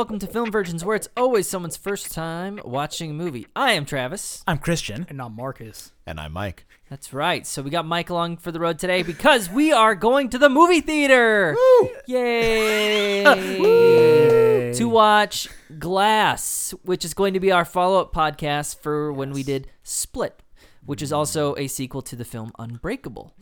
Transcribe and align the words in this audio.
welcome 0.00 0.18
to 0.18 0.26
Film 0.26 0.50
Virgins, 0.50 0.82
where 0.82 0.96
it's 0.96 1.10
always 1.14 1.46
someone's 1.46 1.76
first 1.76 2.10
time 2.10 2.58
watching 2.64 3.10
a 3.10 3.12
movie. 3.12 3.46
I 3.54 3.72
am 3.72 3.84
Travis. 3.84 4.42
I'm 4.46 4.56
Christian. 4.56 5.04
And 5.10 5.20
I'm 5.20 5.36
Marcus. 5.36 5.92
And 6.06 6.18
I'm 6.18 6.32
Mike. 6.32 6.64
That's 6.88 7.12
right. 7.12 7.46
So 7.46 7.60
we 7.60 7.68
got 7.68 7.84
Mike 7.84 8.08
along 8.08 8.38
for 8.38 8.50
the 8.50 8.60
road 8.60 8.78
today 8.78 9.02
because 9.02 9.50
we 9.50 9.72
are 9.72 9.94
going 9.94 10.30
to 10.30 10.38
the 10.38 10.48
movie 10.48 10.80
theater. 10.80 11.54
Woo! 11.54 11.90
Yay! 12.06 13.24
Woo! 13.60 14.72
to 14.72 14.88
watch 14.88 15.50
Glass, 15.78 16.72
which 16.82 17.04
is 17.04 17.12
going 17.12 17.34
to 17.34 17.40
be 17.40 17.52
our 17.52 17.66
follow-up 17.66 18.14
podcast 18.14 18.78
for 18.80 19.12
when 19.12 19.32
we 19.32 19.42
did 19.42 19.68
Split, 19.82 20.42
which 20.82 21.02
is 21.02 21.12
also 21.12 21.54
a 21.56 21.66
sequel 21.66 22.00
to 22.00 22.16
the 22.16 22.24
film 22.24 22.52
Unbreakable. 22.58 23.34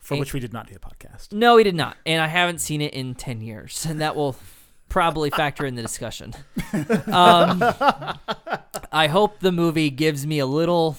For 0.00 0.14
Hey. 0.14 0.20
which 0.20 0.32
we 0.32 0.40
did 0.40 0.54
not 0.54 0.68
do 0.68 0.74
a 0.74 0.78
podcast. 0.78 1.34
No, 1.34 1.56
we 1.56 1.64
did 1.64 1.74
not, 1.74 1.98
and 2.06 2.22
I 2.22 2.28
haven't 2.28 2.62
seen 2.62 2.80
it 2.80 2.94
in 2.94 3.14
ten 3.14 3.42
years, 3.42 3.84
and 3.84 4.00
that 4.00 4.16
will 4.16 4.34
probably 4.88 5.30
factor 5.30 5.66
in 5.66 5.74
the 5.74 5.82
discussion. 5.82 6.34
Um, 7.12 7.62
I 8.92 9.08
hope 9.10 9.40
the 9.40 9.52
movie 9.52 9.90
gives 9.90 10.26
me 10.26 10.38
a 10.38 10.46
little 10.46 10.96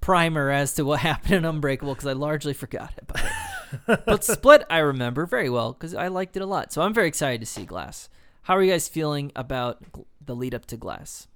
primer 0.00 0.50
as 0.50 0.74
to 0.74 0.84
what 0.84 1.00
happened 1.00 1.34
in 1.34 1.44
Unbreakable 1.44 1.94
because 1.94 2.06
I 2.06 2.12
largely 2.12 2.52
forgot 2.52 2.92
about 3.00 3.24
it. 3.24 4.04
but 4.06 4.24
Split, 4.24 4.64
I 4.70 4.78
remember 4.78 5.26
very 5.26 5.50
well 5.50 5.72
because 5.72 5.94
I 5.94 6.08
liked 6.08 6.36
it 6.36 6.42
a 6.42 6.46
lot. 6.46 6.72
So 6.72 6.82
I'm 6.82 6.94
very 6.94 7.08
excited 7.08 7.40
to 7.40 7.46
see 7.46 7.64
Glass. 7.64 8.08
How 8.42 8.56
are 8.56 8.62
you 8.62 8.72
guys 8.72 8.88
feeling 8.88 9.32
about 9.36 9.82
the 10.24 10.34
lead 10.34 10.54
up 10.54 10.66
to 10.66 10.76
Glass? 10.76 11.28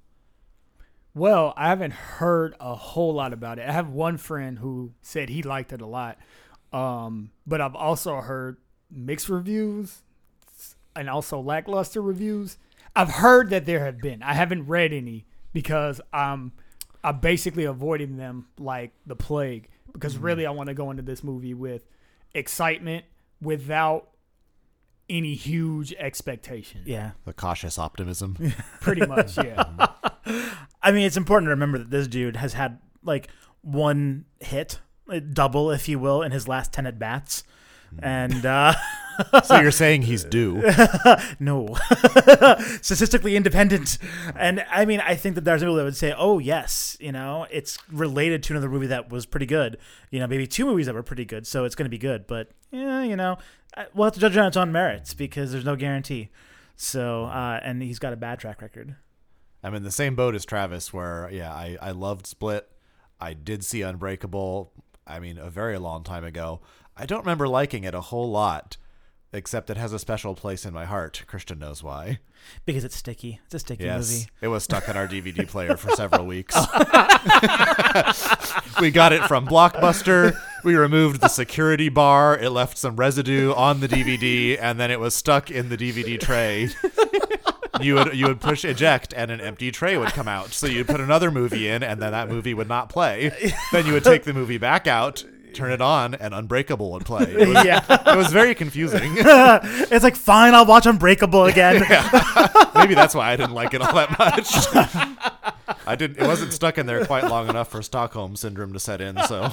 Well, 1.15 1.55
I 1.57 1.69
haven't 1.69 1.93
heard 1.93 2.57
a 2.59 2.75
whole 2.75 3.15
lot 3.15 3.33
about 3.33 3.59
it. 3.59 3.69
I 3.69 3.73
have 3.73 3.89
one 3.89 4.17
friend 4.17 4.59
who 4.59 4.93
said 5.01 5.29
he 5.29 5.43
liked 5.43 5.73
it 5.73 5.81
a 5.81 5.87
lot. 5.87 6.19
Um, 6.73 7.31
but 7.47 7.61
I've 7.61 7.77
also 7.77 8.17
heard 8.21 8.57
mixed 8.91 9.29
reviews 9.29 10.03
and 10.97 11.09
also 11.11 11.41
lackluster 11.41 12.01
reviews. 12.01 12.59
I've 12.97 13.11
heard 13.11 13.51
that 13.51 13.67
there 13.67 13.85
have 13.85 14.01
been. 14.01 14.23
I 14.23 14.35
haven't 14.35 14.67
read 14.67 14.93
any 14.93 15.27
because 15.53 16.01
I'm 16.13 16.53
I'm 17.03 17.21
basically 17.21 17.65
avoiding 17.65 18.17
them 18.17 18.47
like 18.59 18.93
the 19.07 19.17
plague 19.17 19.69
because 19.93 20.17
really 20.17 20.47
I 20.47 20.51
want 20.51 20.69
to 20.69 20.75
go 20.75 20.91
into 20.91 21.03
this 21.03 21.23
movie 21.23 21.55
with 21.55 21.87
excitement 22.35 23.05
without 23.41 24.09
any 25.09 25.35
huge 25.35 25.93
expectation. 25.95 26.83
Yeah. 26.85 27.13
The 27.25 27.33
cautious 27.33 27.79
optimism. 27.79 28.37
Pretty 28.81 29.07
much, 29.07 29.37
yeah. 29.37 29.65
I 30.83 30.93
mean, 30.93 31.07
it's 31.07 31.17
important 31.17 31.47
to 31.47 31.51
remember 31.51 31.79
that 31.79 31.91
this 31.91 32.09
dude 32.09 32.37
has 32.37 32.55
had 32.55 32.79
like 33.03 33.29
one 33.63 34.25
hit, 34.41 34.81
a 35.09 35.21
double, 35.21 35.71
if 35.71 35.89
you 35.89 35.99
will, 35.99 36.23
in 36.23 36.33
his 36.33 36.49
last 36.49 36.73
10 36.73 36.87
at 36.87 36.99
bats. 36.99 37.45
And 37.99 38.45
uh, 38.45 38.75
so 39.45 39.61
you're 39.61 39.71
saying 39.71 40.03
he's 40.03 40.25
due. 40.25 40.63
no, 41.41 41.75
statistically 42.81 43.37
independent. 43.37 43.99
And 44.37 44.65
I 44.71 44.85
mean, 44.85 45.01
I 45.01 45.15
think 45.15 45.35
that 45.35 45.43
there's 45.43 45.63
people 45.63 45.75
that 45.77 45.85
would 45.85 45.97
say, 45.97 46.15
oh, 46.17 46.39
yes, 46.39 46.97
you 47.01 47.13
know, 47.13 47.47
it's 47.51 47.79
related 47.91 48.43
to 48.45 48.53
another 48.53 48.69
movie 48.69 48.87
that 48.89 49.11
was 49.11 49.27
pretty 49.27 49.47
good. 49.47 49.79
You 50.11 50.21
know, 50.21 50.27
maybe 50.27 50.47
two 50.47 50.65
movies 50.65 50.87
that 50.87 50.95
were 50.95 51.03
pretty 51.03 51.25
good. 51.25 51.47
So 51.47 51.65
it's 51.65 51.75
going 51.75 51.87
to 51.87 51.91
be 51.91 51.99
good. 51.99 52.27
But, 52.27 52.51
yeah, 52.71 53.03
you 53.03 53.17
know, 53.17 53.39
we'll 53.95 54.07
have 54.07 54.15
to 54.15 54.21
judge 54.21 54.37
it 54.37 54.41
on 54.41 54.47
its 54.47 54.57
own 54.57 54.73
merits 54.73 55.15
because 55.15 55.53
there's 55.53 55.65
no 55.65 55.77
guarantee. 55.77 56.31
So, 56.77 57.25
uh, 57.25 57.61
and 57.63 57.83
he's 57.83 57.99
got 57.99 58.13
a 58.13 58.17
bad 58.17 58.39
track 58.41 58.61
record. 58.61 58.97
I'm 59.63 59.75
in 59.75 59.83
the 59.83 59.91
same 59.91 60.15
boat 60.15 60.35
as 60.35 60.45
Travis, 60.45 60.93
where 60.93 61.31
yeah, 61.33 61.51
I 61.51 61.79
I 61.81 61.93
loved 61.93 62.27
Split. 62.27 62.69
I 63.19 63.33
did 63.33 63.65
see 63.65 63.81
Unbreakable. 63.81 64.73
I 65.07 65.21
mean, 65.21 65.39
a 65.39 65.49
very 65.49 65.79
long 65.79 66.03
time 66.03 66.25
ago. 66.25 66.61
I 66.97 67.07
don't 67.07 67.21
remember 67.21 67.49
liking 67.49 67.85
it 67.85 67.95
a 67.95 68.01
whole 68.01 68.31
lot, 68.31 68.77
except 69.35 69.71
it 69.71 69.77
has 69.77 69.93
a 69.93 69.99
special 69.99 70.35
place 70.35 70.65
in 70.65 70.73
my 70.73 70.85
heart. 70.85 71.23
Christian 71.27 71.59
knows 71.59 71.83
why. 71.83 72.19
Because 72.67 72.85
it's 72.85 72.97
sticky. 72.97 73.41
It's 73.47 73.55
a 73.55 73.59
sticky 73.59 73.85
Yes, 73.85 74.11
movie. 74.11 74.27
it 74.43 74.49
was 74.49 74.65
stuck 74.65 74.89
in 74.89 74.97
our 74.97 75.09
DVD 75.15 75.47
player 75.49 75.77
for 75.77 75.91
several 75.91 76.27
weeks. 76.27 76.55
we 78.81 78.91
got 78.91 79.13
it 79.13 79.23
from 79.25 79.47
Blockbuster. 79.47 80.37
We 80.63 80.77
removed 80.77 81.21
the 81.21 81.29
security 81.29 81.89
bar. 81.89 82.39
It 82.39 82.51
left 82.51 82.79
some 82.79 82.97
residue 82.97 83.53
on 83.55 83.81
the 83.81 83.89
DVD, 83.89 84.59
and 84.61 84.79
then 84.79 84.91
it 84.91 85.01
was 85.01 85.15
stuck 85.15 85.51
in 85.51 85.69
the 85.69 85.77
DVD 85.77 86.21
tray. 86.21 86.69
You 87.81 87.95
would 87.97 88.17
you 88.17 88.29
would 88.29 88.41
push 88.41 88.65
eject, 88.65 89.13
and 89.17 89.31
an 89.31 89.41
empty 89.41 89.71
tray 89.73 89.97
would 89.97 90.11
come 90.11 90.29
out. 90.29 90.53
So 90.53 90.67
you'd 90.67 90.87
put 90.87 91.01
another 91.01 91.31
movie 91.31 91.69
in, 91.69 91.83
and 91.83 92.01
then 92.01 92.13
that 92.13 92.29
movie 92.29 92.55
would 92.55 92.69
not 92.69 92.89
play. 92.89 93.33
Then 93.73 93.87
you 93.87 93.93
would 93.95 94.05
take 94.05 94.25
the 94.25 94.33
movie 94.33 94.59
back 94.59 94.87
out, 94.87 95.25
turn 95.55 95.73
it 95.73 95.81
on, 95.81 96.15
and 96.15 96.35
Unbreakable 96.35 96.93
would 96.93 97.05
play. 97.05 97.23
It 97.25 97.49
was, 97.49 97.65
Yeah. 97.65 97.85
it 98.13 98.17
was 98.17 98.33
very 98.33 98.55
confusing. 98.55 99.13
it's 99.17 100.05
like, 100.05 100.17
fine, 100.17 100.55
I'll 100.55 100.67
watch 100.67 100.87
Unbreakable 100.87 101.45
again. 101.47 101.81
Maybe 102.75 102.95
that's 102.95 103.15
why 103.15 103.33
I 103.33 103.37
didn't 103.37 103.55
like 103.55 103.73
it 103.75 103.81
all 103.83 103.95
that 103.95 104.19
much. 104.19 104.49
I 105.87 105.97
didn't. 105.97 106.19
It 106.19 106.27
wasn't 106.27 106.53
stuck 106.53 106.79
in 106.79 106.87
there 106.87 107.05
quite 107.05 107.25
long 107.25 107.49
enough 107.49 107.71
for 107.71 107.83
Stockholm 107.83 108.37
syndrome 108.37 108.73
to 108.73 108.81
set 108.81 109.01
in. 109.01 109.19
So 109.29 109.51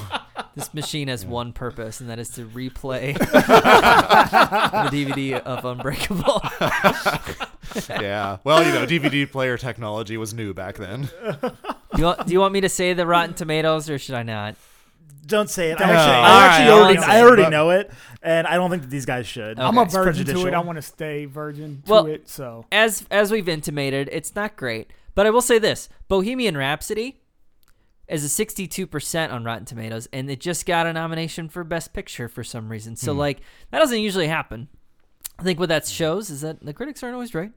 This 0.55 0.73
machine 0.73 1.07
has 1.09 1.25
one 1.25 1.51
purpose, 1.53 1.99
and 2.01 2.09
that 2.09 2.19
is 2.19 2.29
to 2.31 2.45
replay 2.47 3.17
the 3.17 4.89
DVD 4.91 5.39
of 5.41 5.65
Unbreakable. 5.65 6.41
yeah. 8.01 8.37
Well, 8.43 8.63
you 8.65 8.71
know, 8.73 8.85
DVD 8.85 9.29
player 9.29 9.57
technology 9.57 10.17
was 10.17 10.33
new 10.33 10.53
back 10.53 10.75
then. 10.77 11.09
Do 11.41 11.51
you, 11.97 12.03
want, 12.05 12.25
do 12.27 12.33
you 12.33 12.39
want 12.39 12.53
me 12.53 12.61
to 12.61 12.69
say 12.69 12.93
the 12.93 13.05
Rotten 13.05 13.33
Tomatoes, 13.35 13.89
or 13.89 13.97
should 13.99 14.15
I 14.15 14.23
not? 14.23 14.55
Don't 15.25 15.49
say 15.49 15.71
it. 15.71 15.75
I 15.79 15.85
Don't 15.85 15.89
actually, 15.89 16.05
say 16.05 16.11
it. 16.11 16.23
I, 16.23 16.29
All 16.31 16.39
actually 16.39 16.65
right, 16.65 16.71
I 16.71 16.71
already, 16.79 16.97
won't 16.99 17.09
I 17.09 17.11
say 17.13 17.19
it, 17.19 17.23
already 17.23 17.43
but- 17.43 17.49
know 17.49 17.69
it, 17.69 17.91
and 18.23 18.47
I 18.47 18.55
don't 18.55 18.69
think 18.69 18.81
that 18.83 18.89
these 18.89 19.05
guys 19.05 19.27
should. 19.27 19.59
Okay. 19.59 19.61
I'm 19.61 19.77
a 19.77 19.83
It's 19.83 19.93
virgin 19.93 20.13
to 20.13 20.21
it. 20.21 20.33
prejudicial. 20.33 20.55
I 20.55 20.63
want 20.63 20.77
to 20.77 20.81
stay 20.81 21.25
virgin 21.25 21.83
to 21.85 21.91
Well- 21.91 22.05
it. 22.07 22.27
So 22.27 22.65
as 22.71 23.05
as 23.11 23.31
we've 23.31 23.47
intimated, 23.49 24.09
it's 24.11 24.35
not 24.35 24.55
great. 24.55 24.91
But 25.13 25.27
I 25.27 25.29
will 25.29 25.41
say 25.41 25.59
this: 25.59 25.89
Bohemian 26.07 26.57
Rhapsody 26.57 27.21
is 28.07 28.25
a 28.25 28.45
62% 28.45 29.31
on 29.31 29.43
Rotten 29.45 29.63
Tomatoes, 29.65 30.07
and 30.11 30.29
it 30.29 30.41
just 30.41 30.65
got 30.65 30.85
a 30.85 30.91
nomination 30.93 31.47
for 31.47 31.63
Best 31.63 31.93
Picture 31.93 32.27
for 32.27 32.43
some 32.43 32.69
reason. 32.69 32.95
So 32.95 33.13
hmm. 33.13 33.19
like 33.19 33.41
that 33.69 33.79
doesn't 33.79 33.99
usually 33.99 34.27
happen. 34.27 34.67
I 35.39 35.43
think 35.43 35.59
what 35.59 35.69
that 35.69 35.87
shows 35.87 36.29
is 36.29 36.41
that 36.41 36.63
the 36.63 36.73
critics 36.73 37.01
aren't 37.03 37.13
always 37.13 37.33
right. 37.33 37.51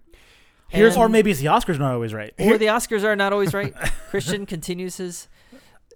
Here's, 0.68 0.94
And- 0.94 1.02
or 1.02 1.08
maybe 1.08 1.30
it's 1.30 1.40
the 1.40 1.46
Oscars 1.46 1.78
not 1.78 1.92
always 1.92 2.14
right. 2.14 2.32
or 2.38 2.56
the 2.56 2.66
Oscars 2.66 3.04
are 3.04 3.14
not 3.16 3.32
always 3.32 3.52
right. 3.52 3.74
Christian 4.10 4.46
continues 4.46 4.96
his 4.96 5.28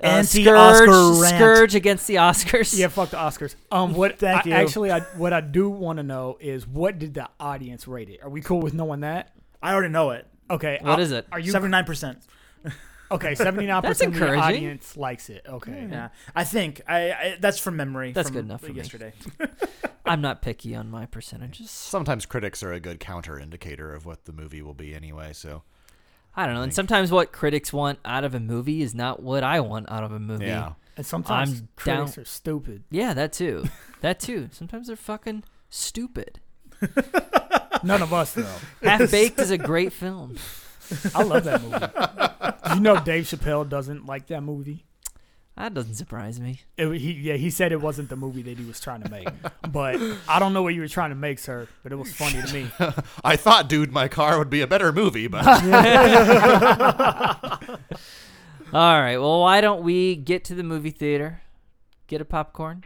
uh, 0.02 0.06
Anti-Oscar 0.06 0.84
scourge, 0.86 1.18
rant. 1.22 1.36
scourge 1.36 1.74
against 1.74 2.06
the 2.06 2.16
Oscars. 2.16 2.78
yeah, 2.78 2.88
fuck 2.88 3.10
the 3.10 3.16
Oscars. 3.16 3.54
Um, 3.72 3.94
what? 3.94 4.18
Thank 4.18 4.46
I- 4.46 4.48
you. 4.50 4.54
Actually, 4.54 4.90
I, 4.92 5.00
what 5.16 5.32
I 5.32 5.40
do 5.40 5.68
want 5.68 5.96
to 5.98 6.02
know 6.02 6.36
is 6.40 6.66
what 6.66 6.98
did 6.98 7.14
the 7.14 7.28
audience 7.40 7.88
rate 7.88 8.08
it? 8.10 8.20
Are 8.22 8.30
we 8.30 8.40
cool 8.40 8.60
with 8.60 8.74
knowing 8.74 9.00
that? 9.00 9.32
I 9.62 9.72
already 9.72 9.92
know 9.92 10.10
it. 10.10 10.26
Okay. 10.50 10.78
What 10.80 10.98
uh, 10.98 11.02
is 11.02 11.12
it? 11.12 11.26
Are 11.32 11.40
you 11.40 11.50
Seventy 11.50 11.70
nine 11.72 11.84
percent. 11.84 12.18
okay? 13.10 13.34
Seventy 13.34 13.66
nine 13.66 13.82
That's 13.82 13.98
percent 13.98 14.14
of 14.14 14.20
the 14.20 14.26
encouraging. 14.26 14.56
audience 14.56 14.96
likes 14.96 15.28
it. 15.30 15.44
Okay. 15.48 15.88
Yeah, 15.90 16.08
I 16.34 16.44
think 16.44 16.80
I, 16.86 17.10
I 17.12 17.36
that's 17.40 17.58
from 17.58 17.76
memory. 17.76 18.12
That's 18.12 18.28
from 18.28 18.36
good 18.36 18.44
enough 18.44 18.60
for 18.60 18.68
me. 18.72 18.74
yesterday. 18.76 19.12
I'm 20.06 20.20
not 20.22 20.40
picky 20.40 20.74
on 20.74 20.90
my 20.90 21.04
percentages. 21.06 21.70
Sometimes 21.70 22.24
critics 22.24 22.62
are 22.62 22.72
a 22.72 22.80
good 22.80 22.98
counter 22.98 23.38
indicator 23.38 23.92
of 23.92 24.06
what 24.06 24.24
the 24.24 24.32
movie 24.32 24.62
will 24.62 24.74
be 24.74 24.94
anyway. 24.94 25.32
So 25.34 25.64
I 26.36 26.46
don't 26.46 26.54
know. 26.54 26.62
And 26.62 26.72
sometimes 26.74 27.10
what 27.10 27.32
critics 27.32 27.72
want 27.72 27.98
out 28.04 28.24
of 28.24 28.34
a 28.34 28.40
movie 28.40 28.82
is 28.82 28.94
not 28.94 29.22
what 29.22 29.42
I 29.42 29.60
want 29.60 29.90
out 29.90 30.04
of 30.04 30.12
a 30.12 30.20
movie. 30.20 30.46
yeah. 30.46 30.72
And 30.96 31.04
sometimes 31.06 31.60
I'm 31.60 31.68
critics 31.76 32.14
down- 32.16 32.22
are 32.22 32.26
stupid. 32.26 32.84
Yeah, 32.90 33.14
that 33.14 33.32
too. 33.32 33.64
that 34.00 34.18
too. 34.20 34.48
Sometimes 34.52 34.86
they're 34.88 34.96
fucking 34.96 35.44
stupid. 35.70 36.40
None 37.82 38.02
of 38.02 38.12
us 38.12 38.32
though. 38.34 38.46
Half 38.82 39.10
Baked 39.10 39.38
is 39.40 39.50
a 39.50 39.58
great 39.58 39.92
film. 39.92 40.36
I 41.14 41.22
love 41.22 41.44
that 41.44 41.62
movie. 41.62 42.74
You 42.74 42.80
know 42.80 43.00
Dave 43.02 43.24
Chappelle 43.24 43.68
doesn't 43.68 44.06
like 44.06 44.26
that 44.28 44.42
movie? 44.42 44.84
That 45.58 45.74
doesn't 45.74 45.96
surprise 45.96 46.38
me. 46.38 46.60
It, 46.76 46.88
he 47.00 47.10
yeah 47.14 47.34
he 47.34 47.50
said 47.50 47.72
it 47.72 47.80
wasn't 47.80 48.10
the 48.10 48.16
movie 48.16 48.42
that 48.42 48.56
he 48.56 48.64
was 48.64 48.78
trying 48.78 49.02
to 49.02 49.10
make, 49.10 49.28
but 49.68 50.00
I 50.28 50.38
don't 50.38 50.52
know 50.52 50.62
what 50.62 50.72
you 50.72 50.80
were 50.80 50.86
trying 50.86 51.10
to 51.10 51.16
make, 51.16 51.40
sir. 51.40 51.66
But 51.82 51.90
it 51.90 51.96
was 51.96 52.14
funny 52.14 52.40
to 52.40 52.54
me. 52.54 52.70
I 53.24 53.34
thought, 53.34 53.68
dude, 53.68 53.90
my 53.90 54.06
car 54.06 54.38
would 54.38 54.50
be 54.50 54.60
a 54.60 54.68
better 54.68 54.92
movie, 54.92 55.26
but 55.26 55.44
All 58.72 59.00
right. 59.00 59.18
Well, 59.18 59.40
why 59.40 59.60
don't 59.60 59.82
we 59.82 60.14
get 60.14 60.44
to 60.44 60.54
the 60.54 60.62
movie 60.62 60.92
theater, 60.92 61.42
get 62.06 62.20
a 62.20 62.24
popcorn, 62.24 62.84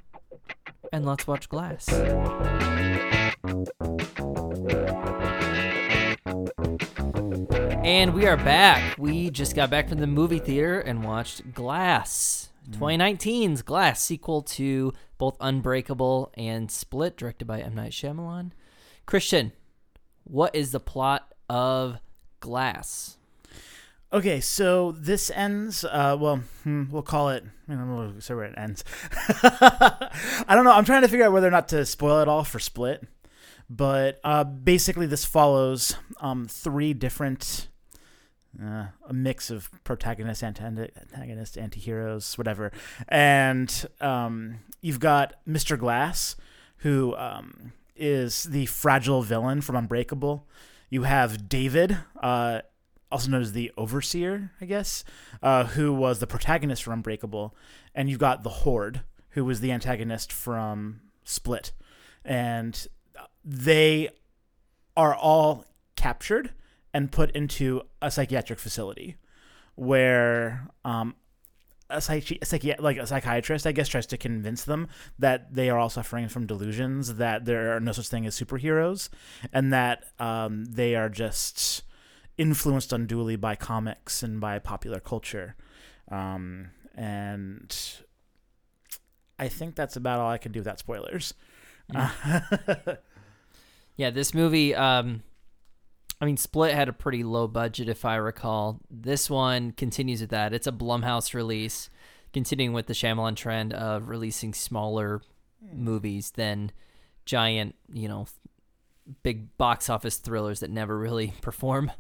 and 0.91 1.05
let's 1.05 1.27
watch 1.27 1.51
Glass. 1.51 1.91
And 7.85 8.15
we 8.15 8.27
are 8.27 8.39
back. 8.39 8.97
We 8.97 9.29
just 9.29 9.55
got 9.55 9.69
back 9.69 9.91
from 9.91 9.99
the 9.99 10.07
movie 10.07 10.39
theater 10.39 10.81
and 10.81 11.05
watched 11.05 11.53
Glass. 11.53 12.49
2019's 12.71 13.63
Glass 13.63 14.03
sequel 14.03 14.43
to 14.43 14.93
both 15.19 15.37
Unbreakable 15.41 16.33
and 16.35 16.71
Split, 16.71 17.17
directed 17.17 17.47
by 17.47 17.61
M 17.61 17.75
Night 17.75 17.93
Shyamalan. 17.93 18.53
Christian, 19.07 19.53
what 20.25 20.55
is 20.55 20.73
the 20.73 20.81
plot 20.81 21.33
of 21.49 21.99
Glass? 22.41 23.19
Okay, 24.13 24.41
so 24.41 24.93
this 24.93 25.31
ends. 25.31 25.85
Uh, 25.85 26.17
well, 26.21 26.43
hmm, 26.65 26.85
we'll 26.91 27.03
call 27.03 27.31
it. 27.31 27.45
I 27.67 27.73
don't 27.73 27.89
know 27.89 28.15
so 28.19 28.37
where 28.37 28.45
it 28.45 28.55
ends. 28.59 28.85
I 29.43 30.45
don't 30.51 30.65
know. 30.65 30.73
I'm 30.73 30.85
trying 30.85 31.03
to 31.03 31.09
figure 31.09 31.25
out 31.25 31.33
whether 31.33 31.49
or 31.49 31.53
not 31.53 31.69
to 31.69 31.87
spoil 31.87 32.21
it 32.21 32.29
all 32.29 32.45
for 32.45 32.59
Split, 32.59 33.07
but 33.71 34.21
uh, 34.23 34.45
basically, 34.45 35.07
this 35.07 35.25
follows 35.25 35.97
um, 36.21 36.47
three 36.47 36.93
different. 36.93 37.69
Uh, 38.61 38.87
a 39.09 39.13
mix 39.13 39.51
of 39.51 39.71
protagonists, 39.83 40.43
antagonists, 40.43 41.57
anti-heroes, 41.57 42.37
whatever, 42.37 42.71
and 43.09 43.87
um, 44.01 44.59
you've 44.83 45.01
got 45.01 45.35
Mr. 45.49 45.79
Glass, 45.79 46.37
who 46.79 47.17
um, 47.17 47.73
is 47.97 48.45
the 48.45 48.67
fragile 48.67 49.23
villain 49.23 49.63
from 49.63 49.77
Unbreakable. 49.77 50.47
You 50.91 51.05
have 51.05 51.49
David, 51.49 51.97
uh, 52.23 52.61
also 53.11 53.31
known 53.31 53.41
as 53.41 53.53
the 53.53 53.73
Overseer, 53.79 54.51
I 54.61 54.67
guess, 54.67 55.03
uh, 55.43 55.65
who 55.65 55.93
was 55.93 56.19
the 56.19 56.27
protagonist 56.27 56.83
from 56.83 56.93
Unbreakable, 56.95 57.57
and 57.95 58.11
you've 58.11 58.19
got 58.19 58.43
the 58.43 58.51
Horde, 58.51 59.01
who 59.31 59.47
was 59.47 59.61
the 59.61 59.73
antagonist 59.73 60.31
from 60.31 61.01
Split, 61.25 61.73
and 62.23 62.87
they 63.45 64.11
are 64.97 65.15
all 65.15 65.65
captured 65.97 66.51
and 66.95 67.11
put 67.11 67.31
into 67.33 67.83
a 68.01 68.11
psychiatric 68.11 68.59
facility 68.59 69.17
where 69.75 70.69
um, 70.85 71.15
a, 71.89 71.99
psychi- 71.99 72.43
a 72.43 72.45
psychi- 72.45 72.81
like 72.81 72.97
a 72.97 73.07
psychiatrist, 73.07 73.67
I 73.67 73.73
guess, 73.73 73.89
tries 73.89 74.07
to 74.07 74.17
convince 74.17 74.65
them 74.65 74.89
that 75.19 75.55
they 75.55 75.71
are 75.71 75.79
all 75.79 75.89
suffering 75.91 76.29
from 76.29 76.47
delusions, 76.47 77.15
that 77.15 77.45
there 77.45 77.77
are 77.77 77.81
no 77.81 77.93
such 77.93 78.09
thing 78.09 78.27
as 78.27 78.39
superheroes, 78.39 79.09
and 79.53 79.73
that 79.73 80.05
um, 80.19 80.65
they 80.67 80.95
are 80.95 81.09
just 81.09 81.83
influenced 82.39 82.93
unduly 82.93 83.37
by 83.37 83.55
comics 83.55 84.23
and 84.23 84.41
by 84.41 84.59
popular 84.59 85.01
culture. 85.01 85.55
Um, 86.11 86.71
and 86.95 87.75
I 89.39 89.49
think 89.49 89.75
that's 89.77 89.97
about 89.97 90.21
all 90.21 90.31
I 90.31 90.39
can 90.39 90.53
do 90.53 90.61
without 90.61 90.79
spoilers. 90.79 91.35
Yeah, 93.97 94.11
this 94.11 94.35
movie. 94.35 94.75
Um, 94.75 95.23
I 96.23 96.25
mean, 96.25 96.37
Split 96.37 96.73
had 96.73 96.89
a 96.89 96.93
pretty 96.93 97.25
low 97.25 97.49
budget, 97.49 97.89
if 97.89 98.05
I 98.05 98.15
recall. 98.15 98.79
This 98.89 99.29
one 99.29 99.73
continues 99.73 100.21
with 100.21 100.31
that. 100.31 100.55
It's 100.55 100.69
a 100.69 100.73
Blumhouse 100.73 101.35
release, 101.35 101.91
continuing 102.33 102.73
with 102.73 102.87
the 102.87 102.93
Shyamalan 102.93 103.35
trend 103.35 103.73
of 103.73 104.09
releasing 104.09 104.55
smaller 104.55 105.21
movies 105.75 106.31
than 106.31 106.71
giant, 107.25 107.75
you 107.93 108.07
know, 108.07 108.29
big 109.25 109.57
box 109.59 109.91
office 109.91 110.19
thrillers 110.19 110.61
that 110.61 110.71
never 110.71 110.97
really 110.97 111.35
perform. 111.43 111.91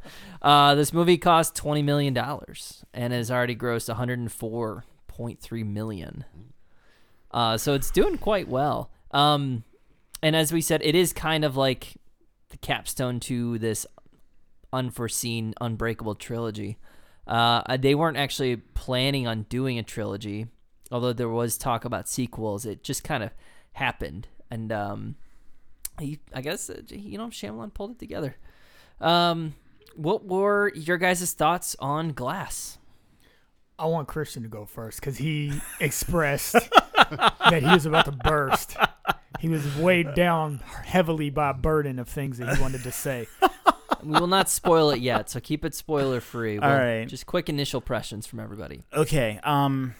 Uh, 0.40 0.76
this 0.76 0.92
movie 0.92 1.18
cost 1.18 1.56
twenty 1.56 1.82
million 1.82 2.14
dollars 2.14 2.84
and 2.94 3.12
has 3.12 3.28
already 3.28 3.56
grossed 3.56 3.88
one 3.88 3.96
hundred 3.96 4.20
and 4.20 4.30
four 4.30 4.84
point 5.08 5.40
three 5.40 5.64
million. 5.64 6.24
Uh, 7.32 7.58
so 7.58 7.74
it's 7.74 7.90
doing 7.90 8.18
quite 8.18 8.46
well. 8.46 8.88
Um, 9.10 9.64
and 10.22 10.36
as 10.36 10.52
we 10.52 10.60
said, 10.60 10.80
it 10.84 10.94
is 10.94 11.12
kind 11.12 11.44
of 11.44 11.56
like 11.56 11.96
the 12.50 12.56
capstone 12.58 13.18
to 13.18 13.58
this 13.58 13.84
unforeseen, 14.72 15.54
unbreakable 15.60 16.14
trilogy. 16.14 16.78
Uh, 17.26 17.76
they 17.76 17.94
weren't 17.94 18.16
actually 18.16 18.56
planning 18.56 19.26
on 19.26 19.42
doing 19.44 19.78
a 19.78 19.82
trilogy, 19.82 20.46
although 20.90 21.12
there 21.12 21.28
was 21.28 21.56
talk 21.56 21.84
about 21.84 22.08
sequels. 22.08 22.66
It 22.66 22.82
just 22.82 23.04
kind 23.04 23.22
of 23.22 23.30
happened, 23.72 24.28
and 24.50 24.72
um, 24.72 25.16
he, 26.00 26.18
I 26.34 26.40
guess 26.40 26.68
uh, 26.68 26.82
you 26.88 27.18
know 27.18 27.28
Shyamalan 27.28 27.74
pulled 27.74 27.92
it 27.92 27.98
together. 27.98 28.36
Um, 29.00 29.54
what 29.94 30.24
were 30.24 30.72
your 30.74 30.98
guys' 30.98 31.32
thoughts 31.32 31.76
on 31.78 32.12
Glass? 32.12 32.78
I 33.78 33.86
want 33.86 34.08
Christian 34.08 34.42
to 34.42 34.48
go 34.48 34.64
first 34.64 35.00
because 35.00 35.16
he 35.16 35.60
expressed 35.80 36.52
that 36.52 37.62
he 37.62 37.68
was 37.68 37.86
about 37.86 38.04
to 38.04 38.12
burst. 38.12 38.76
He 39.40 39.48
was 39.48 39.64
weighed 39.76 40.14
down 40.14 40.60
heavily 40.84 41.30
by 41.30 41.50
a 41.50 41.54
burden 41.54 41.98
of 41.98 42.08
things 42.08 42.38
that 42.38 42.56
he 42.56 42.62
wanted 42.62 42.82
to 42.84 42.92
say. 42.92 43.26
We 44.02 44.18
will 44.18 44.26
not 44.26 44.48
spoil 44.48 44.90
it 44.90 45.00
yet, 45.00 45.30
so 45.30 45.40
keep 45.40 45.64
it 45.64 45.74
spoiler 45.74 46.20
free. 46.20 46.58
All 46.58 46.68
right. 46.70 47.06
just 47.06 47.26
quick 47.26 47.48
initial 47.48 47.80
impressions 47.80 48.26
from 48.26 48.40
everybody. 48.40 48.82
Okay. 48.92 49.40
Um. 49.42 49.94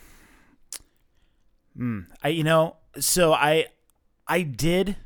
Hmm. 1.77 2.01
I 2.23 2.29
you 2.29 2.45
know 2.45 2.77
so 2.99 3.33
I 3.33 3.67
I 4.27 4.43
did 4.43 4.97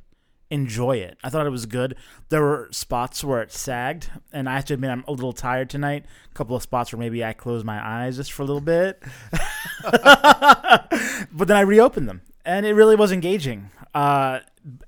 enjoy 0.51 0.99
it. 0.99 1.19
I 1.25 1.31
thought 1.31 1.47
it 1.47 1.51
was 1.51 1.67
good. 1.67 1.97
There 2.29 2.43
were 2.43 2.69
spots 2.71 3.25
where 3.25 3.43
it 3.43 3.53
sagged, 3.53 4.11
and 4.33 4.49
I 4.49 4.55
have 4.55 4.65
to 4.67 4.75
admit 4.75 4.91
I'm 4.91 5.05
a 5.09 5.13
little 5.13 5.33
tired 5.33 5.71
tonight. 5.71 6.05
A 6.31 6.35
couple 6.35 6.55
of 6.57 6.63
spots 6.63 6.93
where 6.93 7.01
maybe 7.01 7.25
I 7.25 7.33
closed 7.33 7.65
my 7.65 7.85
eyes 7.85 8.17
just 8.17 8.33
for 8.33 8.43
a 8.43 8.45
little 8.45 8.61
bit, 8.61 9.03
but 9.83 11.49
then 11.49 11.57
I 11.57 11.61
reopened 11.61 12.09
them, 12.09 12.23
and 12.45 12.67
it 12.67 12.75
really 12.75 12.97
was 12.97 13.13
engaging. 13.13 13.71
Uh, 13.95 14.41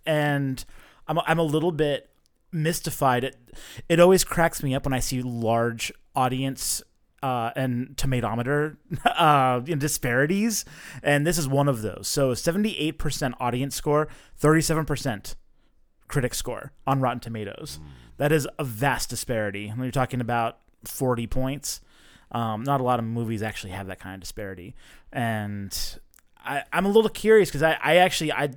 and 0.06 0.64
I'm 1.06 1.19
I'm 1.20 1.38
a 1.38 1.44
little 1.44 1.72
bit 1.72 2.08
mystified. 2.53 3.25
It 3.25 3.37
it 3.89 4.00
always 4.00 4.25
cracks 4.25 4.62
me 4.62 4.75
up 4.75 4.85
when 4.85 4.93
I 4.93 5.00
see 5.00 5.23
large 5.23 5.93
audience 6.15 6.83
uh, 7.23 7.50
and 7.56 7.97
tomatometer 7.97 8.77
uh, 9.05 9.61
disparities, 9.61 10.65
and 11.03 11.27
this 11.27 11.39
is 11.39 11.49
one 11.49 11.69
of 11.69 11.83
those. 11.83 12.09
So, 12.09 12.35
seventy-eight 12.35 12.99
percent 12.99 13.35
audience 13.41 13.75
score, 13.75 14.09
thirty-seven 14.37 14.85
percent 14.85 15.37
critic 16.06 16.35
score 16.35 16.73
on 16.87 17.00
Rotten 17.00 17.21
Tomatoes. 17.21 17.81
That 18.17 18.33
is 18.33 18.49
a 18.59 18.65
vast 18.65 19.11
disparity. 19.11 19.69
When 19.69 19.81
you're 19.81 19.91
talking 19.91 20.21
about 20.21 20.59
forty 20.85 21.27
points, 21.27 21.81
um, 22.33 22.62
not 22.62 22.81
a 22.81 22.85
lot 22.85 22.99
of 22.99 23.05
movies 23.05 23.43
actually 23.43 23.73
have 23.73 23.89
that 23.89 24.00
kind 24.00 24.15
of 24.15 24.21
disparity, 24.21 24.75
and 25.12 25.99
I, 26.39 26.62
I'm 26.73 26.87
a 26.87 26.91
little 26.91 27.11
curious 27.11 27.49
because 27.49 27.62
I, 27.62 27.79
I 27.83 27.97
actually 27.97 28.33
I 28.33 28.50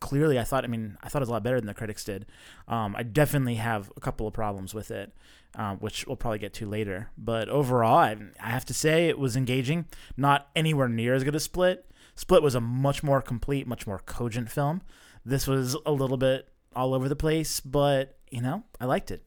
clearly 0.00 0.38
I 0.38 0.44
thought 0.44 0.64
I 0.64 0.68
mean 0.68 0.96
I 1.02 1.08
thought 1.08 1.20
it 1.20 1.24
was 1.24 1.28
a 1.28 1.32
lot 1.32 1.42
better 1.42 1.60
than 1.60 1.66
the 1.66 1.74
critics 1.74 2.04
did. 2.04 2.26
Um, 2.68 2.94
I 2.96 3.02
definitely 3.02 3.56
have 3.56 3.90
a 3.96 4.00
couple 4.00 4.26
of 4.26 4.34
problems 4.34 4.74
with 4.74 4.90
it, 4.90 5.12
um, 5.54 5.78
which 5.78 6.06
we'll 6.06 6.16
probably 6.16 6.38
get 6.38 6.54
to 6.54 6.66
later. 6.66 7.10
But 7.16 7.48
overall, 7.48 7.96
I, 7.96 8.16
I 8.40 8.50
have 8.50 8.64
to 8.66 8.74
say 8.74 9.08
it 9.08 9.18
was 9.18 9.36
engaging. 9.36 9.86
Not 10.16 10.48
anywhere 10.54 10.88
near 10.88 11.14
as 11.14 11.24
good 11.24 11.36
as 11.36 11.44
Split. 11.44 11.90
Split 12.14 12.42
was 12.42 12.54
a 12.54 12.60
much 12.60 13.02
more 13.02 13.20
complete, 13.20 13.66
much 13.66 13.86
more 13.86 13.98
cogent 13.98 14.50
film. 14.50 14.80
This 15.24 15.46
was 15.46 15.76
a 15.84 15.92
little 15.92 16.16
bit 16.16 16.48
all 16.74 16.94
over 16.94 17.08
the 17.08 17.16
place, 17.16 17.60
but 17.60 18.18
you 18.30 18.40
know 18.40 18.64
I 18.80 18.84
liked 18.86 19.10
it. 19.10 19.22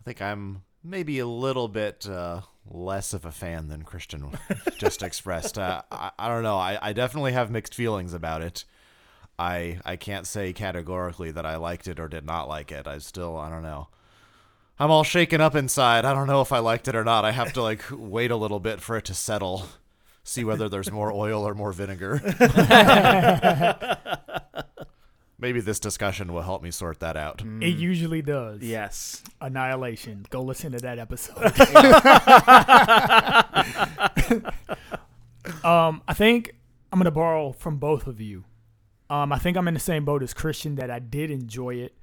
I 0.00 0.04
think 0.04 0.22
I'm 0.22 0.62
maybe 0.84 1.18
a 1.18 1.26
little 1.26 1.68
bit 1.68 2.08
uh, 2.08 2.42
less 2.70 3.12
of 3.14 3.24
a 3.24 3.32
fan 3.32 3.68
than 3.68 3.82
Christian 3.82 4.30
just 4.78 5.02
expressed. 5.02 5.58
Uh, 5.58 5.82
I, 5.90 6.10
I 6.18 6.28
don't 6.28 6.42
know. 6.42 6.56
I, 6.56 6.78
I 6.80 6.92
definitely 6.92 7.32
have 7.32 7.50
mixed 7.50 7.74
feelings 7.74 8.12
about 8.14 8.42
it. 8.42 8.64
I 9.38 9.80
I 9.84 9.96
can't 9.96 10.26
say 10.26 10.52
categorically 10.52 11.30
that 11.30 11.44
I 11.44 11.56
liked 11.56 11.88
it 11.88 12.00
or 12.00 12.08
did 12.08 12.24
not 12.24 12.48
like 12.48 12.72
it. 12.72 12.86
I 12.86 12.98
still 12.98 13.36
I 13.36 13.50
don't 13.50 13.62
know. 13.62 13.88
I'm 14.78 14.90
all 14.90 15.04
shaken 15.04 15.40
up 15.40 15.54
inside. 15.54 16.04
I 16.04 16.12
don't 16.12 16.26
know 16.26 16.40
if 16.42 16.52
I 16.52 16.58
liked 16.58 16.88
it 16.88 16.96
or 16.96 17.04
not. 17.04 17.24
I 17.24 17.32
have 17.32 17.52
to 17.54 17.62
like 17.62 17.82
wait 17.90 18.30
a 18.30 18.36
little 18.36 18.60
bit 18.60 18.80
for 18.80 18.96
it 18.96 19.04
to 19.06 19.14
settle. 19.14 19.66
See 20.22 20.44
whether 20.44 20.68
there's 20.68 20.90
more 20.90 21.12
oil 21.12 21.46
or 21.46 21.54
more 21.54 21.72
vinegar. 21.72 22.20
Maybe 25.38 25.60
this 25.60 25.78
discussion 25.78 26.32
will 26.32 26.42
help 26.42 26.62
me 26.62 26.70
sort 26.70 27.00
that 27.00 27.16
out. 27.16 27.42
It 27.60 27.76
usually 27.76 28.22
does. 28.22 28.62
Yes. 28.62 29.22
Annihilation. 29.40 30.24
Go 30.30 30.42
listen 30.42 30.72
to 30.72 30.78
that 30.78 30.98
episode. 30.98 31.36
um, 35.64 36.02
I 36.08 36.14
think 36.14 36.56
I'm 36.90 36.98
gonna 36.98 37.10
borrow 37.10 37.52
from 37.52 37.76
both 37.76 38.06
of 38.06 38.20
you. 38.20 38.44
Um, 39.10 39.32
I 39.32 39.38
think 39.38 39.56
I'm 39.56 39.68
in 39.68 39.74
the 39.74 39.80
same 39.80 40.04
boat 40.04 40.22
as 40.22 40.32
Christian 40.32 40.76
that 40.76 40.90
I 40.90 40.98
did 40.98 41.30
enjoy 41.30 41.76
it. 41.76 41.94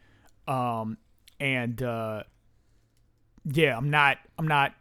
Um, 0.48 0.98
and 1.40 1.82
uh, 1.82 2.24
yeah, 3.46 3.76
I'm 3.76 3.90
not 3.90 4.18
I'm 4.38 4.48
not 4.48 4.74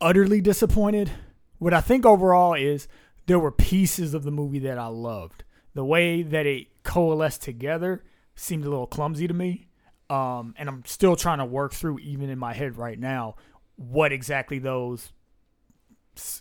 utterly 0.00 0.40
disappointed. 0.40 1.10
What 1.58 1.74
I 1.74 1.80
think 1.80 2.06
overall 2.06 2.54
is 2.54 2.88
there 3.26 3.38
were 3.38 3.52
pieces 3.52 4.14
of 4.14 4.24
the 4.24 4.30
movie 4.30 4.60
that 4.60 4.78
I 4.78 4.86
loved. 4.86 5.44
The 5.74 5.84
way 5.84 6.22
that 6.22 6.46
it 6.46 6.79
coalesced 6.90 7.40
together 7.40 8.02
seemed 8.34 8.64
a 8.64 8.68
little 8.68 8.86
clumsy 8.86 9.28
to 9.28 9.34
me. 9.34 9.68
Um, 10.08 10.54
and 10.58 10.68
I'm 10.68 10.84
still 10.86 11.14
trying 11.14 11.38
to 11.38 11.44
work 11.44 11.72
through, 11.72 12.00
even 12.00 12.30
in 12.30 12.38
my 12.38 12.52
head 12.52 12.76
right 12.76 12.98
now, 12.98 13.36
what 13.76 14.12
exactly 14.12 14.58
those 14.58 15.12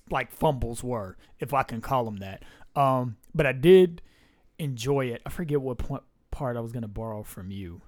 like 0.10 0.32
fumbles 0.32 0.84
were, 0.84 1.18
if 1.40 1.54
I 1.54 1.62
can 1.62 1.82
call 1.82 2.04
them 2.04 2.18
that. 2.18 2.44
Um, 2.76 3.18
but 3.36 3.46
I 3.46 3.52
did 3.52 4.02
enjoy 4.58 5.06
it. 5.06 5.22
I 5.24 5.30
forget 5.30 5.62
what 5.62 5.78
point, 5.78 6.02
part 6.32 6.58
I 6.58 6.62
was 6.62 6.72
going 6.72 6.82
to 6.82 6.88
borrow 6.88 7.22
from 7.22 7.52
you. 7.52 7.84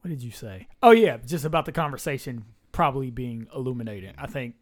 What 0.00 0.08
did 0.08 0.22
you 0.22 0.30
say? 0.30 0.68
Oh 0.82 0.92
yeah, 0.92 1.18
just 1.18 1.44
about 1.44 1.66
the 1.66 1.72
conversation 1.72 2.46
probably 2.72 3.10
being 3.10 3.48
illuminated. 3.54 4.14
I 4.16 4.28
think 4.28 4.54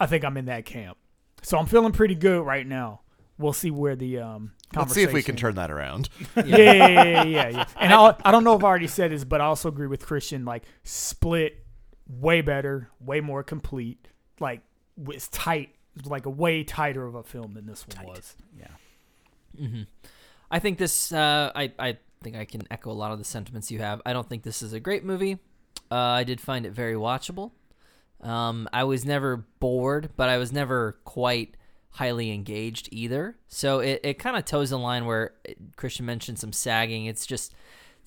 I 0.00 0.06
think 0.06 0.24
I'm 0.24 0.36
in 0.36 0.46
that 0.46 0.64
camp. 0.64 0.98
So 1.42 1.58
I'm 1.58 1.66
feeling 1.66 1.92
pretty 1.92 2.16
good 2.16 2.44
right 2.44 2.66
now. 2.66 3.02
We'll 3.38 3.52
see 3.52 3.70
where 3.70 3.94
the 3.94 4.18
um. 4.18 4.52
Let's 4.76 4.94
see 4.94 5.02
if 5.02 5.12
we 5.12 5.22
can 5.22 5.36
turn 5.36 5.54
that 5.56 5.70
around. 5.70 6.08
yeah, 6.36 6.44
yeah, 6.44 6.56
yeah, 6.56 7.04
yeah, 7.04 7.24
yeah, 7.24 7.48
yeah. 7.48 7.64
And 7.80 7.92
I, 7.92 8.14
I 8.24 8.30
don't 8.30 8.44
know 8.44 8.56
if 8.56 8.64
I 8.64 8.66
already 8.66 8.86
said 8.86 9.10
this, 9.10 9.24
but 9.24 9.40
I 9.40 9.44
also 9.44 9.68
agree 9.68 9.86
with 9.86 10.04
Christian. 10.04 10.44
Like, 10.44 10.64
Split, 10.84 11.64
way 12.08 12.40
better, 12.40 12.90
way 13.00 13.20
more 13.20 13.42
complete. 13.42 14.08
Like, 14.40 14.60
it's 15.08 15.28
tight. 15.28 15.70
Like 16.04 16.26
a 16.26 16.30
way 16.30 16.62
tighter 16.62 17.06
of 17.06 17.14
a 17.14 17.22
film 17.22 17.54
than 17.54 17.64
this 17.64 17.86
one 17.88 18.06
was. 18.06 18.36
Yeah. 18.58 18.66
Mm-hmm. 19.58 19.82
I 20.50 20.58
think 20.58 20.76
this. 20.76 21.10
Uh, 21.10 21.50
I 21.54 21.72
I 21.78 21.96
think 22.22 22.36
I 22.36 22.44
can 22.44 22.62
echo 22.70 22.90
a 22.90 22.92
lot 22.92 23.12
of 23.12 23.18
the 23.18 23.24
sentiments 23.24 23.70
you 23.70 23.78
have. 23.78 24.02
I 24.04 24.12
don't 24.12 24.28
think 24.28 24.42
this 24.42 24.60
is 24.60 24.74
a 24.74 24.80
great 24.80 25.04
movie. 25.04 25.38
Uh, 25.90 25.94
I 25.94 26.24
did 26.24 26.40
find 26.40 26.66
it 26.66 26.72
very 26.72 26.94
watchable. 26.94 27.52
Um, 28.20 28.68
I 28.72 28.84
was 28.84 29.04
never 29.04 29.46
bored, 29.60 30.10
but 30.16 30.28
I 30.28 30.38
was 30.38 30.52
never 30.52 30.98
quite 31.04 31.56
highly 31.96 32.30
engaged 32.30 32.90
either. 32.92 33.36
So 33.48 33.80
it, 33.80 34.00
it 34.04 34.18
kind 34.18 34.36
of 34.36 34.44
toes 34.44 34.68
the 34.68 34.78
line 34.78 35.06
where 35.06 35.32
uh, 35.48 35.52
Christian 35.76 36.04
mentioned 36.04 36.38
some 36.38 36.52
sagging. 36.52 37.06
It's 37.06 37.24
just 37.24 37.54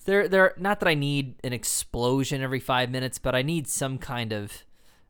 there 0.04 0.28
there 0.28 0.54
not 0.56 0.78
that 0.80 0.88
I 0.88 0.94
need 0.94 1.34
an 1.42 1.52
explosion 1.52 2.40
every 2.40 2.60
five 2.60 2.88
minutes, 2.88 3.18
but 3.18 3.34
I 3.34 3.42
need 3.42 3.66
some 3.66 3.98
kind 3.98 4.32
of 4.32 4.64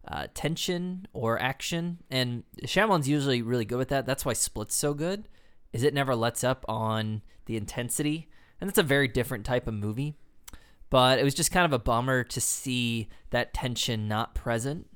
uh, 0.08 0.28
tension 0.32 1.06
or 1.12 1.38
action. 1.38 1.98
And 2.10 2.44
Shyamalan's 2.64 3.08
usually 3.08 3.42
really 3.42 3.66
good 3.66 3.78
with 3.78 3.88
that. 3.88 4.06
That's 4.06 4.24
why 4.24 4.32
Split's 4.32 4.74
so 4.74 4.94
good. 4.94 5.28
Is 5.74 5.82
it 5.82 5.92
never 5.92 6.16
lets 6.16 6.42
up 6.42 6.64
on 6.66 7.20
the 7.44 7.56
intensity, 7.58 8.28
and 8.60 8.68
that's 8.68 8.78
a 8.78 8.82
very 8.82 9.08
different 9.08 9.44
type 9.44 9.68
of 9.68 9.74
movie. 9.74 10.14
But 10.88 11.18
it 11.18 11.24
was 11.24 11.34
just 11.34 11.52
kind 11.52 11.66
of 11.66 11.72
a 11.72 11.78
bummer 11.78 12.24
to 12.24 12.40
see 12.40 13.08
that 13.28 13.52
tension 13.52 14.08
not 14.08 14.34
present 14.34 14.88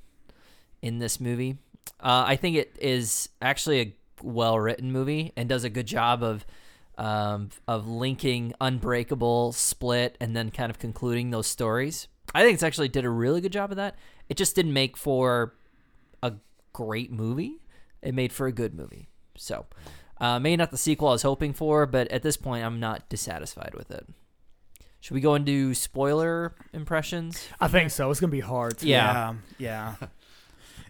in 0.83 0.99
this 0.99 1.21
movie. 1.21 1.59
Uh, 2.01 2.25
I 2.27 2.37
think 2.37 2.57
it 2.57 2.77
is 2.81 3.29
actually 3.41 3.81
a 3.81 3.95
well 4.23 4.59
written 4.59 4.93
movie 4.93 5.33
and 5.37 5.49
does 5.49 5.65
a 5.65 5.71
good 5.71 5.87
job 5.87 6.23
of 6.23 6.45
um, 6.97 7.51
of 7.67 7.89
linking 7.89 8.55
Unbreakable, 8.61 9.53
Split, 9.53 10.17
and 10.21 10.37
then 10.37 10.51
kind 10.51 10.71
of 10.71 10.79
concluding 10.79 11.31
those 11.31 11.47
stories. 11.47 12.09
I 12.35 12.43
think 12.43 12.55
it's 12.55 12.63
actually 12.63 12.89
did 12.89 13.05
a 13.05 13.11
really 13.11 13.41
good 13.41 13.53
job 13.53 13.71
of 13.71 13.77
that. 13.77 13.97
It 14.29 14.37
just 14.37 14.55
didn't 14.55 14.73
make 14.73 14.97
for 14.97 15.55
a 16.23 16.33
great 16.73 17.11
movie. 17.13 17.61
It 18.03 18.15
made 18.15 18.33
for 18.33 18.47
a 18.47 18.53
good 18.53 18.75
movie. 18.75 19.09
So, 19.37 19.67
uh, 20.21 20.39
maybe 20.39 20.57
not 20.57 20.71
the 20.71 20.77
sequel 20.77 21.09
I 21.09 21.13
was 21.13 21.23
hoping 21.23 21.53
for, 21.53 21.85
but 21.87 22.09
at 22.09 22.23
this 22.23 22.37
point, 22.37 22.65
I'm 22.65 22.79
not 22.81 23.09
dissatisfied 23.09 23.75
with 23.75 23.91
it. 23.91 24.07
Should 25.01 25.15
we 25.15 25.21
go 25.21 25.35
into 25.35 25.75
spoiler 25.75 26.55
impressions? 26.73 27.47
I 27.61 27.69
think 27.69 27.91
so. 27.91 28.11
It's 28.11 28.21
gonna 28.21 28.31
be 28.31 28.41
hard. 28.41 28.79
To, 28.79 28.87
Yeah. 28.87 29.35
yeah, 29.59 29.95
yeah. 30.01 30.09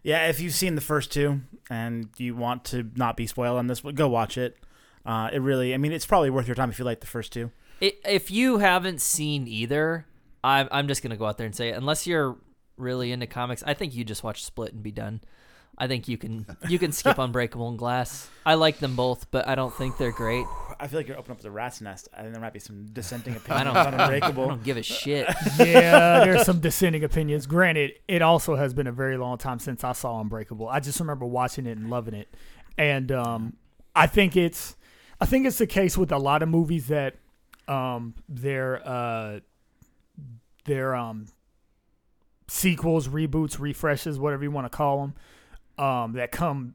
Yeah, 0.04 0.26
If 0.28 0.38
you've 0.38 0.54
seen 0.54 0.74
the 0.74 0.80
first 0.80 1.10
two 1.10 1.40
and 1.70 2.10
you 2.18 2.36
want 2.36 2.64
to 2.66 2.88
not 2.94 3.16
be 3.16 3.26
spoiled 3.26 3.58
on 3.58 3.66
this, 3.66 3.82
one, 3.82 3.94
go 3.94 4.08
watch 4.08 4.38
it. 4.38 4.56
Uh, 5.04 5.30
it 5.32 5.40
really, 5.40 5.74
I 5.74 5.78
mean, 5.78 5.92
it's 5.92 6.06
probably 6.06 6.30
worth 6.30 6.46
your 6.46 6.54
time 6.54 6.70
if 6.70 6.78
you 6.78 6.84
like 6.84 7.00
the 7.00 7.06
first 7.06 7.32
two. 7.32 7.50
I 7.82 7.94
if 8.04 8.30
you 8.30 8.58
haven't 8.58 9.00
seen 9.00 9.48
either, 9.48 10.06
I'm 10.42 10.68
I'm 10.70 10.88
just 10.88 11.02
gonna 11.02 11.16
go 11.16 11.26
out 11.26 11.38
there 11.38 11.46
and 11.46 11.54
say 11.54 11.70
it. 11.70 11.76
Unless 11.76 12.06
you're 12.06 12.36
really 12.76 13.12
into 13.12 13.26
comics, 13.26 13.62
I 13.66 13.74
think 13.74 13.94
you 13.94 14.04
just 14.04 14.22
watch 14.22 14.44
Split 14.44 14.72
and 14.72 14.82
be 14.82 14.92
done. 14.92 15.20
I 15.76 15.88
think 15.88 16.06
you 16.06 16.16
can 16.16 16.46
you 16.68 16.78
can 16.78 16.92
skip 16.92 17.18
Unbreakable 17.18 17.68
and 17.68 17.78
Glass. 17.78 18.28
I 18.46 18.54
like 18.54 18.78
them 18.78 18.96
both, 18.96 19.30
but 19.30 19.48
I 19.48 19.54
don't 19.54 19.74
think 19.74 19.96
they're 19.96 20.12
great. 20.12 20.46
I 20.80 20.86
feel 20.86 20.98
like 21.00 21.08
you're 21.08 21.18
opening 21.18 21.36
up 21.36 21.42
the 21.42 21.50
rat's 21.50 21.80
nest. 21.80 22.08
I 22.16 22.22
think 22.22 22.32
there 22.32 22.40
might 22.40 22.52
be 22.52 22.58
some 22.58 22.86
dissenting 22.92 23.36
opinions 23.36 23.76
I 23.76 23.80
opinions 23.80 23.84
don't, 23.84 23.94
on 23.94 24.00
I 24.00 24.04
Unbreakable. 24.04 24.48
don't 24.48 24.64
give 24.64 24.76
a 24.76 24.82
shit. 24.82 25.26
yeah, 25.58 26.24
there's 26.24 26.44
some 26.44 26.60
dissenting 26.60 27.04
opinions. 27.04 27.46
Granted, 27.46 27.92
it 28.08 28.22
also 28.22 28.56
has 28.56 28.74
been 28.74 28.86
a 28.86 28.92
very 28.92 29.16
long 29.16 29.38
time 29.38 29.58
since 29.58 29.84
I 29.84 29.92
saw 29.92 30.20
Unbreakable. 30.20 30.68
I 30.68 30.80
just 30.80 31.00
remember 31.00 31.26
watching 31.26 31.66
it 31.66 31.76
and 31.76 31.90
loving 31.90 32.14
it, 32.14 32.28
and 32.78 33.10
um, 33.12 33.56
I 33.94 34.06
think 34.06 34.36
it's, 34.36 34.76
I 35.20 35.26
think 35.26 35.46
it's 35.46 35.58
the 35.58 35.66
case 35.66 35.96
with 35.96 36.12
a 36.12 36.18
lot 36.18 36.42
of 36.42 36.48
movies 36.48 36.88
that, 36.88 37.16
um, 37.68 38.14
their 38.28 38.86
uh, 38.86 39.40
their 40.64 40.94
um, 40.94 41.26
sequels, 42.48 43.08
reboots, 43.08 43.58
refreshes, 43.58 44.18
whatever 44.18 44.42
you 44.42 44.50
want 44.50 44.70
to 44.70 44.76
call 44.76 45.00
them, 45.76 45.84
um, 45.84 46.12
that 46.12 46.30
come 46.32 46.74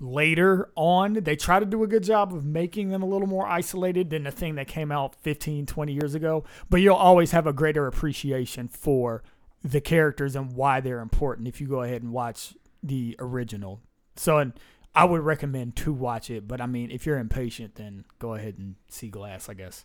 later 0.00 0.70
on 0.74 1.14
they 1.14 1.36
try 1.36 1.58
to 1.58 1.66
do 1.66 1.82
a 1.82 1.86
good 1.86 2.02
job 2.02 2.34
of 2.34 2.44
making 2.44 2.90
them 2.90 3.02
a 3.02 3.06
little 3.06 3.26
more 3.26 3.46
isolated 3.46 4.10
than 4.10 4.24
the 4.24 4.30
thing 4.30 4.54
that 4.56 4.66
came 4.66 4.92
out 4.92 5.14
15 5.22 5.64
20 5.66 5.92
years 5.92 6.14
ago 6.14 6.44
but 6.68 6.80
you'll 6.80 6.94
always 6.94 7.30
have 7.30 7.46
a 7.46 7.52
greater 7.52 7.86
appreciation 7.86 8.68
for 8.68 9.22
the 9.64 9.80
characters 9.80 10.36
and 10.36 10.52
why 10.52 10.80
they're 10.80 11.00
important 11.00 11.48
if 11.48 11.60
you 11.60 11.66
go 11.66 11.82
ahead 11.82 12.02
and 12.02 12.12
watch 12.12 12.54
the 12.82 13.16
original 13.18 13.80
so 14.16 14.38
and 14.38 14.52
i 14.94 15.02
would 15.04 15.22
recommend 15.22 15.74
to 15.74 15.92
watch 15.94 16.28
it 16.28 16.46
but 16.46 16.60
i 16.60 16.66
mean 16.66 16.90
if 16.90 17.06
you're 17.06 17.18
impatient 17.18 17.76
then 17.76 18.04
go 18.18 18.34
ahead 18.34 18.56
and 18.58 18.74
see 18.88 19.08
glass 19.08 19.48
i 19.48 19.54
guess 19.54 19.84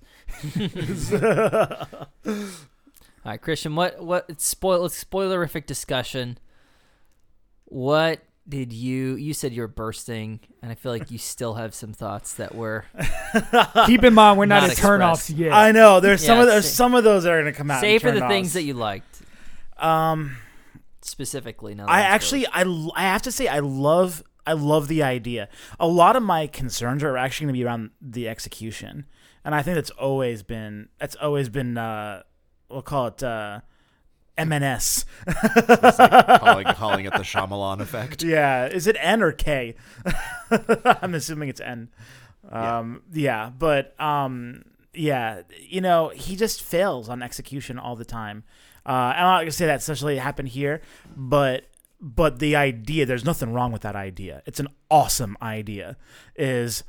All 3.23 3.31
right, 3.31 3.41
Christian, 3.41 3.75
what 3.75 4.03
what 4.03 4.41
spoil 4.41 4.89
spoilerific 4.89 5.67
discussion? 5.67 6.39
What 7.65 8.23
did 8.47 8.73
you 8.73 9.15
you 9.15 9.33
said 9.33 9.53
you 9.53 9.61
were 9.61 9.67
bursting, 9.67 10.39
and 10.61 10.71
I 10.71 10.75
feel 10.75 10.91
like 10.91 11.11
you 11.11 11.17
still 11.17 11.53
have 11.53 11.73
some 11.75 11.93
thoughts 11.93 12.33
that 12.33 12.55
were 12.55 12.85
keep 13.85 14.03
in 14.03 14.13
mind 14.13 14.37
we're 14.39 14.45
not, 14.47 14.61
Not 14.63 14.71
at 14.71 14.77
turnoffs 14.77 15.13
expressed. 15.13 15.29
yet 15.29 15.53
I 15.53 15.71
know 15.71 15.99
there's 15.99 16.25
some 16.25 16.39
of 16.39 16.47
those 16.47 16.65
sa- 16.69 16.75
some 16.75 16.95
of 16.95 17.03
those 17.03 17.23
that 17.23 17.31
are 17.33 17.41
going 17.41 17.53
to 17.53 17.57
come 17.57 17.69
out. 17.71 17.81
save 17.81 18.01
for 18.01 18.11
the 18.11 18.27
things 18.27 18.53
that 18.53 18.63
you 18.63 18.73
liked 18.73 19.21
Um, 19.77 20.37
specifically. 21.01 21.75
Now 21.75 21.85
that 21.85 21.91
I 21.91 21.99
I'm 21.99 22.11
actually, 22.13 22.45
I, 22.47 22.61
l- 22.63 22.93
I 22.95 23.03
have 23.03 23.21
to 23.23 23.31
say, 23.31 23.47
I 23.47 23.59
love, 23.59 24.23
I 24.45 24.53
love 24.53 24.87
the 24.87 25.03
idea. 25.03 25.49
A 25.79 25.87
lot 25.87 26.15
of 26.15 26.23
my 26.23 26.47
concerns 26.47 27.03
are 27.03 27.17
actually 27.17 27.45
going 27.45 27.53
to 27.55 27.59
be 27.59 27.65
around 27.65 27.91
the 28.01 28.27
execution, 28.27 29.05
and 29.45 29.53
I 29.55 29.61
think 29.61 29.75
that's 29.75 29.89
always 29.91 30.43
been, 30.43 30.89
that's 30.99 31.15
always 31.15 31.49
been, 31.49 31.77
uh, 31.77 32.23
we'll 32.69 32.81
call 32.81 33.07
it, 33.07 33.23
uh, 33.23 33.61
MNS. 34.47 35.05
It's 35.27 35.99
like 35.99 36.39
calling, 36.39 36.65
calling 36.67 37.05
it 37.05 37.13
the 37.13 37.19
Shyamalan 37.19 37.79
effect. 37.79 38.23
Yeah, 38.23 38.67
is 38.67 38.87
it 38.87 38.95
N 38.99 39.21
or 39.21 39.31
K? 39.31 39.75
I'm 41.01 41.15
assuming 41.15 41.49
it's 41.49 41.61
N. 41.61 41.89
Um, 42.49 43.03
yeah. 43.13 43.51
but 43.57 43.99
um, 43.99 44.63
yeah, 44.93 45.41
you 45.59 45.81
know, 45.81 46.09
he 46.09 46.35
just 46.35 46.61
fails 46.61 47.09
on 47.09 47.21
execution 47.21 47.79
all 47.79 47.95
the 47.95 48.05
time. 48.05 48.43
Uh, 48.85 49.13
I'm 49.15 49.23
not 49.23 49.39
gonna 49.41 49.51
say 49.51 49.67
that 49.67 49.79
essentially 49.79 50.17
happened 50.17 50.49
here, 50.49 50.81
but 51.15 51.65
but 51.99 52.39
the 52.39 52.55
idea, 52.55 53.05
there's 53.05 53.23
nothing 53.23 53.53
wrong 53.53 53.71
with 53.71 53.83
that 53.83 53.95
idea. 53.95 54.41
It's 54.45 54.59
an 54.59 54.67
awesome 54.89 55.37
idea. 55.41 55.97
Is 56.35 56.83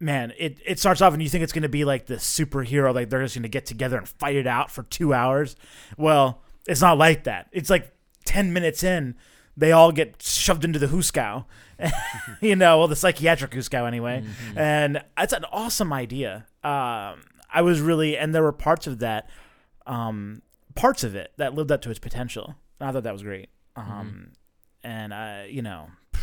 man, 0.00 0.32
it, 0.38 0.58
it 0.64 0.78
starts 0.78 1.00
off 1.00 1.12
and 1.12 1.22
you 1.22 1.28
think 1.28 1.44
it's 1.44 1.52
gonna 1.52 1.68
be 1.68 1.84
like 1.84 2.06
the 2.06 2.16
superhero, 2.16 2.94
like 2.94 3.10
they're 3.10 3.22
just 3.22 3.34
gonna 3.34 3.48
get 3.48 3.66
together 3.66 3.98
and 3.98 4.08
fight 4.08 4.36
it 4.36 4.46
out 4.46 4.70
for 4.70 4.82
two 4.84 5.12
hours. 5.12 5.54
Well, 5.98 6.42
it's 6.66 6.80
not 6.80 6.98
like 6.98 7.24
that. 7.24 7.48
It's 7.52 7.70
like 7.70 7.92
ten 8.24 8.52
minutes 8.52 8.82
in, 8.82 9.16
they 9.56 9.72
all 9.72 9.92
get 9.92 10.20
shoved 10.22 10.64
into 10.64 10.78
the 10.78 10.86
Huskow. 10.86 11.44
you 12.40 12.56
know, 12.56 12.78
well, 12.78 12.88
the 12.88 12.96
psychiatric 12.96 13.52
Huskow 13.52 13.86
anyway. 13.86 14.24
And 14.56 15.02
that's 15.16 15.32
an 15.32 15.44
awesome 15.52 15.92
idea. 15.92 16.46
Um, 16.62 17.22
I 17.52 17.62
was 17.62 17.80
really, 17.80 18.16
and 18.16 18.34
there 18.34 18.42
were 18.42 18.52
parts 18.52 18.86
of 18.86 18.98
that, 18.98 19.28
um, 19.86 20.42
parts 20.74 21.04
of 21.04 21.14
it 21.14 21.32
that 21.36 21.54
lived 21.54 21.70
up 21.70 21.82
to 21.82 21.90
its 21.90 21.98
potential. 21.98 22.56
I 22.80 22.90
thought 22.92 23.04
that 23.04 23.12
was 23.12 23.22
great. 23.22 23.48
Um, 23.76 24.32
and 24.82 25.12
uh, 25.12 25.42
you 25.48 25.62
know, 25.62 25.88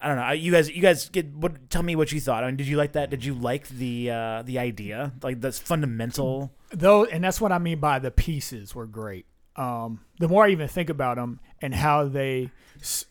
I 0.00 0.08
don't 0.08 0.16
know. 0.16 0.30
You 0.32 0.52
guys, 0.52 0.70
you 0.70 0.82
guys 0.82 1.08
get 1.08 1.32
what? 1.34 1.70
Tell 1.70 1.82
me 1.82 1.94
what 1.96 2.12
you 2.12 2.20
thought. 2.20 2.42
I 2.42 2.46
mean, 2.46 2.56
did 2.56 2.66
you 2.66 2.76
like 2.76 2.92
that? 2.92 3.10
Did 3.10 3.24
you 3.24 3.34
like 3.34 3.68
the 3.68 4.10
uh, 4.10 4.42
the 4.42 4.58
idea? 4.58 5.12
Like 5.22 5.40
that's 5.40 5.58
fundamental. 5.58 6.52
Though 6.72 7.04
and 7.04 7.22
that's 7.24 7.40
what 7.40 7.52
i 7.52 7.58
mean 7.58 7.78
by 7.78 7.98
the 7.98 8.10
pieces 8.10 8.74
were 8.74 8.86
great 8.86 9.26
um 9.56 10.00
the 10.18 10.28
more 10.28 10.44
i 10.44 10.50
even 10.50 10.68
think 10.68 10.88
about 10.90 11.16
them 11.16 11.40
and 11.60 11.74
how 11.74 12.06
they 12.06 12.50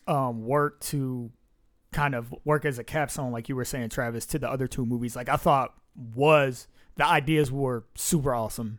um 0.06 0.44
work 0.44 0.80
to 0.80 1.30
kind 1.92 2.14
of 2.14 2.32
work 2.44 2.64
as 2.64 2.78
a 2.78 2.84
capstone 2.84 3.32
like 3.32 3.48
you 3.48 3.56
were 3.56 3.64
saying 3.64 3.88
travis 3.88 4.24
to 4.26 4.38
the 4.38 4.48
other 4.48 4.66
two 4.66 4.86
movies 4.86 5.16
like 5.16 5.28
i 5.28 5.36
thought 5.36 5.74
was 6.14 6.66
the 6.96 7.04
ideas 7.06 7.50
were 7.50 7.84
super 7.94 8.34
awesome 8.34 8.78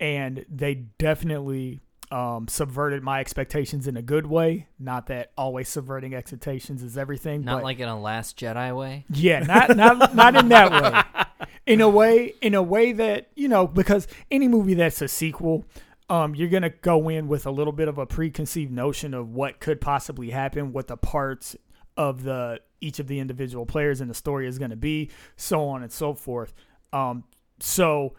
and 0.00 0.44
they 0.48 0.74
definitely 0.74 1.80
um, 2.10 2.46
subverted 2.48 3.02
my 3.02 3.20
expectations 3.20 3.86
in 3.86 3.96
a 3.96 4.02
good 4.02 4.26
way. 4.26 4.68
Not 4.78 5.08
that 5.08 5.32
always 5.36 5.68
subverting 5.68 6.14
expectations 6.14 6.82
is 6.82 6.96
everything. 6.96 7.42
Not 7.44 7.56
but 7.56 7.64
like 7.64 7.80
in 7.80 7.88
a 7.88 8.00
Last 8.00 8.38
Jedi 8.38 8.76
way. 8.76 9.04
yeah, 9.10 9.40
not 9.40 9.76
not 9.76 10.14
not 10.14 10.36
in 10.36 10.48
that 10.48 10.70
way. 10.70 11.24
In 11.66 11.80
a 11.80 11.88
way, 11.88 12.34
in 12.40 12.54
a 12.54 12.62
way 12.62 12.92
that 12.92 13.28
you 13.34 13.48
know, 13.48 13.66
because 13.66 14.06
any 14.30 14.46
movie 14.46 14.74
that's 14.74 15.02
a 15.02 15.08
sequel, 15.08 15.64
um, 16.08 16.34
you're 16.34 16.48
gonna 16.48 16.70
go 16.70 17.08
in 17.08 17.26
with 17.28 17.46
a 17.46 17.50
little 17.50 17.72
bit 17.72 17.88
of 17.88 17.98
a 17.98 18.06
preconceived 18.06 18.72
notion 18.72 19.14
of 19.14 19.30
what 19.30 19.58
could 19.58 19.80
possibly 19.80 20.30
happen, 20.30 20.72
what 20.72 20.86
the 20.86 20.96
parts 20.96 21.56
of 21.96 22.22
the 22.22 22.60
each 22.80 23.00
of 23.00 23.08
the 23.08 23.18
individual 23.18 23.66
players 23.66 24.00
in 24.00 24.08
the 24.08 24.14
story 24.14 24.46
is 24.46 24.58
gonna 24.58 24.76
be, 24.76 25.10
so 25.36 25.66
on 25.68 25.82
and 25.82 25.90
so 25.90 26.14
forth. 26.14 26.54
Um, 26.92 27.24
so 27.58 28.14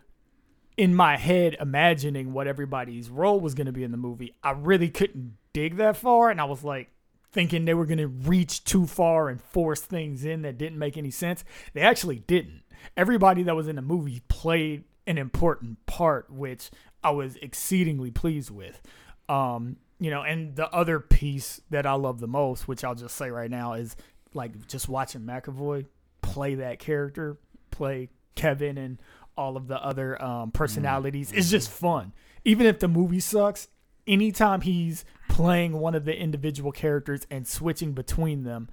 in 0.76 0.94
my 0.94 1.16
head, 1.16 1.56
imagining 1.60 2.34
what 2.34 2.48
everybody's 2.48 3.10
role 3.10 3.40
was 3.40 3.54
gonna 3.54 3.72
be 3.72 3.84
in 3.84 3.92
the 3.92 3.98
movie, 3.98 4.36
I 4.44 4.52
really 4.52 4.90
couldn't 4.90 5.38
dig 5.54 5.78
that 5.78 5.96
far, 5.96 6.30
and 6.30 6.42
I 6.42 6.44
was 6.44 6.64
like, 6.64 6.92
thinking 7.32 7.66
they 7.66 7.74
were 7.74 7.86
going 7.86 7.98
to 7.98 8.08
reach 8.08 8.64
too 8.64 8.88
far 8.88 9.30
and 9.30 9.42
force 9.42 9.82
things 9.82 10.24
in 10.26 10.42
that 10.42 10.58
didn't 10.58 10.80
make 10.80 10.98
any 10.98 11.12
sense. 11.12 11.44
They 11.74 11.82
actually 11.82 12.20
didn't. 12.20 12.64
Everybody 12.96 13.44
that 13.44 13.56
was 13.56 13.68
in 13.68 13.76
the 13.76 13.82
movie 13.82 14.22
played 14.28 14.84
an 15.06 15.18
important 15.18 15.86
part, 15.86 16.30
which 16.30 16.70
I 17.04 17.12
was 17.12 17.38
exceedingly 17.38 18.12
pleased 18.12 18.52
with. 18.52 18.82
Um, 19.30 19.78
you 20.00 20.12
know, 20.12 20.22
and 20.22 20.56
the 20.56 20.70
other 20.72 21.00
piece 21.00 21.62
that 21.70 21.86
I 21.86 21.94
love 21.94 22.20
the 22.20 22.28
most, 22.28 22.68
which 22.68 22.84
I'll 22.84 22.96
just 22.96 23.16
say 23.16 23.30
right 23.30 23.50
now, 23.50 23.74
is 23.74 23.96
like 24.34 24.68
just 24.68 24.88
watching 24.88 25.22
McAvoy 25.22 25.86
play 26.22 26.56
that 26.56 26.80
character, 26.80 27.38
play 27.72 28.10
Kevin 28.36 28.78
and 28.78 29.02
all 29.38 29.58
of 29.58 29.68
the 29.68 29.84
other 29.84 30.22
um, 30.22 30.52
personalities. 30.52 31.32
It's 31.32 31.50
just 31.50 31.70
fun. 31.70 32.14
Even 32.44 32.66
if 32.66 32.80
the 32.80 32.88
movie 32.88 33.20
sucks, 33.20 33.68
anytime 34.06 34.62
he's 34.62 35.06
playing 35.30 35.74
one 35.74 35.96
of 35.96 36.06
the 36.06 36.18
individual 36.18 36.72
characters 36.72 37.28
and 37.30 37.48
switching 37.48 37.94
between 37.94 38.44
them, 38.44 38.70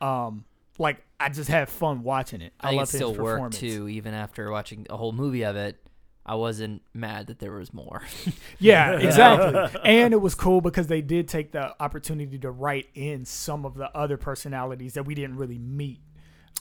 um, 0.00 0.44
like 0.78 1.02
I 1.20 1.28
just 1.28 1.50
have 1.50 1.68
fun 1.68 2.02
watching 2.02 2.40
it. 2.40 2.52
I, 2.60 2.68
I 2.68 2.70
love 2.72 2.88
it 2.88 2.92
his 2.92 2.98
still 2.98 3.10
worked 3.10 3.18
performance. 3.18 3.58
too, 3.58 3.88
even 3.88 4.14
after 4.14 4.50
watching 4.50 4.86
a 4.90 4.96
whole 4.96 5.12
movie 5.12 5.44
of 5.44 5.56
it. 5.56 5.76
I 6.24 6.36
wasn't 6.36 6.82
mad 6.94 7.26
that 7.26 7.40
there 7.40 7.50
was 7.50 7.74
more. 7.74 8.02
Yeah, 8.60 8.92
exactly. 9.00 9.80
and 9.84 10.14
it 10.14 10.20
was 10.20 10.36
cool 10.36 10.60
because 10.60 10.86
they 10.86 11.02
did 11.02 11.26
take 11.26 11.50
the 11.50 11.74
opportunity 11.82 12.38
to 12.38 12.50
write 12.52 12.86
in 12.94 13.24
some 13.24 13.66
of 13.66 13.74
the 13.74 13.90
other 13.96 14.16
personalities 14.16 14.94
that 14.94 15.04
we 15.04 15.16
didn't 15.16 15.36
really 15.36 15.58
meet 15.58 15.98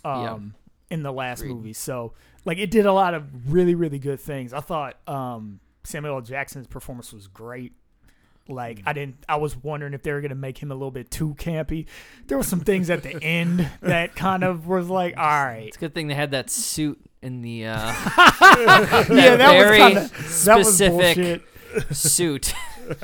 um, 0.03 0.55
in 0.89 1.03
the 1.03 1.13
last 1.13 1.41
Agreed. 1.41 1.53
movie. 1.53 1.73
So, 1.73 2.13
like, 2.43 2.57
it 2.57 2.71
did 2.71 2.87
a 2.87 2.93
lot 2.93 3.13
of 3.13 3.53
really, 3.53 3.75
really 3.75 3.99
good 3.99 4.19
things. 4.19 4.51
I 4.51 4.61
thought 4.61 4.97
um, 5.07 5.59
Samuel 5.83 6.15
L. 6.15 6.21
Jackson's 6.21 6.65
performance 6.65 7.13
was 7.13 7.27
great. 7.27 7.73
Like, 8.47 8.81
I 8.85 8.93
didn't. 8.93 9.23
I 9.29 9.37
was 9.37 9.55
wondering 9.55 9.93
if 9.93 10.03
they 10.03 10.11
were 10.11 10.21
gonna 10.21 10.35
make 10.35 10.57
him 10.57 10.71
a 10.71 10.75
little 10.75 10.91
bit 10.91 11.09
too 11.11 11.35
campy. 11.35 11.85
There 12.27 12.37
were 12.37 12.43
some 12.43 12.59
things 12.61 12.89
at 12.89 13.03
the 13.03 13.21
end 13.23 13.69
that 13.81 14.15
kind 14.15 14.43
of 14.43 14.67
was 14.67 14.89
like, 14.89 15.15
all 15.17 15.23
right, 15.23 15.67
It's 15.67 15.77
a 15.77 15.79
good 15.79 15.93
thing 15.93 16.07
they 16.07 16.15
had 16.15 16.31
that 16.31 16.49
suit 16.49 16.99
in 17.21 17.41
the 17.41 17.67
uh, 17.67 17.75
yeah, 17.85 19.35
that 19.35 19.51
very 19.51 19.69
was 19.69 19.77
kind 19.77 19.97
of 19.97 20.45
that 20.45 20.57
was 20.57 20.75
specific 20.75 21.43
suit, 21.91 22.53
the 22.87 22.95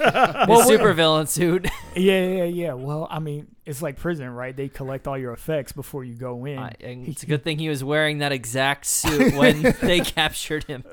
supervillain 0.67 1.27
suit. 1.27 1.67
Yeah, 1.95 2.25
yeah, 2.27 2.43
yeah. 2.43 2.73
Well, 2.73 3.07
I 3.09 3.19
mean, 3.19 3.47
it's 3.65 3.81
like 3.81 3.97
prison, 3.97 4.29
right? 4.29 4.55
They 4.55 4.69
collect 4.69 5.07
all 5.07 5.17
your 5.17 5.33
effects 5.33 5.71
before 5.71 6.03
you 6.03 6.15
go 6.15 6.45
in. 6.45 6.57
And 6.57 7.07
it's 7.07 7.23
a 7.23 7.25
good 7.27 7.43
thing 7.43 7.59
he 7.59 7.69
was 7.69 7.83
wearing 7.83 8.17
that 8.19 8.31
exact 8.31 8.85
suit 8.85 9.33
when 9.35 9.61
they 9.81 9.99
captured 9.99 10.63
him 10.65 10.83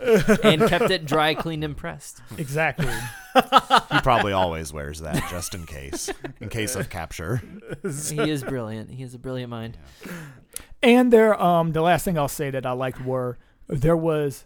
and 0.42 0.68
kept 0.68 0.90
it 0.90 1.06
dry, 1.06 1.34
cleaned, 1.34 1.64
and 1.64 1.76
pressed. 1.76 2.20
exactly. 2.36 2.92
He 3.34 4.00
probably 4.00 4.32
always 4.32 4.72
wears 4.72 5.00
that 5.00 5.28
just 5.30 5.54
in 5.54 5.66
case, 5.66 6.10
in 6.40 6.48
case 6.48 6.76
of 6.76 6.88
capture. 6.90 7.42
He 7.82 8.30
is 8.30 8.42
brilliant. 8.42 8.90
He 8.90 9.02
has 9.02 9.14
a 9.14 9.18
brilliant 9.18 9.50
mind. 9.50 9.76
And 10.82 11.12
there, 11.12 11.40
um, 11.42 11.72
the 11.72 11.82
last 11.82 12.04
thing 12.04 12.18
I'll 12.18 12.28
say 12.28 12.50
that 12.50 12.64
I 12.66 12.72
liked 12.72 13.04
were 13.04 13.38
there 13.66 13.96
was 13.96 14.44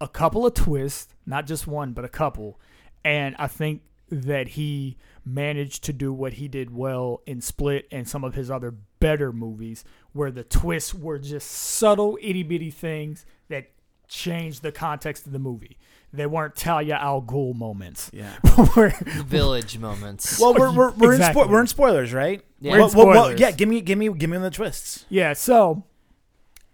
a 0.00 0.08
couple 0.08 0.46
of 0.46 0.54
twists, 0.54 1.14
not 1.26 1.46
just 1.46 1.66
one, 1.66 1.92
but 1.92 2.04
a 2.04 2.08
couple, 2.08 2.60
and 3.04 3.36
I 3.38 3.46
think 3.46 3.82
that 4.10 4.48
he 4.48 4.96
managed 5.24 5.84
to 5.84 5.92
do 5.92 6.12
what 6.12 6.34
he 6.34 6.48
did 6.48 6.74
well 6.74 7.22
in 7.26 7.40
Split 7.40 7.88
and 7.90 8.08
some 8.08 8.24
of 8.24 8.34
his 8.34 8.50
other 8.50 8.74
better 9.00 9.32
movies, 9.32 9.84
where 10.12 10.30
the 10.30 10.44
twists 10.44 10.94
were 10.94 11.18
just 11.18 11.50
subtle, 11.50 12.18
itty 12.22 12.42
bitty 12.42 12.70
things 12.70 13.26
that 13.48 13.70
changed 14.08 14.62
the 14.62 14.72
context 14.72 15.26
of 15.26 15.32
the 15.32 15.38
movie. 15.38 15.76
They 16.16 16.26
weren't 16.26 16.56
Talia 16.56 16.94
al 16.96 17.22
Ghul 17.22 17.54
moments. 17.54 18.10
Yeah. 18.12 18.36
Where- 18.74 18.96
Village 19.26 19.78
moments. 19.78 20.40
Well, 20.40 20.54
we're 20.54 20.72
we're, 20.72 20.90
we're, 20.92 21.12
Exactly. 21.14 21.42
in 21.42 21.48
spo- 21.48 21.50
we're 21.50 21.60
in 21.60 21.66
spoilers, 21.66 22.12
right? 22.12 22.42
Yeah. 22.60 22.72
We're 22.72 22.76
in 22.76 22.80
Well, 22.94 23.06
well, 23.06 23.06
well, 23.28 23.38
yeah. 23.38 23.50
Give 23.52 23.68
me 23.68 23.80
give 23.80 23.98
me 23.98 24.12
give 24.12 24.30
me 24.30 24.38
the 24.38 24.50
twists. 24.50 25.04
Yeah, 25.08 25.32
so 25.34 25.84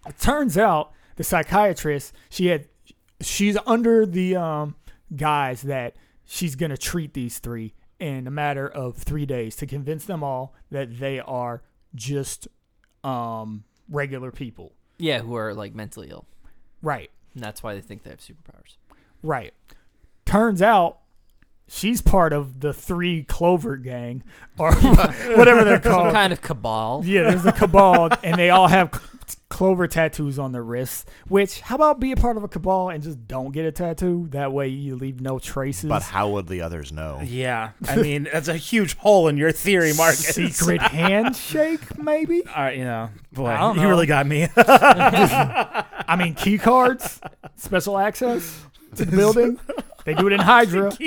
it 0.06 0.18
turns 0.18 0.56
out 0.56 0.92
the 1.16 1.24
psychiatrist, 1.24 2.12
she 2.30 2.46
had 2.46 2.66
she's 3.20 3.56
under 3.66 4.06
the 4.06 4.36
um 4.36 4.76
guise 5.14 5.62
that 5.62 5.94
she's 6.24 6.54
gonna 6.56 6.76
treat 6.76 7.12
these 7.14 7.38
three 7.38 7.74
in 8.00 8.26
a 8.26 8.30
matter 8.30 8.66
of 8.68 8.96
three 8.96 9.26
days 9.26 9.54
to 9.56 9.66
convince 9.66 10.04
them 10.06 10.24
all 10.24 10.54
that 10.70 10.98
they 10.98 11.20
are 11.20 11.62
just 11.94 12.48
um 13.04 13.64
regular 13.88 14.30
people. 14.32 14.72
yeah, 14.98 15.20
who 15.20 15.34
are 15.36 15.52
like 15.54 15.74
mentally 15.74 16.08
ill. 16.10 16.24
Right. 16.80 17.10
And 17.34 17.42
that's 17.42 17.62
why 17.62 17.74
they 17.74 17.80
think 17.80 18.02
they 18.02 18.10
have 18.10 18.18
superpowers. 18.20 18.76
Right. 19.22 19.54
Turns 20.24 20.62
out 20.62 20.98
she's 21.68 22.02
part 22.02 22.32
of 22.32 22.60
the 22.60 22.72
three 22.72 23.24
Clover 23.24 23.76
gang 23.76 24.22
or 24.58 24.74
whatever 24.74 25.64
they're 25.64 25.78
called. 25.80 25.84
Some 25.84 25.92
called. 26.02 26.14
kind 26.14 26.32
of 26.32 26.42
cabal. 26.42 27.02
Yeah, 27.04 27.30
there's 27.30 27.46
a 27.46 27.52
cabal, 27.52 28.10
and 28.22 28.36
they 28.38 28.50
all 28.50 28.68
have 28.68 28.90
clover 29.48 29.86
tattoos 29.86 30.38
on 30.38 30.52
their 30.52 30.62
wrists. 30.62 31.04
Which, 31.28 31.60
how 31.60 31.74
about 31.76 32.00
be 32.00 32.12
a 32.12 32.16
part 32.16 32.36
of 32.38 32.42
a 32.44 32.48
cabal 32.48 32.88
and 32.88 33.02
just 33.02 33.26
don't 33.28 33.52
get 33.52 33.66
a 33.66 33.72
tattoo? 33.72 34.26
That 34.30 34.52
way, 34.52 34.68
you 34.68 34.96
leave 34.96 35.20
no 35.20 35.38
traces. 35.38 35.88
But 35.88 36.02
how 36.02 36.30
would 36.30 36.46
the 36.48 36.62
others 36.62 36.90
know? 36.92 37.20
Yeah. 37.22 37.70
I 37.86 37.96
mean, 37.96 38.28
that's 38.32 38.48
a 38.48 38.56
huge 38.56 38.96
hole 38.96 39.28
in 39.28 39.36
your 39.36 39.52
theory, 39.52 39.92
Mark. 39.96 40.14
secret 40.14 40.80
handshake, 40.82 41.98
maybe. 41.98 42.42
All 42.46 42.62
right, 42.62 42.76
you 42.78 42.84
know, 42.84 43.10
boy, 43.32 43.48
I 43.48 43.58
don't 43.58 43.78
you 43.78 43.88
really 43.88 44.06
got 44.06 44.26
me. 44.26 44.48
I 44.56 46.16
mean, 46.18 46.34
key 46.34 46.58
cards, 46.58 47.20
special 47.56 47.98
access 47.98 48.64
to 48.96 49.04
the 49.04 49.16
building. 49.16 49.58
They 50.04 50.14
do 50.14 50.26
it 50.26 50.32
in 50.32 50.40
Hydra. 50.40 50.90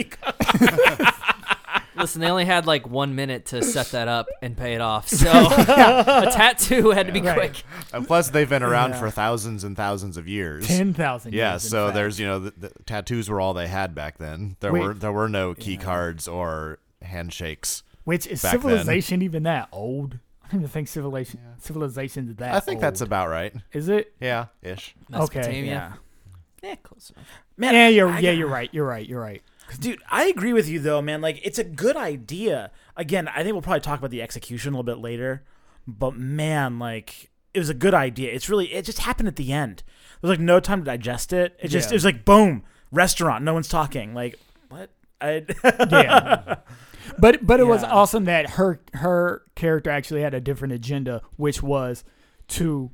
Listen, 1.98 2.20
they 2.22 2.30
only 2.30 2.44
had 2.46 2.66
like 2.66 2.88
one 2.88 3.16
minute 3.16 3.46
to 3.48 3.64
set 3.64 3.88
that 3.92 4.08
up 4.10 4.28
and 4.42 4.56
pay 4.56 4.74
it 4.74 4.82
off. 4.82 5.08
So 5.08 5.30
a 5.30 6.30
tattoo 6.32 6.92
had 6.92 7.08
to 7.08 7.14
be 7.14 7.22
Right. 7.22 7.36
quick. 7.36 7.64
And 7.94 8.06
plus, 8.06 8.30
they've 8.30 8.50
been 8.50 8.64
around 8.64 8.92
Yeah. 8.92 9.00
for 9.00 9.10
thousands 9.10 9.64
and 9.64 9.76
thousands 9.78 10.16
of 10.18 10.28
years. 10.28 10.68
Ten 10.68 10.94
thousand. 10.94 11.34
Yeah, 11.34 11.58
so 11.58 11.92
there's 11.92 12.20
you 12.20 12.26
know 12.26 12.40
the, 12.40 12.54
the 12.58 12.72
tattoos 12.86 13.30
were 13.30 13.40
all 13.42 13.54
they 13.54 13.68
had 13.68 13.96
back 13.96 14.18
then. 14.18 14.58
There 14.60 14.72
Wait. 14.74 14.82
were 14.82 14.94
there 14.94 15.12
were 15.12 15.30
no 15.30 15.54
key 15.54 15.78
cards 15.78 16.28
or 16.28 16.80
handshakes. 17.02 17.84
which 18.04 18.28
is 18.28 18.42
back 18.42 18.54
then. 18.54 18.62
civilization 18.62 19.22
even 19.22 19.44
that 19.44 19.70
old? 19.72 20.20
I 20.44 20.48
don't 20.52 20.62
even 20.62 20.70
think 20.70 20.88
civilization 20.90 21.40
civilization's 21.60 22.36
that. 22.38 22.56
I 22.56 22.60
think 22.60 22.82
that's 22.82 23.02
old. 23.02 23.08
about 23.10 23.30
right. 23.30 23.54
Is 23.74 23.88
it? 23.90 24.14
Yeah, 24.20 24.48
ish. 24.62 24.96
Mesopotamia. 25.10 25.98
Yeah, 26.66 26.76
close 26.76 27.12
enough. 27.12 27.26
Man, 27.58 27.74
yeah, 27.76 27.88
you're 27.90 28.10
I 28.10 28.20
yeah, 28.20 28.32
got- 28.32 28.38
you're 28.38 28.48
right. 28.48 28.70
You're 28.74 28.88
right. 28.88 29.08
You're 29.08 29.22
right. 29.22 29.42
Dude, 29.80 30.02
I 30.12 30.26
agree 30.26 30.54
with 30.54 30.68
you 30.70 30.80
though, 30.80 31.02
man. 31.02 31.22
Like, 31.22 31.40
it's 31.44 31.58
a 31.60 31.64
good 31.64 31.96
idea. 31.98 32.72
Again, 32.96 33.28
I 33.28 33.42
think 33.44 33.54
we'll 33.54 33.62
probably 33.62 33.82
talk 33.82 34.00
about 34.00 34.12
the 34.12 34.22
execution 34.22 34.74
a 34.74 34.78
little 34.78 34.84
bit 34.84 35.02
later. 35.02 35.44
But 35.88 36.16
man, 36.16 36.78
like, 36.80 37.32
it 37.54 37.60
was 37.60 37.70
a 37.70 37.74
good 37.74 37.94
idea. 37.94 38.32
It's 38.32 38.50
really, 38.50 38.74
it 38.74 38.86
just 38.86 39.00
happened 39.00 39.28
at 39.28 39.36
the 39.38 39.52
end. 39.54 39.84
There 40.22 40.30
was 40.30 40.38
like 40.38 40.44
no 40.44 40.60
time 40.60 40.80
to 40.82 40.86
digest 40.86 41.34
it. 41.34 41.56
It 41.60 41.68
just, 41.70 41.90
Yeah. 41.90 41.94
it 41.94 41.96
was 41.98 42.06
like 42.06 42.26
boom, 42.26 42.64
restaurant, 42.92 43.44
no 43.44 43.54
one's 43.54 43.68
talking. 43.68 44.14
Like, 44.14 44.40
what? 44.70 44.90
I, 45.22 45.46
Yeah. 45.92 46.56
But 47.20 47.46
but 47.46 47.60
it 47.60 47.66
was 47.68 47.84
awesome 47.84 48.26
that 48.26 48.52
her 48.52 48.82
her 48.94 49.44
character 49.56 49.92
actually 49.92 50.22
had 50.22 50.34
a 50.34 50.42
different 50.42 50.74
agenda, 50.74 51.22
which 51.38 51.62
was 51.62 52.04
to 52.50 52.90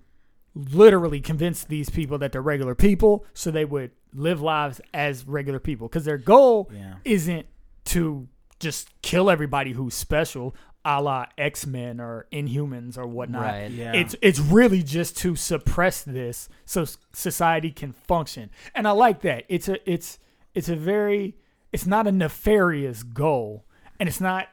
literally 0.54 1.22
convince 1.22 1.64
these 1.64 1.90
people 1.90 2.18
that 2.20 2.32
they're 2.32 2.42
regular 2.42 2.76
people, 2.76 3.26
so 3.34 3.52
they 3.52 3.66
would 3.66 3.92
live 4.14 4.42
lives 4.42 4.82
as 4.94 5.26
regular 5.28 5.60
people. 5.60 5.88
Because 5.88 6.06
their 6.06 6.18
goal 6.18 6.70
Yeah. 6.74 6.96
isn't 7.06 7.46
to 7.86 8.28
just 8.60 8.90
kill 9.02 9.30
everybody 9.30 9.72
who's 9.72 9.94
special, 9.94 10.56
a 10.84 11.02
la 11.02 11.26
X 11.38 11.66
Men 11.66 12.00
or 12.00 12.28
Inhumans 12.32 12.98
or 12.98 13.06
whatnot. 13.08 13.44
Right. 13.44 13.72
Yeah. 13.72 13.94
It's 13.94 14.16
it's 14.22 14.40
really 14.40 14.82
just 14.84 15.16
to 15.20 15.36
suppress 15.36 16.02
this 16.04 16.50
so 16.66 16.86
society 17.14 17.72
can 17.72 17.92
function, 17.94 18.50
and 18.76 18.88
I 18.88 18.92
like 18.92 19.22
that. 19.22 19.46
It's 19.48 19.70
a 19.70 19.78
it's 19.90 20.20
it's 20.56 20.70
a 20.70 20.76
very 20.76 21.38
it's 21.72 21.86
not 21.86 22.08
a 22.08 22.12
nefarious 22.12 23.04
goal, 23.04 23.64
and 24.00 24.10
it's 24.10 24.20
not 24.20 24.48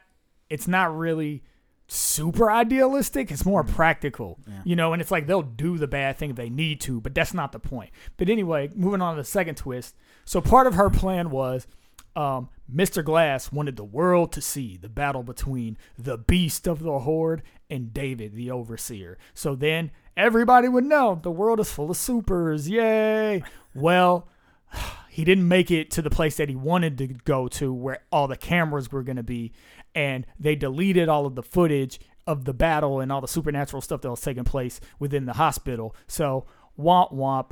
it's 0.49 0.67
not 0.67 0.95
really 0.95 1.43
super 1.91 2.51
idealistic. 2.51 3.31
It's 3.31 3.45
more 3.45 3.63
practical, 3.63 4.39
you 4.63 4.75
know. 4.75 4.93
And 4.93 5.01
it's 5.01 5.11
like 5.11 5.27
they'll 5.27 5.41
do 5.41 5.77
the 5.77 5.87
bad 5.87 6.17
thing 6.17 6.29
if 6.29 6.35
they 6.35 6.49
need 6.49 6.81
to, 6.81 7.01
but 7.01 7.13
that's 7.15 7.33
not 7.33 7.51
the 7.51 7.59
point. 7.59 7.91
But 8.17 8.29
anyway, 8.29 8.69
moving 8.75 9.01
on 9.01 9.15
to 9.15 9.21
the 9.21 9.27
second 9.27 9.55
twist. 9.55 9.95
So 10.25 10.41
part 10.41 10.67
of 10.67 10.75
her 10.75 10.89
plan 10.89 11.31
was 11.31 11.67
um, 12.15 12.49
Mr. 12.73 13.03
Glass 13.03 13.51
wanted 13.51 13.75
the 13.75 13.83
world 13.83 14.31
to 14.33 14.41
see 14.41 14.77
the 14.77 14.89
battle 14.89 15.23
between 15.23 15.77
the 15.97 16.17
beast 16.17 16.67
of 16.67 16.79
the 16.79 16.99
horde 16.99 17.43
and 17.69 17.93
David, 17.93 18.33
the 18.33 18.51
overseer. 18.51 19.17
So 19.33 19.55
then 19.55 19.91
everybody 20.17 20.67
would 20.67 20.85
know 20.85 21.19
the 21.21 21.31
world 21.31 21.59
is 21.59 21.71
full 21.71 21.89
of 21.89 21.97
supers. 21.97 22.69
Yay! 22.69 23.43
Well, 23.73 24.27
he 25.09 25.23
didn't 25.23 25.47
make 25.47 25.71
it 25.71 25.91
to 25.91 26.01
the 26.01 26.09
place 26.09 26.37
that 26.37 26.49
he 26.49 26.55
wanted 26.55 26.97
to 26.97 27.07
go 27.07 27.47
to 27.49 27.73
where 27.73 27.99
all 28.11 28.27
the 28.27 28.37
cameras 28.37 28.91
were 28.91 29.03
going 29.03 29.17
to 29.17 29.23
be. 29.23 29.51
And 29.95 30.25
they 30.39 30.55
deleted 30.55 31.09
all 31.09 31.25
of 31.25 31.35
the 31.35 31.43
footage 31.43 31.99
of 32.27 32.45
the 32.45 32.53
battle 32.53 32.99
and 32.99 33.11
all 33.11 33.21
the 33.21 33.27
supernatural 33.27 33.81
stuff 33.81 34.01
that 34.01 34.09
was 34.09 34.21
taking 34.21 34.43
place 34.43 34.79
within 34.99 35.25
the 35.25 35.33
hospital. 35.33 35.95
So, 36.07 36.45
womp 36.79 37.13
womp. 37.13 37.51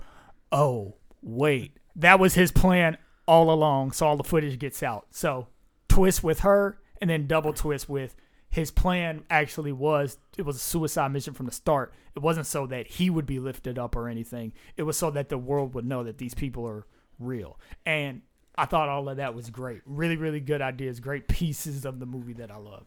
Oh, 0.52 0.96
wait. 1.22 1.78
That 1.96 2.20
was 2.20 2.36
his 2.36 2.52
plan 2.52 2.98
all 3.28 3.52
along. 3.52 3.92
So 3.92 4.08
all 4.08 4.18
the 4.18 4.24
footage 4.24 4.58
gets 4.58 4.82
out. 4.82 5.08
So 5.12 5.48
twist 5.90 6.24
with 6.24 6.40
her 6.40 6.80
and 7.02 7.10
then 7.10 7.28
double 7.28 7.54
twist 7.54 7.90
with 7.90 8.16
his 8.50 8.72
plan 8.72 9.24
actually 9.30 9.74
was 9.74 10.18
it 10.38 10.44
was 10.44 10.56
a 10.56 10.60
suicide 10.60 11.12
mission 11.12 11.34
from 11.34 11.46
the 11.46 11.52
start. 11.52 11.94
It 12.16 12.22
wasn't 12.22 12.48
so 12.48 12.66
that 12.68 12.88
he 12.88 13.10
would 13.10 13.26
be 13.26 13.40
lifted 13.40 13.78
up 13.78 13.96
or 13.96 14.08
anything. 14.08 14.54
It 14.78 14.84
was 14.84 14.98
so 14.98 15.12
that 15.12 15.30
the 15.30 15.38
world 15.38 15.74
would 15.74 15.86
know 15.86 16.04
that 16.04 16.18
these 16.18 16.34
people 16.34 16.66
are 16.66 16.88
real. 17.20 17.60
And 17.86 18.22
I 18.58 18.66
thought 18.66 18.90
all 18.90 19.08
of 19.10 19.18
that 19.18 19.36
was 19.36 19.50
great. 19.50 19.82
Really, 19.86 20.16
really 20.18 20.40
good 20.40 20.62
ideas, 20.62 21.00
great 21.00 21.28
pieces 21.28 21.86
of 21.86 22.00
the 22.00 22.06
movie 22.06 22.34
that 22.34 22.52
I 22.52 22.58
love. 22.58 22.86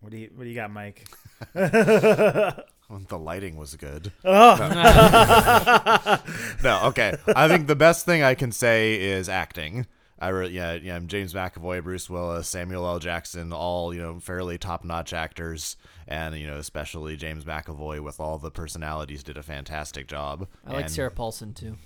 What 0.00 0.12
do 0.12 0.18
you 0.18 0.30
What 0.34 0.44
do 0.44 0.50
you 0.50 0.56
got, 0.56 0.70
Mike? 0.70 1.06
The 3.08 3.18
lighting 3.18 3.56
was 3.56 3.76
good. 3.76 4.10
Oh, 4.24 4.56
No, 6.64 6.86
okay. 6.86 7.14
I 7.36 7.46
think 7.48 7.68
the 7.68 7.76
best 7.76 8.04
thing 8.04 8.22
I 8.24 8.34
can 8.34 8.50
say 8.50 9.00
is 9.00 9.28
acting. 9.28 9.86
I 10.18 10.28
re- 10.28 10.48
yeah, 10.48 10.72
yeah, 10.74 10.98
James 10.98 11.32
McAvoy, 11.32 11.82
Bruce 11.84 12.10
Willis, 12.10 12.48
Samuel 12.48 12.84
L. 12.86 12.98
Jackson, 12.98 13.52
all 13.52 13.94
you 13.94 14.02
know, 14.02 14.18
fairly 14.18 14.58
top-notch 14.58 15.12
actors, 15.12 15.76
and 16.08 16.34
you 16.36 16.46
know, 16.48 16.56
especially 16.58 17.16
James 17.16 17.44
McAvoy 17.44 18.00
with 18.00 18.18
all 18.20 18.38
the 18.38 18.50
personalities 18.50 19.22
did 19.22 19.38
a 19.38 19.42
fantastic 19.42 20.08
job. 20.08 20.48
I 20.66 20.72
like 20.72 20.84
And- 20.86 20.92
Sarah 20.92 21.10
Paulson 21.12 21.54
too. 21.54 21.76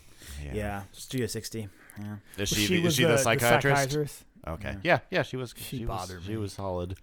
Yeah, 0.52 0.82
Studio 0.92 1.26
60. 1.26 1.68
Yeah. 1.98 2.04
Is 2.04 2.18
But 2.36 2.48
she, 2.48 2.80
the, 2.80 2.86
is 2.88 2.94
she 2.96 3.04
the, 3.04 3.16
psychiatrist? 3.18 4.24
Okay. 4.46 4.76
Yeah, 4.82 4.98
yeah, 5.10 5.22
she 5.22 5.36
was. 5.36 5.54
She 5.56 5.78
She, 5.78 5.84
bothered 5.84 6.16
was, 6.18 6.24
She 6.26 6.32
me. 6.32 6.36
was 6.38 6.52
solid. 6.52 6.96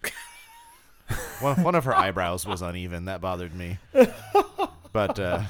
one, 1.40 1.64
one 1.64 1.76
of 1.76 1.86
her 1.86 1.96
eyebrows 1.96 2.46
was 2.46 2.62
uneven. 2.62 3.06
That 3.06 3.22
bothered 3.22 3.56
me. 3.56 3.78
But 4.94 5.20
uh, 5.22 5.42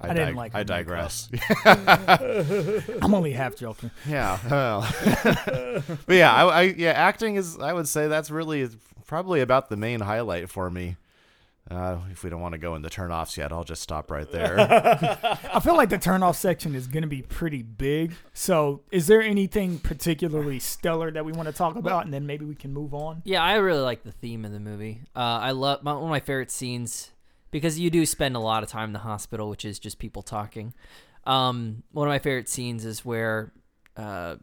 I, 0.00 0.10
I 0.10 0.14
didn't 0.14 0.26
dig- 0.28 0.36
like 0.36 0.54
I 0.54 0.58
makeup. 0.58 0.66
digress. 0.68 1.28
I'm 3.02 3.14
only 3.14 3.32
half 3.32 3.56
joking. 3.56 3.90
yeah. 4.08 4.38
Well. 4.48 4.88
but 6.06 6.14
yeah, 6.14 6.32
I, 6.32 6.44
I 6.44 6.62
yeah, 6.62 6.90
acting 6.92 7.34
is. 7.34 7.58
I 7.58 7.72
would 7.72 7.88
say 7.88 8.06
that's 8.06 8.30
really 8.30 8.68
probably 9.08 9.40
about 9.40 9.70
the 9.70 9.76
main 9.76 9.98
highlight 10.00 10.50
for 10.50 10.70
me. 10.70 10.94
Uh, 11.68 11.98
if 12.12 12.22
we 12.22 12.30
don't 12.30 12.40
want 12.40 12.52
to 12.52 12.58
go 12.58 12.76
into 12.76 12.88
turnoffs 12.88 13.36
yet, 13.36 13.52
I'll 13.52 13.64
just 13.64 13.82
stop 13.82 14.10
right 14.10 14.30
there. 14.30 14.56
I 15.52 15.58
feel 15.58 15.76
like 15.76 15.88
the 15.88 15.98
turnoff 15.98 16.36
section 16.36 16.76
is 16.76 16.86
going 16.86 17.02
to 17.02 17.08
be 17.08 17.22
pretty 17.22 17.62
big. 17.62 18.14
So, 18.32 18.82
is 18.92 19.08
there 19.08 19.20
anything 19.20 19.80
particularly 19.80 20.60
stellar 20.60 21.10
that 21.10 21.24
we 21.24 21.32
want 21.32 21.48
to 21.48 21.52
talk 21.52 21.74
about, 21.74 22.04
and 22.04 22.14
then 22.14 22.24
maybe 22.24 22.44
we 22.44 22.54
can 22.54 22.72
move 22.72 22.94
on? 22.94 23.22
Yeah, 23.24 23.42
I 23.42 23.56
really 23.56 23.80
like 23.80 24.04
the 24.04 24.12
theme 24.12 24.44
of 24.44 24.52
the 24.52 24.60
movie. 24.60 25.00
Uh, 25.16 25.40
I 25.42 25.50
love 25.50 25.82
my, 25.82 25.92
one 25.92 26.04
of 26.04 26.08
my 26.08 26.20
favorite 26.20 26.52
scenes 26.52 27.10
because 27.50 27.80
you 27.80 27.90
do 27.90 28.06
spend 28.06 28.36
a 28.36 28.40
lot 28.40 28.62
of 28.62 28.68
time 28.68 28.90
in 28.90 28.92
the 28.92 29.00
hospital, 29.00 29.50
which 29.50 29.64
is 29.64 29.80
just 29.80 29.98
people 29.98 30.22
talking. 30.22 30.72
Um, 31.24 31.82
one 31.90 32.06
of 32.06 32.12
my 32.12 32.20
favorite 32.20 32.48
scenes 32.48 32.84
is 32.84 33.04
where 33.04 33.52
uh, 33.96 34.36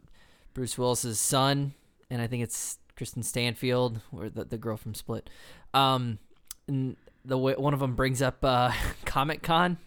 Bruce 0.53 0.77
Willis's 0.77 1.21
son, 1.21 1.73
and 2.09 2.21
I 2.21 2.27
think 2.27 2.43
it's 2.43 2.79
Kristen 2.97 3.23
Stanfield, 3.23 4.01
or 4.11 4.27
the, 4.27 4.43
the 4.43 4.57
girl 4.57 4.75
from 4.75 4.93
Split. 4.93 5.29
Um, 5.73 6.19
and 6.67 6.95
the 7.25 7.37
way, 7.37 7.53
one 7.53 7.73
of 7.73 7.79
them 7.79 7.95
brings 7.95 8.21
up 8.21 8.43
uh, 8.43 8.71
Comic 9.05 9.41
Con, 9.41 9.77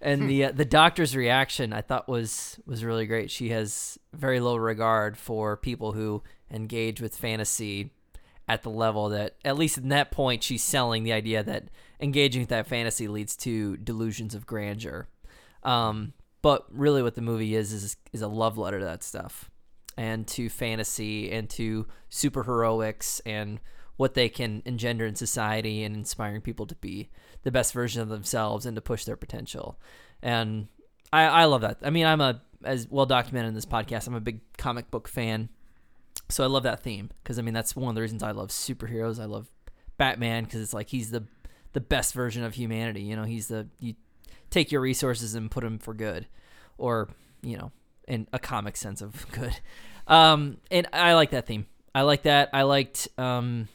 and 0.00 0.28
the 0.28 0.46
uh, 0.46 0.52
the 0.52 0.64
doctor's 0.64 1.14
reaction 1.14 1.72
I 1.72 1.82
thought 1.82 2.08
was 2.08 2.58
was 2.66 2.84
really 2.84 3.06
great. 3.06 3.30
She 3.30 3.50
has 3.50 3.98
very 4.12 4.40
low 4.40 4.56
regard 4.56 5.16
for 5.16 5.56
people 5.56 5.92
who 5.92 6.22
engage 6.50 7.00
with 7.00 7.16
fantasy 7.16 7.90
at 8.48 8.62
the 8.62 8.70
level 8.70 9.08
that 9.08 9.34
at 9.44 9.58
least 9.58 9.76
in 9.76 9.88
that 9.88 10.10
point 10.10 10.42
she's 10.42 10.62
selling 10.62 11.02
the 11.02 11.12
idea 11.12 11.42
that 11.42 11.64
engaging 12.00 12.42
with 12.42 12.48
that 12.50 12.66
fantasy 12.66 13.08
leads 13.08 13.36
to 13.36 13.76
delusions 13.78 14.34
of 14.34 14.46
grandeur. 14.46 15.08
Um, 15.62 16.12
but 16.42 16.64
really, 16.70 17.02
what 17.02 17.16
the 17.16 17.22
movie 17.22 17.54
is 17.54 17.72
is 17.72 17.96
is 18.12 18.22
a 18.22 18.28
love 18.28 18.56
letter 18.56 18.78
to 18.78 18.84
that 18.84 19.02
stuff, 19.02 19.50
and 19.96 20.26
to 20.28 20.48
fantasy, 20.48 21.30
and 21.32 21.50
to 21.50 21.86
superheroics, 22.10 23.20
and 23.26 23.60
what 23.96 24.14
they 24.14 24.28
can 24.28 24.62
engender 24.64 25.06
in 25.06 25.14
society, 25.14 25.82
and 25.82 25.96
inspiring 25.96 26.40
people 26.40 26.66
to 26.66 26.74
be 26.76 27.10
the 27.42 27.50
best 27.50 27.72
version 27.72 28.02
of 28.02 28.08
themselves 28.08 28.66
and 28.66 28.74
to 28.76 28.82
push 28.82 29.04
their 29.04 29.16
potential. 29.16 29.78
And 30.22 30.68
I, 31.12 31.22
I 31.24 31.44
love 31.44 31.62
that. 31.62 31.78
I 31.82 31.90
mean, 31.90 32.06
I'm 32.06 32.20
a 32.20 32.42
as 32.64 32.88
well 32.90 33.06
documented 33.06 33.48
in 33.48 33.54
this 33.54 33.66
podcast. 33.66 34.06
I'm 34.06 34.14
a 34.14 34.20
big 34.20 34.40
comic 34.56 34.90
book 34.90 35.08
fan, 35.08 35.48
so 36.28 36.42
I 36.44 36.46
love 36.46 36.64
that 36.64 36.82
theme 36.82 37.10
because 37.22 37.38
I 37.38 37.42
mean 37.42 37.54
that's 37.54 37.76
one 37.76 37.90
of 37.90 37.94
the 37.94 38.00
reasons 38.00 38.22
I 38.22 38.32
love 38.32 38.48
superheroes. 38.48 39.20
I 39.20 39.26
love 39.26 39.50
Batman 39.96 40.44
because 40.44 40.60
it's 40.60 40.74
like 40.74 40.88
he's 40.88 41.10
the 41.10 41.24
the 41.72 41.80
best 41.80 42.14
version 42.14 42.42
of 42.42 42.54
humanity. 42.54 43.02
You 43.02 43.16
know, 43.16 43.24
he's 43.24 43.48
the 43.48 43.68
you 43.78 43.94
take 44.50 44.72
your 44.72 44.80
resources 44.80 45.34
and 45.34 45.50
put 45.50 45.62
them 45.62 45.78
for 45.78 45.94
good, 45.94 46.26
or 46.78 47.08
you 47.42 47.56
know, 47.56 47.70
in 48.08 48.26
a 48.32 48.38
comic 48.38 48.76
sense 48.76 49.00
of 49.00 49.26
good. 49.32 49.56
Um, 50.06 50.58
and 50.70 50.88
I 50.92 51.14
like 51.14 51.30
that 51.30 51.46
theme. 51.46 51.66
I 51.94 52.02
like 52.02 52.22
that. 52.22 52.50
I 52.52 52.62
liked 52.62 53.08
um, 53.18 53.68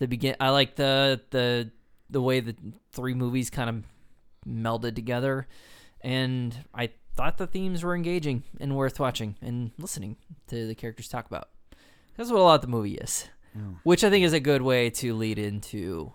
the 0.00 0.06
begin. 0.06 0.34
I 0.40 0.48
like 0.50 0.74
the 0.74 1.20
the 1.30 1.70
the 2.10 2.20
way 2.20 2.40
the 2.40 2.56
three 2.90 3.14
movies 3.14 3.48
kind 3.50 3.70
of 3.70 3.84
melded 4.48 4.96
together, 4.96 5.46
and 6.00 6.56
I 6.74 6.90
thought 7.14 7.38
the 7.38 7.46
themes 7.46 7.84
were 7.84 7.94
engaging 7.94 8.42
and 8.58 8.76
worth 8.76 8.98
watching 8.98 9.36
and 9.40 9.70
listening 9.78 10.16
to 10.48 10.66
the 10.66 10.74
characters 10.74 11.06
talk 11.08 11.26
about. 11.26 11.48
That's 12.16 12.30
what 12.30 12.40
a 12.40 12.42
lot 12.42 12.54
of 12.56 12.60
the 12.62 12.66
movie 12.68 12.94
is, 12.96 13.28
which 13.84 14.02
I 14.02 14.10
think 14.10 14.24
is 14.24 14.32
a 14.32 14.40
good 14.40 14.62
way 14.62 14.90
to 14.90 15.14
lead 15.14 15.38
into 15.38 16.12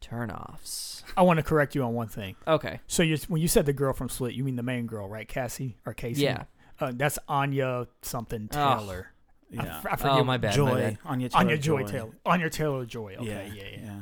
turnoffs. 0.00 1.02
I 1.16 1.22
want 1.22 1.38
to 1.38 1.42
correct 1.42 1.74
you 1.74 1.82
on 1.82 1.94
one 1.94 2.08
thing. 2.08 2.36
Okay. 2.46 2.80
So, 2.86 3.02
you 3.02 3.16
when 3.28 3.40
you 3.40 3.48
said 3.48 3.66
the 3.66 3.72
girl 3.72 3.92
from 3.92 4.08
Split, 4.08 4.34
you 4.34 4.44
mean 4.44 4.56
the 4.56 4.62
main 4.62 4.86
girl, 4.86 5.08
right? 5.08 5.26
Cassie 5.26 5.76
or 5.86 5.94
Casey? 5.94 6.22
Yeah. 6.22 6.44
Uh, 6.80 6.92
that's 6.94 7.18
Anya 7.28 7.86
something 8.02 8.48
Oh. 8.52 8.78
Taylor. 8.78 9.08
I 9.10 9.13
Yeah. 9.50 9.62
f- 9.78 9.86
I, 9.90 9.96
forget. 9.96 10.12
Oh 10.12 10.24
my 10.24 10.36
bad. 10.36 10.50
My 10.50 10.56
Joy. 10.56 10.74
bad. 10.80 10.98
Anya 11.04 11.28
Taylor. 11.28 11.40
Anya 11.40 11.58
Joy 11.58 11.84
Taylor. 11.84 12.10
Anya 12.26 12.50
Taylor 12.50 12.84
Joy. 12.84 13.16
Okay. 13.18 13.26
Yeah. 13.26 13.42
Yeah. 13.54 13.62
Yeah. 13.72 13.84
Yeah. 13.84 14.00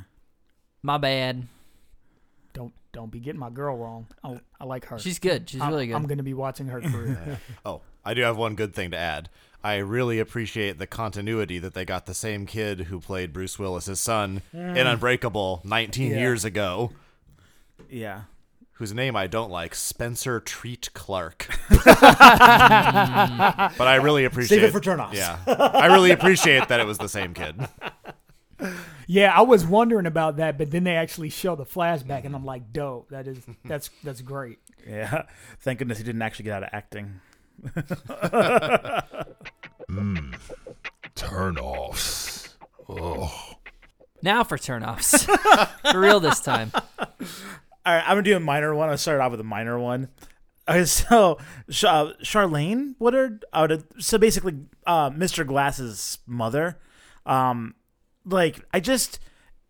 My 0.83 0.99
bad. 0.99 1.47
Don't 2.53 2.73
don't 2.93 3.11
be 3.11 3.21
getting 3.21 3.41
my 3.41 3.51
girl 3.51 3.77
wrong. 3.77 4.07
I, 4.23 4.41
I 4.61 4.65
like 4.65 4.87
her. 4.87 4.99
She's 4.99 5.19
good. 5.19 5.49
She's 5.49 5.61
I'm, 5.61 5.71
really 5.71 5.87
good. 5.87 5.95
I'm 5.97 6.07
gonna 6.07 6.23
be 6.23 6.35
watching 6.35 6.67
her 6.69 6.81
for. 6.83 7.39
Oh, 7.65 7.83
I 8.05 8.15
do 8.15 8.23
have 8.23 8.37
one 8.37 8.55
good 8.55 8.75
thing 8.75 8.91
to 8.91 8.97
add. 8.99 9.29
I 9.65 9.77
really 9.77 10.19
appreciate 10.19 10.79
the 10.79 10.89
continuity 10.89 11.59
that 11.61 11.73
they 11.73 11.85
got 11.85 12.07
the 12.07 12.15
same 12.15 12.47
kid 12.47 12.81
who 12.83 12.99
played 12.99 13.33
Bruce 13.33 13.59
Willis's 13.61 14.01
son 14.01 14.43
in 14.53 14.59
mm. 14.75 14.93
Unbreakable 14.93 15.61
19 15.65 16.11
Yeah. 16.11 16.19
years 16.19 16.45
ago, 16.45 16.91
Yeah. 17.89 18.23
Whose 18.75 18.93
name 18.95 19.17
I 19.17 19.27
don't 19.27 19.51
like, 19.51 19.75
Spencer 19.75 20.41
Treat 20.41 20.91
Clark. 20.95 21.49
but 21.69 21.91
I 23.81 23.99
really 24.03 24.25
appreciate 24.25 24.61
Save 24.61 24.69
it 24.69 24.73
for 24.73 24.81
turnoffs. 24.81 25.15
Yeah, 25.15 25.39
I 25.47 25.87
really 25.87 26.11
appreciate 26.11 26.69
that 26.69 26.81
it 26.81 26.87
was 26.87 26.99
the 26.99 27.09
same 27.09 27.35
kid. 27.35 27.57
yeah, 29.07 29.33
I 29.37 29.43
was 29.43 29.67
wondering 29.67 30.07
about 30.07 30.37
that, 30.37 30.59
but 30.59 30.71
then 30.71 30.85
they 30.85 30.97
actually 30.97 31.31
show 31.31 31.57
the 31.57 31.67
flashback, 31.67 32.25
and 32.25 32.35
I'm 32.35 32.45
like, 32.45 32.73
dope. 32.73 33.11
That 33.11 33.27
is 33.27 33.39
that's 33.65 33.91
that's 34.03 34.21
great. 34.21 34.59
Yeah. 34.87 35.25
Thank 35.61 35.79
goodness 35.79 35.99
he 35.99 36.05
didn't 36.05 36.23
actually 36.23 36.45
get 36.45 36.55
out 36.55 36.63
of 36.65 36.69
acting. 36.73 37.21
Hmm. 39.89 40.33
Turnoffs. 41.15 42.49
Oh. 42.89 43.57
now 44.23 44.43
for 44.43 44.57
turnoffs. 44.57 45.27
for 45.93 46.01
real 46.01 46.19
this 46.19 46.41
time. 46.41 46.73
All 47.85 47.93
right, 47.93 48.03
I'm 48.05 48.13
gonna 48.13 48.23
do 48.23 48.37
a 48.37 48.41
minor 48.41 48.75
one. 48.75 48.89
I'll 48.89 48.97
start 48.97 49.21
off 49.21 49.33
with 49.33 49.41
a 49.41 49.45
minor 49.45 49.79
one. 49.79 50.09
Okay, 50.69 50.85
so 50.87 51.39
uh, 51.69 52.13
Charlayne 52.23 52.95
Woodard, 52.99 53.45
uh, 53.53 53.79
so 53.99 54.19
basically, 54.19 54.55
uh, 54.87 55.11
Mr. 55.11 55.47
Glass's 55.47 56.19
mother. 56.27 56.79
Um, 57.27 57.75
like 58.25 58.65
I 58.73 58.81
just, 58.81 59.19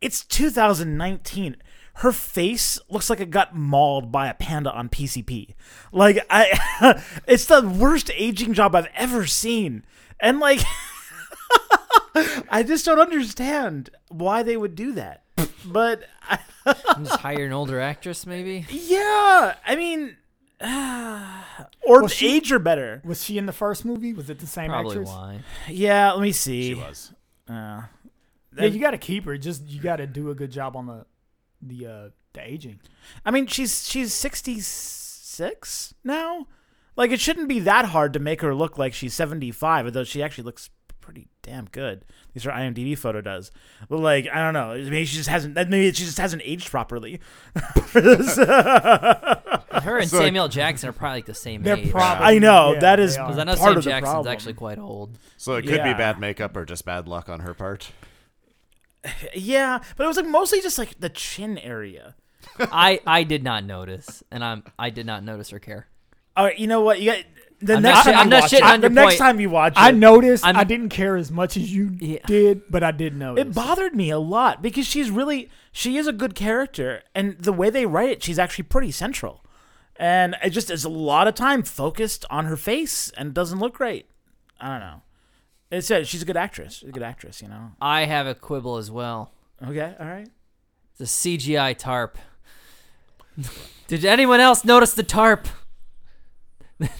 it's 0.00 0.24
2019. 0.24 1.56
Her 1.96 2.12
face 2.12 2.78
looks 2.88 3.10
like 3.10 3.20
it 3.20 3.30
got 3.30 3.54
mauled 3.54 4.10
by 4.10 4.28
a 4.28 4.34
panda 4.34 4.72
on 4.72 4.88
PCP. 4.88 5.54
Like 5.90 6.24
I, 6.28 7.02
it's 7.26 7.46
the 7.46 7.66
worst 7.66 8.10
aging 8.14 8.54
job 8.54 8.74
I've 8.74 8.88
ever 8.94 9.26
seen, 9.26 9.84
and 10.20 10.38
like, 10.38 10.60
I 12.50 12.62
just 12.62 12.84
don't 12.84 13.00
understand 13.00 13.90
why 14.08 14.42
they 14.42 14.56
would 14.56 14.74
do 14.74 14.92
that. 14.92 15.22
But 15.64 16.04
I, 16.28 16.38
Just 16.98 17.20
hire 17.20 17.44
an 17.46 17.52
older 17.52 17.80
actress, 17.80 18.26
maybe. 18.26 18.66
yeah, 18.70 19.54
I 19.66 19.74
mean, 19.76 20.16
or 20.60 22.00
Well, 22.02 22.08
she- 22.08 22.36
age 22.36 22.50
her 22.50 22.58
better. 22.58 23.02
Was 23.04 23.22
she 23.24 23.38
in 23.38 23.46
the 23.46 23.52
first 23.52 23.84
movie? 23.84 24.12
Was 24.12 24.30
it 24.30 24.38
the 24.38 24.46
same 24.46 24.70
Probably 24.70 24.92
actress? 24.92 25.08
why. 25.08 25.40
Yeah, 25.68 26.12
let 26.12 26.22
me 26.22 26.32
see. 26.32 26.68
She 26.68 26.74
was. 26.74 27.12
Uh, 27.48 27.82
Yeah, 28.56 28.66
you 28.66 28.80
got 28.80 28.92
to 28.92 28.98
keep 28.98 29.24
her. 29.24 29.36
Just 29.36 29.66
you 29.68 29.80
got 29.80 29.96
to 29.96 30.06
do 30.06 30.30
a 30.30 30.34
good 30.34 30.50
job 30.52 30.76
on 30.76 30.86
the 30.86 31.06
the 31.62 31.86
uh 31.86 32.08
the 32.34 32.40
aging. 32.48 32.80
I 33.24 33.30
mean, 33.30 33.46
she's 33.46 33.88
she's 33.88 34.12
sixty 34.14 34.60
six 34.60 35.94
now. 36.04 36.46
Like, 36.94 37.10
it 37.10 37.20
shouldn't 37.20 37.48
be 37.48 37.60
that 37.60 37.86
hard 37.86 38.12
to 38.12 38.18
make 38.18 38.42
her 38.42 38.54
look 38.54 38.76
like 38.76 38.92
she's 38.92 39.14
seventy 39.14 39.50
five, 39.50 39.86
although 39.86 40.04
she 40.04 40.22
actually 40.22 40.44
looks 40.44 40.68
pretty 41.02 41.28
damn 41.42 41.66
good. 41.66 42.04
These 42.32 42.46
are 42.46 42.50
IMDb 42.52 42.96
photo 42.96 43.20
does. 43.20 43.50
But 43.90 43.98
like, 43.98 44.26
I 44.32 44.36
don't 44.36 44.54
know. 44.54 44.74
Maybe 44.90 45.04
she 45.04 45.16
just 45.16 45.28
hasn't. 45.28 45.54
Maybe 45.54 45.92
she 45.92 46.04
just 46.04 46.16
hasn't 46.18 46.40
aged 46.44 46.70
properly. 46.70 47.20
Her 49.82 49.98
and 49.98 50.08
So- 50.08 50.18
Samuel 50.20 50.48
Jackson 50.48 50.88
are 50.88 50.92
probably 50.92 51.18
like 51.18 51.26
the 51.26 51.34
same 51.34 51.62
They're 51.62 51.76
age. 51.76 51.90
probably. 51.90 52.24
I 52.26 52.38
know 52.38 52.72
yeah, 52.74 52.80
that 52.80 53.00
is. 53.00 53.16
Because 53.16 53.38
I 53.38 53.44
know 53.44 53.56
part 53.56 53.68
Sam 53.70 53.76
of 53.78 53.84
Jackson's 53.84 54.10
problem. 54.12 54.32
actually 54.32 54.54
quite 54.54 54.78
old. 54.78 55.18
So 55.36 55.54
it 55.56 55.62
could 55.62 55.82
be 55.82 55.92
bad 55.94 56.18
makeup 56.20 56.56
or 56.56 56.64
just 56.64 56.84
bad 56.84 57.08
luck 57.08 57.28
on 57.28 57.40
her 57.40 57.54
part. 57.54 57.90
Yeah, 59.34 59.80
but 59.96 60.04
it 60.04 60.06
was 60.06 60.16
like 60.16 60.26
mostly 60.28 60.60
just 60.60 60.78
like 60.78 61.00
the 61.00 61.08
chin 61.08 61.58
area. 61.58 62.14
I 62.60 63.00
I 63.04 63.24
did 63.24 63.42
not 63.42 63.64
notice, 63.64 64.22
and 64.30 64.44
I'm 64.44 64.62
I 64.78 64.90
did 64.90 65.06
not 65.06 65.24
notice 65.24 65.52
or 65.52 65.58
care. 65.58 65.88
All 66.36 66.44
right, 66.44 66.56
you 66.56 66.68
know 66.68 66.82
what? 66.82 67.00
You 67.00 67.10
got 67.12 67.24
the 67.62 67.74
I'm 67.76 67.82
next 67.82 68.04
not 68.04 68.04
time 68.04 68.14
I'm 68.18 68.26
you 68.26 68.30
not 68.30 68.40
watch 68.42 68.50
shitting 68.50 68.56
it. 68.58 68.62
on 68.64 68.80
the 68.80 68.86
your 68.88 68.90
next 68.94 69.06
point. 69.12 69.18
time 69.18 69.40
you 69.40 69.50
watch 69.50 69.72
it, 69.72 69.78
I 69.80 69.90
noticed. 69.92 70.44
I'm- 70.44 70.56
I 70.56 70.64
didn't 70.64 70.88
care 70.90 71.16
as 71.16 71.30
much 71.30 71.56
as 71.56 71.72
you 71.74 71.96
Yeah. 71.98 72.18
did, 72.26 72.62
but 72.70 72.82
I 72.82 72.90
did 72.90 73.16
notice. 73.16 73.42
It 73.46 73.54
bothered 73.54 73.94
me 73.94 74.10
a 74.10 74.18
lot 74.18 74.60
because 74.62 74.86
she's 74.86 75.10
really 75.10 75.50
she 75.70 75.96
is 75.96 76.06
a 76.06 76.12
good 76.12 76.34
character, 76.34 77.02
and 77.14 77.38
the 77.38 77.52
way 77.52 77.70
they 77.70 77.86
write 77.86 78.10
it, 78.10 78.22
she's 78.22 78.38
actually 78.38 78.64
pretty 78.64 78.90
central. 78.90 79.44
And 79.96 80.36
it 80.42 80.50
just 80.50 80.70
is 80.70 80.84
a 80.84 80.88
lot 80.88 81.28
of 81.28 81.34
time 81.34 81.62
focused 81.62 82.24
on 82.30 82.46
her 82.46 82.56
face, 82.56 83.10
and 83.16 83.28
it 83.28 83.34
doesn't 83.34 83.58
look 83.58 83.74
great. 83.74 84.06
I 84.60 84.68
don't 84.68 84.80
know. 84.80 85.02
It 85.70 85.82
said 85.82 86.02
uh, 86.02 86.04
she's 86.04 86.22
a 86.22 86.26
good 86.26 86.36
actress. 86.36 86.74
She's 86.74 86.88
a 86.88 86.92
good 86.92 87.02
actress, 87.02 87.40
you 87.40 87.48
know. 87.48 87.72
I 87.80 88.04
have 88.06 88.26
a 88.26 88.34
quibble 88.34 88.76
as 88.76 88.90
well. 88.90 89.32
Okay, 89.66 89.94
all 89.98 90.06
right. 90.06 90.28
The 90.98 91.04
CGI 91.04 91.74
tarp. 91.76 92.18
Did 93.86 94.04
anyone 94.04 94.40
else 94.40 94.64
notice 94.64 94.92
the 94.94 95.02
tarp? 95.02 95.46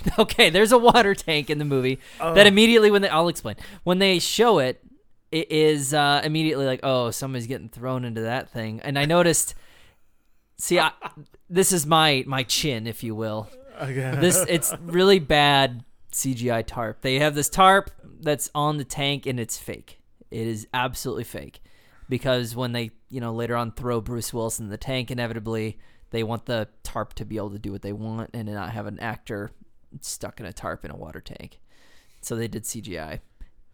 okay, 0.18 0.50
there's 0.50 0.72
a 0.72 0.78
water 0.78 1.14
tank 1.14 1.50
in 1.50 1.58
the 1.58 1.64
movie 1.64 1.98
that 2.18 2.46
immediately 2.46 2.90
when 2.90 3.02
they 3.02 3.08
I'll 3.08 3.28
explain. 3.28 3.56
When 3.84 3.98
they 3.98 4.18
show 4.18 4.58
it, 4.58 4.82
it 5.30 5.50
is 5.50 5.94
uh, 5.94 6.20
immediately 6.24 6.66
like, 6.66 6.80
oh, 6.82 7.10
somebody's 7.10 7.46
getting 7.46 7.68
thrown 7.68 8.04
into 8.04 8.22
that 8.22 8.50
thing. 8.50 8.80
And 8.82 8.98
I 8.98 9.06
noticed 9.06 9.54
See, 10.62 10.78
I, 10.78 10.92
this 11.50 11.72
is 11.72 11.86
my 11.86 12.22
my 12.26 12.44
chin, 12.44 12.86
if 12.86 13.02
you 13.02 13.14
will. 13.14 13.48
Okay. 13.80 14.16
This 14.20 14.44
it's 14.48 14.72
really 14.80 15.18
bad 15.18 15.84
CGI 16.12 16.64
tarp. 16.64 17.02
They 17.02 17.18
have 17.18 17.34
this 17.34 17.48
tarp 17.48 17.90
that's 18.20 18.48
on 18.54 18.78
the 18.78 18.84
tank 18.84 19.26
and 19.26 19.40
it's 19.40 19.58
fake. 19.58 19.98
It 20.30 20.46
is 20.46 20.68
absolutely 20.72 21.24
fake 21.24 21.60
because 22.08 22.54
when 22.54 22.72
they, 22.72 22.92
you 23.10 23.20
know, 23.20 23.34
later 23.34 23.56
on 23.56 23.72
throw 23.72 24.00
Bruce 24.00 24.32
Willis 24.32 24.60
in 24.60 24.68
the 24.68 24.76
tank, 24.76 25.10
inevitably 25.10 25.78
they 26.10 26.22
want 26.22 26.46
the 26.46 26.68
tarp 26.84 27.14
to 27.14 27.24
be 27.24 27.36
able 27.36 27.50
to 27.50 27.58
do 27.58 27.72
what 27.72 27.82
they 27.82 27.92
want 27.92 28.30
and 28.32 28.48
not 28.48 28.70
have 28.70 28.86
an 28.86 29.00
actor 29.00 29.50
stuck 30.00 30.40
in 30.40 30.46
a 30.46 30.52
tarp 30.52 30.84
in 30.84 30.90
a 30.90 30.96
water 30.96 31.20
tank. 31.20 31.60
So 32.22 32.36
they 32.36 32.48
did 32.48 32.64
CGI, 32.64 33.20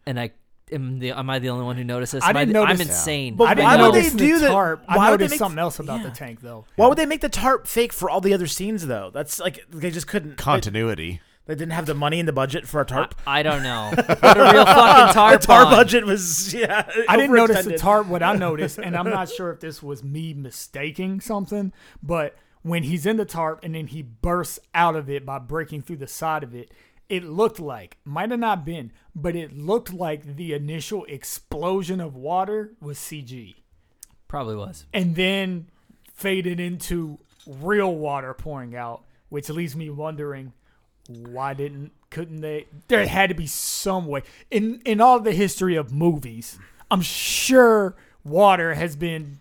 and 0.07 0.19
I 0.19 0.31
am 0.71 0.99
the 0.99 1.11
am 1.11 1.29
I 1.29 1.39
the 1.39 1.49
only 1.49 1.65
one 1.65 1.77
who 1.77 1.83
noticed 1.83 2.13
this? 2.13 2.23
I 2.23 2.29
Am 2.29 2.35
didn't 2.35 2.53
the- 2.53 2.59
I'm 2.61 2.67
notice- 2.77 2.87
insane. 2.87 3.35
But 3.35 3.47
I 3.49 3.53
didn't 3.53 3.65
why 3.65 3.75
would 3.77 3.81
notice 3.93 4.03
they 4.05 4.09
the 4.11 4.17
do 4.17 4.39
the- 4.39 4.47
tarp. 4.47 4.83
why 4.87 4.95
would 5.11 5.19
they 5.19 5.23
noticed 5.25 5.31
make- 5.31 5.37
something 5.39 5.59
else 5.59 5.79
about 5.79 6.01
the 6.01 6.07
yeah. 6.09 6.13
tank 6.15 6.41
though. 6.41 6.65
Why 6.75 6.87
would 6.87 6.97
they 6.97 7.05
make 7.05 7.21
the 7.21 7.29
tarp 7.29 7.67
fake 7.67 7.93
for 7.93 8.09
all 8.09 8.21
the 8.21 8.33
other 8.33 8.47
scenes 8.47 8.87
though? 8.87 9.11
That's 9.13 9.39
like 9.39 9.59
they 9.69 9.91
just 9.91 10.07
couldn't. 10.07 10.31
They, 10.31 10.35
Continuity. 10.43 11.21
they 11.45 11.53
didn't 11.55 11.73
have 11.73 11.85
the 11.85 11.93
money 11.93 12.19
in 12.19 12.25
the 12.25 12.33
budget 12.33 12.67
for 12.67 12.81
a 12.81 12.85
tarp. 12.85 13.13
I, 13.27 13.39
I 13.39 13.43
don't 13.43 13.61
know. 13.63 13.91
Put 13.95 14.07
a 14.37 14.51
real 14.53 14.65
fucking 14.65 15.13
tarp 15.13 15.41
the 15.41 15.47
tarp 15.47 15.67
on. 15.67 15.73
budget 15.73 16.05
was 16.05 16.51
yeah. 16.53 16.89
I 17.07 17.17
didn't 17.17 17.35
notice 17.35 17.65
the 17.65 17.71
overextended. 17.73 17.77
tarp. 17.77 18.07
What 18.07 18.23
I 18.23 18.33
noticed, 18.35 18.79
and 18.79 18.95
I'm 18.95 19.09
not 19.09 19.29
sure 19.29 19.51
if 19.51 19.59
this 19.59 19.83
was 19.83 20.03
me 20.03 20.33
mistaking 20.33 21.19
something, 21.21 21.71
but 22.01 22.35
when 22.61 22.83
he's 22.83 23.05
in 23.05 23.17
the 23.17 23.25
tarp 23.25 23.59
and 23.63 23.75
then 23.75 23.87
he 23.87 24.01
bursts 24.01 24.59
out 24.73 24.95
of 24.95 25.09
it 25.09 25.25
by 25.25 25.39
breaking 25.39 25.81
through 25.81 25.97
the 25.97 26.07
side 26.07 26.43
of 26.43 26.53
it, 26.53 26.71
it 27.07 27.23
looked 27.23 27.59
like 27.59 27.97
might 28.05 28.29
have 28.31 28.39
not 28.39 28.65
been, 28.65 28.91
but 29.15 29.35
it 29.35 29.57
looked 29.57 29.93
like 29.93 30.35
the 30.35 30.53
initial 30.53 31.05
explosion 31.05 31.99
of 31.99 32.15
water 32.15 32.73
was 32.81 32.97
CG, 32.97 33.55
Probably 34.27 34.55
was. 34.55 34.85
and 34.93 35.15
then 35.15 35.67
faded 36.13 36.59
into 36.59 37.17
real 37.47 37.95
water 37.95 38.33
pouring 38.33 38.75
out, 38.75 39.03
which 39.29 39.49
leaves 39.49 39.75
me 39.75 39.89
wondering 39.89 40.53
why 41.07 41.55
didn't 41.55 41.91
couldn't 42.11 42.41
they 42.41 42.67
there 42.87 43.05
had 43.07 43.29
to 43.29 43.35
be 43.35 43.47
some 43.47 44.05
way 44.05 44.21
in 44.51 44.79
in 44.85 45.01
all 45.01 45.19
the 45.19 45.31
history 45.31 45.75
of 45.75 45.91
movies 45.91 46.59
i'm 46.91 47.01
sure 47.01 47.95
water 48.23 48.75
has 48.75 48.95
been 48.95 49.39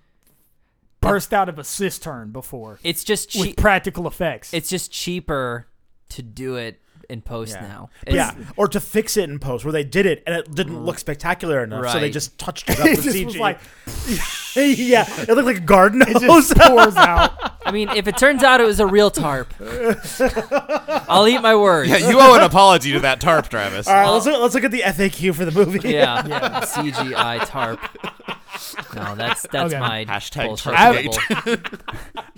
burst 1.08 1.32
out 1.34 1.48
of 1.48 1.58
a 1.58 1.64
cistern 1.64 2.30
before 2.30 2.78
It's 2.82 3.04
just 3.04 3.34
with 3.38 3.56
practical 3.56 4.06
effects 4.06 4.52
It's 4.52 4.68
just 4.68 4.90
cheaper 4.92 5.66
to 6.10 6.22
do 6.22 6.56
it 6.56 6.80
in 7.08 7.22
post 7.22 7.54
Yeah. 7.54 7.66
now. 7.66 7.90
Yeah, 8.06 8.34
or 8.56 8.68
to 8.68 8.80
fix 8.80 9.16
it 9.16 9.28
in 9.30 9.38
post 9.38 9.64
where 9.64 9.72
they 9.72 9.84
did 9.84 10.04
it 10.06 10.22
and 10.26 10.36
it 10.36 10.54
didn't 10.54 10.76
mm. 10.76 10.84
look 10.84 10.98
spectacular 10.98 11.62
enough, 11.64 11.86
so 11.90 11.98
they 11.98 12.04
Right. 12.04 12.12
just 12.12 12.38
touched 12.38 12.68
it 12.68 12.78
up 12.80 12.86
it 12.86 12.96
with 12.96 13.04
just 13.04 13.16
CG. 13.16 13.24
was 13.24 13.36
like 13.38 13.58
yeah, 14.76 15.04
it 15.22 15.28
looked 15.28 15.46
like 15.46 15.56
a 15.58 15.60
garden 15.60 16.02
it 16.02 16.08
hose. 16.22 16.48
just 16.48 16.56
pours 16.56 16.96
out 16.96 17.32
I 17.64 17.70
mean, 17.70 17.88
if 17.90 18.06
it 18.08 18.16
turns 18.16 18.42
out 18.42 18.60
it 18.60 18.66
was 18.66 18.80
a 18.80 18.86
real 18.86 19.10
tarp, 19.10 19.52
I'll 21.08 21.28
eat 21.28 21.42
my 21.42 21.54
words. 21.54 21.90
Yeah, 21.90 21.98
you 22.08 22.18
owe 22.18 22.34
an 22.34 22.42
apology 22.42 22.92
to 22.92 23.00
that 23.00 23.20
tarp, 23.20 23.48
Travis. 23.48 23.86
All 23.86 23.94
right, 23.94 24.08
let's 24.08 24.24
look, 24.26 24.40
let's 24.40 24.54
look 24.54 24.64
at 24.64 24.70
the 24.70 24.80
FAQ 24.80 25.34
for 25.34 25.44
the 25.44 25.50
movie. 25.52 25.88
Yeah, 25.90 26.22
CGI 26.64 27.44
tarp. 27.46 27.80
No, 28.94 29.14
that's 29.14 29.42
that's 29.52 29.72
Okay. 29.74 29.78
my 29.80 30.04
Hashtag 30.06 30.46
bullshit 30.46 30.72
Tarpgate. 30.74 31.18
quibble. 31.44 31.78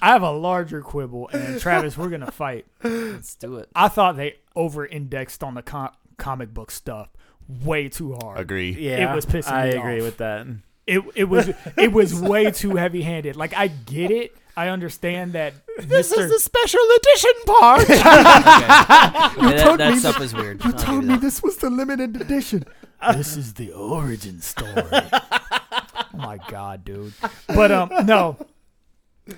i 0.02 0.09
have 0.09 0.22
a 0.22 0.30
larger 0.33 0.83
quibble 0.83 1.28
and 1.33 1.59
travis 1.61 1.96
we're 1.96 2.09
gonna 2.11 2.30
fight 2.30 2.66
Let's 2.83 3.35
do 3.37 3.56
it. 3.56 3.68
i 3.74 3.88
thought 3.88 4.16
they 4.16 4.37
over-indexed 4.56 5.42
on 5.42 5.54
the 5.54 5.62
com- 5.62 5.92
comic 6.18 6.52
book 6.52 6.70
stuff 6.70 7.09
way 7.48 7.88
too 7.88 8.14
hard 8.20 8.38
Agree. 8.38 8.72
yeah, 8.72 9.11
It 9.11 9.14
was 9.14 9.24
pissing 9.24 9.52
I 9.52 9.70
me 9.70 9.76
agree 9.76 9.98
off. 9.98 10.02
with 10.04 10.16
that. 10.18 10.46
It 10.90 11.05
it 11.14 11.24
was 11.24 11.50
it 11.76 11.92
was 11.92 12.14
way 12.14 12.50
too 12.50 12.76
heavy 12.76 13.03
handed. 13.03 13.37
Like 13.37 13.55
I 13.55 13.68
get 13.68 14.11
it. 14.11 14.37
I 14.57 14.68
understand 14.68 15.33
that 15.35 15.55
This 15.79 16.12
Mr. 16.12 16.18
is 16.18 16.31
the 16.31 16.38
special 16.40 16.81
edition 16.98 17.31
part. 17.46 17.83
Okay. 17.83 17.96
Yeah, 19.57 19.64
told 19.64 19.81
that 19.81 19.92
me 19.92 19.98
stuff 19.98 20.20
is 20.20 20.35
weird. 20.35 20.62
you 20.64 20.72
I'll 20.72 20.79
told 20.79 21.05
me 21.05 21.14
that. 21.14 21.20
this 21.20 21.42
was 21.42 21.57
the 21.59 21.70
limited 21.70 22.20
edition. 22.20 22.64
this 23.12 23.37
is 23.37 23.55
the 23.55 23.72
origin 23.72 24.40
story. 24.40 24.72
oh 24.92 26.05
my 26.14 26.38
god, 26.48 26.85
dude. 26.85 27.12
But 27.46 27.70
um 27.72 27.90
no. 28.05 28.37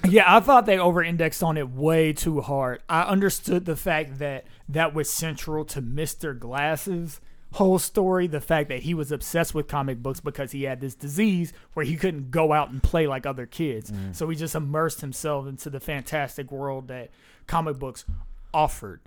Yeah, 0.08 0.24
I 0.34 0.40
thought 0.40 0.64
they 0.64 0.78
over 0.78 1.02
indexed 1.04 1.42
on 1.42 1.58
it 1.58 1.68
way 1.70 2.14
too 2.14 2.40
hard. 2.40 2.82
I 2.88 3.02
understood 3.02 3.66
the 3.66 3.76
fact 3.76 4.18
that 4.18 4.44
that 4.68 4.94
was 4.94 5.10
central 5.10 5.64
to 5.66 5.82
Mr. 5.82 6.36
Glass's 6.38 7.20
whole 7.52 7.78
story, 7.78 8.26
the 8.26 8.40
fact 8.40 8.68
that 8.68 8.80
he 8.80 8.94
was 8.94 9.12
obsessed 9.12 9.54
with 9.54 9.68
comic 9.68 10.02
books 10.02 10.20
because 10.20 10.52
he 10.52 10.64
had 10.64 10.80
this 10.80 10.94
disease 10.94 11.52
where 11.74 11.84
he 11.84 11.96
couldn't 11.96 12.30
go 12.30 12.52
out 12.52 12.70
and 12.70 12.82
play 12.82 13.06
like 13.06 13.26
other 13.26 13.46
kids. 13.46 13.90
Mm. 13.90 14.14
So 14.14 14.28
he 14.28 14.36
just 14.36 14.54
immersed 14.54 15.00
himself 15.00 15.46
into 15.46 15.70
the 15.70 15.80
fantastic 15.80 16.50
world 16.50 16.88
that 16.88 17.10
comic 17.46 17.78
books 17.78 18.04
offered. 18.52 19.00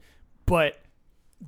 But 0.45 0.79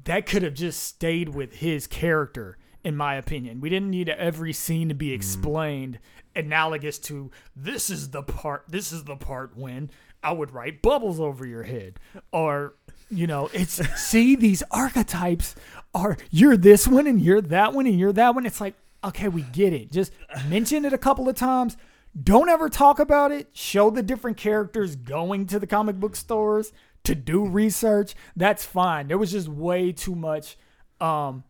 that 0.06 0.26
could 0.26 0.44
have 0.44 0.54
just 0.54 0.84
stayed 0.84 1.30
with 1.30 1.56
his 1.56 1.88
character 1.88 2.58
in 2.84 2.96
my 2.96 3.16
opinion 3.16 3.60
we 3.60 3.70
didn't 3.70 3.90
need 3.90 4.10
every 4.10 4.54
scene 4.54 4.90
to 4.90 4.96
be 4.96 5.08
mm-hmm. 5.08 5.16
explained 5.16 6.00
analogous 6.36 7.00
to 7.00 7.32
this 7.56 7.90
is 7.90 8.12
the 8.12 8.22
part 8.22 8.64
this 8.68 8.92
is 8.92 9.04
the 9.06 9.16
part 9.16 9.58
when 9.58 9.90
i 10.24 10.32
would 10.32 10.52
write 10.52 10.82
bubbles 10.82 11.20
over 11.20 11.46
your 11.46 11.64
head 11.64 12.00
or 12.32 12.76
you 13.10 13.28
know 13.28 13.50
it's 13.54 13.74
see 14.00 14.36
these 14.36 14.63
archetypes 14.72 15.56
are 15.93 16.17
you're 16.30 16.58
this 16.58 16.88
one 16.88 17.08
and 17.08 17.22
you're 17.22 17.41
that 17.41 17.74
one 17.74 17.88
and 17.88 18.00
you're 18.00 18.13
that 18.13 18.36
one 18.36 18.46
it's 18.46 18.60
like 18.60 18.76
okay 19.04 19.28
we 19.28 19.41
get 19.41 19.74
it 19.74 19.91
just 19.91 20.12
mention 20.50 20.84
it 20.86 20.93
a 20.93 20.98
couple 20.98 21.30
of 21.30 21.36
times 21.36 21.78
don't 22.22 22.50
ever 22.50 22.70
talk 22.70 23.00
about 23.00 23.32
it. 23.32 23.50
Show 23.54 23.89
the 23.89 24.02
different 24.02 24.38
characters 24.38 24.96
going 24.96 25.46
to 25.48 25.60
the 25.60 25.67
comic 25.67 25.98
book 25.98 26.15
stores 26.15 26.72
to 27.04 27.13
do 27.13 27.46
research. 27.46 28.15
That's 28.36 28.65
fine. 28.65 29.08
There 29.08 29.17
was 29.17 29.32
just 29.32 29.48
way 29.48 29.91
too 29.91 30.15
much 30.15 30.58
um, 31.00 31.43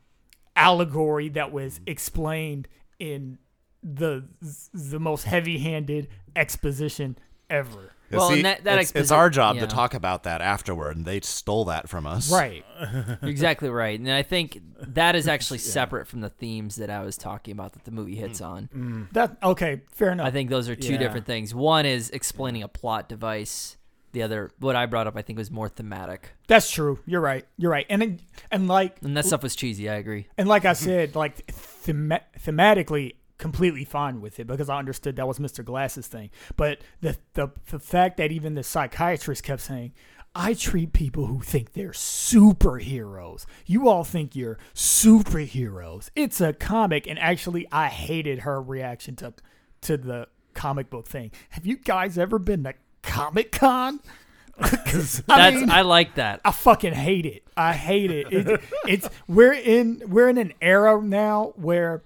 allegory 0.56 1.30
that 1.30 1.52
was 1.52 1.80
explained 1.86 2.68
in 3.00 3.38
the 3.84 4.26
the 4.74 5.00
most 5.00 5.24
heavy-handed 5.24 6.10
exposition 6.36 7.18
ever. 7.50 7.94
Yeah, 8.10 8.18
Well, 8.18 8.30
see, 8.30 8.36
and 8.36 8.46
that- 8.46 8.64
that 8.64 8.80
it's, 8.80 8.92
it's 8.94 9.12
our 9.12 9.30
job 9.30 9.56
yeah. 9.56 9.62
to 9.62 9.68
talk 9.68 9.94
about 9.94 10.24
that 10.24 10.42
afterward, 10.42 10.96
and 10.98 11.06
they 11.06 11.20
stole 11.22 11.66
that 11.66 11.90
from 11.90 12.08
us. 12.08 12.32
Right. 12.32 12.64
Exactly 13.22 13.70
right, 13.70 14.00
and 14.00 14.10
I 14.12 14.24
think 14.24 14.60
that 14.80 15.16
is 15.16 15.28
actually 15.28 15.58
separate 15.78 16.08
from 16.08 16.22
the 16.22 16.30
themes 16.30 16.76
that 16.78 16.90
I 16.90 17.04
was 17.04 17.18
talking 17.18 17.52
about 17.52 17.74
that 17.74 17.84
the 17.84 17.92
movie 17.92 18.16
mm. 18.16 18.20
hits 18.20 18.42
on. 18.42 18.70
Mm. 18.76 19.12
That 19.14 19.38
okay, 19.44 19.82
fair 19.92 20.12
enough. 20.12 20.28
I 20.28 20.32
think 20.32 20.50
those 20.50 20.70
are 20.70 20.76
two 20.76 20.94
Yeah. 20.94 21.00
different 21.00 21.26
things. 21.26 21.54
One 21.54 21.86
is 21.86 22.10
explaining 22.12 22.64
a 22.64 22.68
plot 22.68 23.10
device. 23.10 23.78
The 24.14 24.24
other, 24.24 24.52
what 24.60 24.76
I 24.76 24.86
brought 24.86 25.06
up, 25.06 25.16
I 25.18 25.22
think 25.22 25.38
was 25.38 25.52
more 25.52 25.68
thematic, 25.70 26.32
That's 26.48 26.72
true. 26.72 27.00
You're 27.06 27.22
right. 27.22 27.46
You're 27.58 27.70
right. 27.72 27.86
And 27.90 28.02
it- 28.02 28.20
and 28.50 28.68
like 28.68 28.98
and 29.02 29.16
that 29.18 29.26
stuff 29.26 29.44
was 29.44 29.56
cheesy. 29.56 29.90
I 29.90 29.96
agree. 29.96 30.28
And 30.38 30.48
like 30.48 30.66
I 30.66 30.74
said, 30.74 31.16
like 31.16 31.46
thema- 31.48 32.22
thematically, 32.40 33.16
completely 33.38 33.86
fine 33.86 34.22
with 34.22 34.40
it 34.40 34.48
because 34.48 34.70
I 34.70 34.78
understood 34.78 35.16
that 35.16 35.28
was 35.28 35.40
Mr. 35.40 35.64
Glass's 35.64 36.08
thing. 36.08 36.30
But 36.56 36.80
the, 37.02 37.18
the 37.34 37.50
the 37.70 37.80
fact 37.80 38.18
that 38.18 38.32
even 38.32 38.56
the 38.56 38.64
psychiatrist 38.64 39.44
kept 39.44 39.62
saying, 39.62 39.94
"I 40.36 40.54
treat 40.54 40.94
people 40.94 41.28
who 41.28 41.42
think 41.42 41.74
they're 41.74 41.92
superheroes. 41.92 43.46
You 43.66 43.88
all 43.88 44.04
think 44.04 44.36
you're 44.36 44.58
superheroes. 44.74 46.10
It's 46.16 46.42
a 46.42 46.54
comic." 46.54 47.08
And 47.08 47.20
actually, 47.20 47.68
I 47.72 47.88
hated 47.88 48.40
her 48.40 48.62
reaction 48.62 49.16
to 49.18 49.34
to 49.82 49.98
the 49.98 50.28
comic 50.54 50.90
book 50.90 51.08
thing. 51.08 51.32
Have 51.52 51.66
you 51.66 51.78
guys 51.78 52.18
ever 52.18 52.40
been 52.40 52.64
to 52.64 52.74
Comic 53.04 53.52
Con? 53.52 54.00
That's 54.60 55.22
I 55.30 55.66
I, 55.70 55.82
like 55.84 56.16
that. 56.16 56.42
I 56.44 56.52
fucking 56.52 56.94
hate 56.94 57.28
it. 57.28 57.44
I 57.56 57.74
hate 57.74 58.10
it. 58.10 58.34
it. 58.34 58.62
It's 58.88 59.08
we're 59.28 59.54
in 59.54 60.02
we're 60.08 60.30
in 60.30 60.40
an 60.40 60.54
era 60.62 61.00
now 61.00 61.54
where 61.58 62.02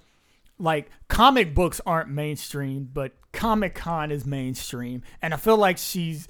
like 0.62 0.89
comic 1.08 1.54
books 1.54 1.82
aren't 1.86 2.10
mainstream, 2.10 2.89
but 2.91 3.13
Comic 3.32 3.76
Con 3.76 4.12
is 4.12 4.26
mainstream, 4.26 5.04
and 5.21 5.34
I 5.34 5.38
feel 5.38 5.58
like 5.58 5.78
she's 5.78 6.28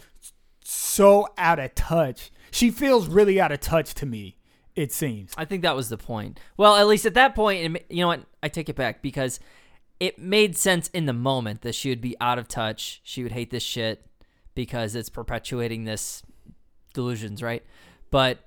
so 0.63 1.27
out 1.37 1.59
of 1.59 1.75
touch. 1.75 2.31
She 2.51 2.69
feels 2.69 3.07
really 3.07 3.39
out 3.39 3.51
of 3.51 3.59
touch 3.59 3.93
to 3.95 4.05
me. 4.05 4.37
It 4.75 4.91
seems. 4.91 5.33
I 5.37 5.45
think 5.45 5.63
that 5.63 5.75
was 5.75 5.89
the 5.89 5.97
point. 5.97 6.39
Well, 6.55 6.75
at 6.75 6.87
least 6.87 7.05
at 7.05 7.13
that 7.15 7.35
point, 7.35 7.81
you 7.89 8.01
know 8.01 8.07
what? 8.07 8.21
I 8.41 8.47
take 8.47 8.69
it 8.69 8.75
back 8.75 9.01
because 9.01 9.39
it 9.99 10.17
made 10.17 10.57
sense 10.57 10.87
in 10.89 11.05
the 11.05 11.13
moment 11.13 11.61
that 11.61 11.75
she 11.75 11.89
would 11.89 12.01
be 12.01 12.15
out 12.21 12.39
of 12.39 12.47
touch. 12.47 13.01
She 13.03 13.23
would 13.23 13.33
hate 13.33 13.51
this 13.51 13.63
shit 13.63 14.05
because 14.55 14.95
it's 14.95 15.09
perpetuating 15.09 15.83
this 15.83 16.23
delusions, 16.93 17.43
right? 17.43 17.63
But 18.11 18.39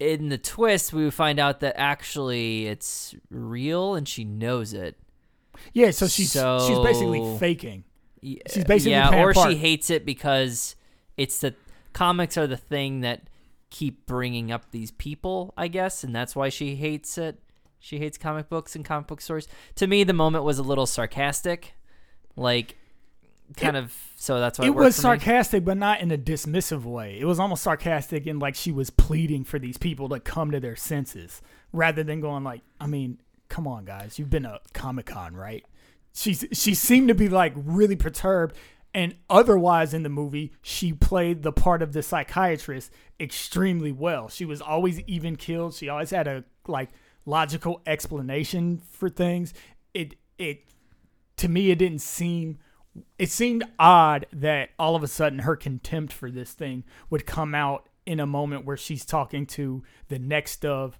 in 0.00 0.30
the 0.30 0.38
twist, 0.38 0.92
we 0.92 1.04
would 1.04 1.14
find 1.14 1.38
out 1.38 1.60
that 1.60 1.74
actually 1.76 2.66
it's 2.66 3.14
real 3.30 3.94
and 3.94 4.08
she 4.08 4.24
knows 4.24 4.72
it. 4.72 4.96
Yeah, 5.74 5.90
so 5.90 6.08
she's 6.08 6.32
she's 6.32 6.78
basically 6.78 7.36
faking. 7.38 7.84
She's 8.22 8.64
basically 8.64 8.92
yeah, 8.92 9.22
or 9.22 9.34
part. 9.34 9.50
she 9.50 9.56
hates 9.56 9.90
it 9.90 10.06
because 10.06 10.74
it's 11.16 11.38
the 11.38 11.54
comics 11.92 12.38
are 12.38 12.46
the 12.46 12.56
thing 12.56 13.02
that 13.02 13.28
keep 13.68 14.06
bringing 14.06 14.50
up 14.50 14.70
these 14.70 14.90
people, 14.90 15.52
I 15.56 15.68
guess, 15.68 16.02
and 16.02 16.14
that's 16.14 16.34
why 16.34 16.48
she 16.48 16.76
hates 16.76 17.18
it. 17.18 17.38
She 17.78 17.98
hates 17.98 18.18
comic 18.18 18.48
books 18.48 18.74
and 18.74 18.84
comic 18.84 19.06
book 19.06 19.20
stories. 19.20 19.48
To 19.76 19.86
me, 19.86 20.04
the 20.04 20.12
moment 20.12 20.44
was 20.44 20.58
a 20.58 20.62
little 20.62 20.86
sarcastic, 20.86 21.74
like 22.36 22.76
kind 23.56 23.76
of. 23.76 23.94
So 24.16 24.38
that's 24.38 24.58
why 24.58 24.66
it, 24.66 24.68
It 24.68 24.74
was 24.74 24.96
sarcastic, 24.96 25.64
but 25.64 25.76
not 25.76 26.00
in 26.00 26.10
a 26.10 26.18
dismissive 26.18 26.84
way. 26.84 27.18
It 27.18 27.24
was 27.24 27.38
almost 27.40 27.62
sarcastic 27.62 28.26
and 28.26 28.40
like 28.40 28.54
she 28.54 28.72
was 28.72 28.90
pleading 28.90 29.44
for 29.44 29.58
these 29.58 29.78
people 29.78 30.08
to 30.10 30.20
come 30.20 30.50
to 30.50 30.60
their 30.60 30.76
senses, 30.76 31.40
rather 31.72 32.02
than 32.02 32.20
going 32.20 32.44
like, 32.44 32.62
I 32.80 32.86
mean, 32.86 33.20
come 33.48 33.66
on, 33.66 33.84
guys, 33.84 34.18
you've 34.18 34.30
been 34.30 34.44
to 34.44 34.60
Comic 34.72 35.06
Con, 35.06 35.34
right? 35.34 35.64
She's 36.12 36.44
she 36.52 36.74
seemed 36.74 37.08
to 37.08 37.14
be 37.14 37.28
like 37.28 37.52
really 37.56 37.96
perturbed, 37.96 38.56
and 38.92 39.14
otherwise 39.28 39.94
in 39.94 40.02
the 40.02 40.08
movie 40.08 40.52
she 40.62 40.92
played 40.92 41.42
the 41.42 41.52
part 41.52 41.82
of 41.82 41.92
the 41.92 42.02
psychiatrist 42.02 42.90
extremely 43.18 43.92
well. 43.92 44.28
She 44.28 44.44
was 44.44 44.60
always 44.60 45.00
even 45.00 45.36
killed. 45.36 45.74
She 45.74 45.88
always 45.88 46.10
had 46.10 46.26
a 46.26 46.44
like 46.66 46.90
logical 47.26 47.80
explanation 47.86 48.82
for 48.90 49.08
things. 49.08 49.54
It 49.94 50.16
it 50.38 50.64
to 51.36 51.48
me 51.48 51.70
it 51.70 51.78
didn't 51.78 52.00
seem 52.00 52.58
it 53.18 53.30
seemed 53.30 53.64
odd 53.78 54.26
that 54.32 54.70
all 54.78 54.96
of 54.96 55.02
a 55.02 55.08
sudden 55.08 55.40
her 55.40 55.56
contempt 55.56 56.12
for 56.12 56.30
this 56.30 56.52
thing 56.52 56.84
would 57.08 57.26
come 57.26 57.54
out 57.54 57.88
in 58.06 58.20
a 58.20 58.26
moment 58.26 58.64
where 58.64 58.76
she's 58.76 59.04
talking 59.04 59.46
to 59.46 59.82
the 60.08 60.18
next 60.18 60.64
of 60.64 60.98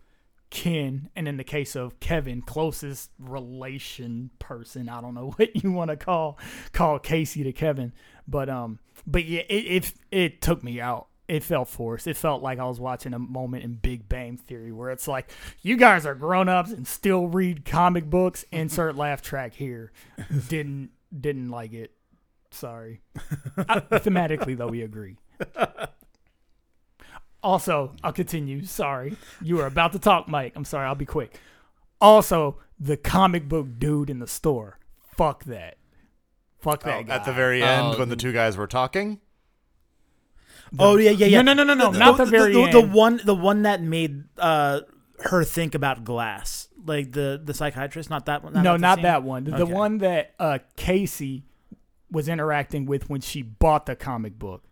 kin 0.50 1.08
and 1.14 1.28
in 1.28 1.36
the 1.36 1.44
case 1.44 1.76
of 1.76 1.98
Kevin 2.00 2.42
closest 2.42 3.10
relation 3.18 4.30
person 4.38 4.88
I 4.88 5.00
don't 5.00 5.14
know 5.14 5.30
what 5.36 5.62
you 5.62 5.72
want 5.72 5.90
to 5.90 5.96
call 5.96 6.38
call 6.72 6.98
Casey 6.98 7.44
to 7.44 7.52
Kevin. 7.52 7.92
But 8.26 8.48
um 8.48 8.78
but 9.06 9.24
yeah 9.24 9.42
it, 9.48 9.84
it 9.84 9.92
it 10.10 10.40
took 10.40 10.62
me 10.62 10.80
out. 10.80 11.06
It 11.28 11.44
felt 11.44 11.68
forced. 11.68 12.08
It 12.08 12.16
felt 12.16 12.42
like 12.42 12.58
I 12.58 12.64
was 12.64 12.80
watching 12.80 13.14
a 13.14 13.18
moment 13.20 13.62
in 13.62 13.74
Big 13.74 14.08
Bang 14.08 14.36
Theory 14.36 14.72
where 14.72 14.90
it's 14.90 15.06
like 15.06 15.30
you 15.62 15.76
guys 15.76 16.04
are 16.04 16.16
grown-ups 16.16 16.72
and 16.72 16.88
still 16.88 17.28
read 17.28 17.64
comic 17.64 18.10
books. 18.10 18.44
Insert 18.50 18.96
laugh 18.96 19.22
track 19.22 19.54
here. 19.54 19.92
Didn't 20.48 20.90
didn't 21.18 21.48
like 21.48 21.72
it 21.72 21.92
sorry 22.50 23.00
I, 23.56 23.80
thematically 23.80 24.56
though 24.56 24.68
we 24.68 24.82
agree 24.82 25.16
also, 27.42 27.94
I'll 28.02 28.12
continue. 28.12 28.64
Sorry. 28.64 29.16
You 29.40 29.56
were 29.56 29.66
about 29.66 29.92
to 29.92 29.98
talk, 29.98 30.28
Mike. 30.28 30.52
I'm 30.56 30.64
sorry. 30.64 30.86
I'll 30.86 30.94
be 30.94 31.06
quick. 31.06 31.38
Also, 32.00 32.58
the 32.78 32.96
comic 32.96 33.48
book 33.48 33.66
dude 33.78 34.10
in 34.10 34.18
the 34.18 34.26
store. 34.26 34.78
Fuck 35.14 35.44
that. 35.44 35.76
Fuck 36.58 36.82
that 36.82 36.98
Oh, 36.98 37.02
guy. 37.04 37.14
at 37.14 37.24
the 37.24 37.32
very 37.32 37.62
end, 37.62 37.94
Oh, 37.94 37.98
when 37.98 38.08
the 38.10 38.16
two 38.16 38.32
guys 38.32 38.56
were 38.56 38.66
talking, 38.66 39.20
Oh 40.78 40.98
yeah, 40.98 41.10
yeah, 41.10 41.26
yeah. 41.26 41.42
No, 41.42 41.52
no, 41.52 41.64
no, 41.64 41.74
no, 41.74 41.90
no, 41.90 41.98
not 41.98 42.16
the 42.16 42.26
very 42.26 42.52
the, 42.52 42.78
end. 42.78 42.92
one, 42.92 43.20
the 43.24 43.34
one 43.34 43.62
that 43.62 43.82
made 43.82 44.22
uh, 44.38 44.80
her 45.24 45.44
think 45.44 45.74
about 45.74 46.04
glass, 46.04 46.68
like 46.86 47.12
the 47.12 47.40
the 47.42 47.54
psychiatrist. 47.54 48.10
Not 48.10 48.26
that 48.26 48.42
one. 48.44 48.52
no, 48.54 48.72
the 48.72 48.78
not 48.78 49.02
that 49.02 49.22
one. 49.22 49.44
The 49.44 49.62
Okay. 49.62 49.72
one 49.72 49.98
that 49.98 50.34
uh, 50.38 50.58
Casey 50.76 51.44
was 52.10 52.28
interacting 52.28 52.86
with 52.86 53.08
when 53.08 53.20
she 53.20 53.42
bought 53.42 53.86
the 53.86 53.94
comic 53.96 54.38
book. 54.38 54.64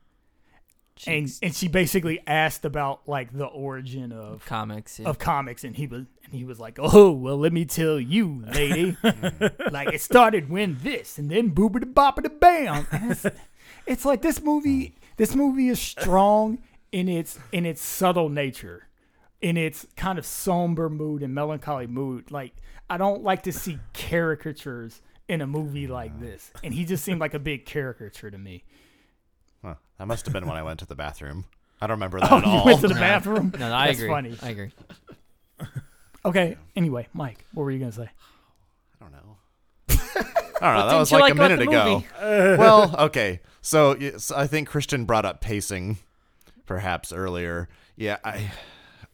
And, 1.07 1.27
Jeez. 1.27 1.39
and 1.45 1.55
she 1.55 1.69
basically 1.69 2.19
asked 2.27 2.65
about 2.65 3.09
like 3.09 3.33
the 3.33 3.45
origin 3.47 4.11
of 4.11 4.45
comics. 4.45 4.99
yeah. 4.99 5.07
of 5.09 5.17
comics 5.21 5.63
and 5.63 5.77
he 5.77 5.87
was 5.87 6.07
and 6.25 6.35
he 6.35 6.43
was 6.43 6.59
like 6.59 6.77
oh 6.83 7.13
well 7.13 7.37
let 7.39 7.53
me 7.53 7.65
tell 7.65 8.01
you 8.01 8.43
lady 8.53 8.97
like 9.71 9.93
it 9.95 10.01
started 10.01 10.51
when 10.51 10.77
this 10.83 11.17
and 11.17 11.31
then 11.31 11.53
boobity 11.53 11.85
boppity 11.95 12.41
bam 12.41 12.85
And 12.91 13.13
it's, 13.13 13.27
it's 13.87 14.05
like 14.05 14.23
this 14.23 14.43
movie 14.43 14.97
this 15.19 15.37
movie 15.37 15.69
is 15.69 15.79
strong 15.81 16.59
in 16.91 17.09
its 17.09 17.39
in 17.53 17.65
its 17.65 17.81
subtle 17.81 18.29
nature 18.29 18.88
in 19.40 19.57
its 19.57 19.87
kind 19.96 20.18
of 20.18 20.27
somber 20.27 20.88
mood 20.88 21.22
and 21.22 21.35
melancholy 21.35 21.87
mood 21.87 22.31
like 22.31 22.53
i 22.90 22.96
don't 22.96 23.22
like 23.22 23.42
to 23.42 23.53
see 23.53 23.79
caricatures 23.94 25.01
in 25.29 25.40
a 25.40 25.46
movie 25.46 25.87
like 25.87 26.18
this 26.20 26.51
and 26.64 26.72
he 26.74 26.85
just 26.85 27.05
seemed 27.05 27.20
like 27.20 27.35
a 27.35 27.38
big 27.38 27.64
caricature 27.66 28.31
to 28.31 28.38
me 28.38 28.64
huh, 29.62 29.74
that 29.98 30.07
must 30.07 30.24
have 30.27 30.33
been 30.33 30.46
when 30.46 30.57
I 30.57 30.62
went 30.62 30.81
to 30.81 30.87
the 30.87 30.94
bathroom. 30.94 31.44
I 31.81 31.87
don't 31.87 31.96
remember 31.96 32.18
that 32.20 32.33
oh 32.33 32.38
at 32.38 32.44
you 32.46 32.51
all. 32.51 32.64
went 32.64 32.81
to 32.81 32.88
the 32.88 32.94
bathroom 32.94 33.53
no, 33.59 33.68
no, 33.68 33.74
I 33.74 33.88
That's 33.88 33.98
agree. 33.98 34.11
funny. 34.11 34.37
I 34.42 34.48
agree. 34.48 34.72
okay 36.24 36.57
anyway 36.74 37.07
mike 37.12 37.44
what 37.53 37.64
were 37.64 37.70
you 37.70 37.79
gonna 37.79 37.92
say 37.92 38.09
I 39.01 39.05
don't 39.05 39.12
know. 39.12 39.37
I 40.61 40.74
don't 40.74 40.87
know. 40.87 40.90
That 40.90 40.98
was 40.98 41.12
like, 41.12 41.20
like 41.22 41.33
a 41.33 41.37
minute 41.37 41.61
ago. 41.61 42.03
well, 42.20 42.94
okay. 42.98 43.40
So 43.61 43.96
yes, 43.96 44.33
I 44.33 44.46
think 44.48 44.68
Christian 44.68 45.05
brought 45.05 45.24
up 45.24 45.40
pacing, 45.40 45.98
perhaps 46.66 47.12
earlier. 47.12 47.68
Yeah, 47.96 48.16
I, 48.24 48.51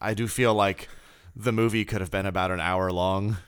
I 0.05 0.15
do 0.15 0.29
feel 0.29 0.55
like 0.55 0.89
the 1.35 1.53
movie 1.53 1.85
could 1.85 2.01
have 2.01 2.11
been 2.11 2.27
about 2.27 2.51
an 2.51 2.61
hour 2.61 2.93
long, 2.93 3.39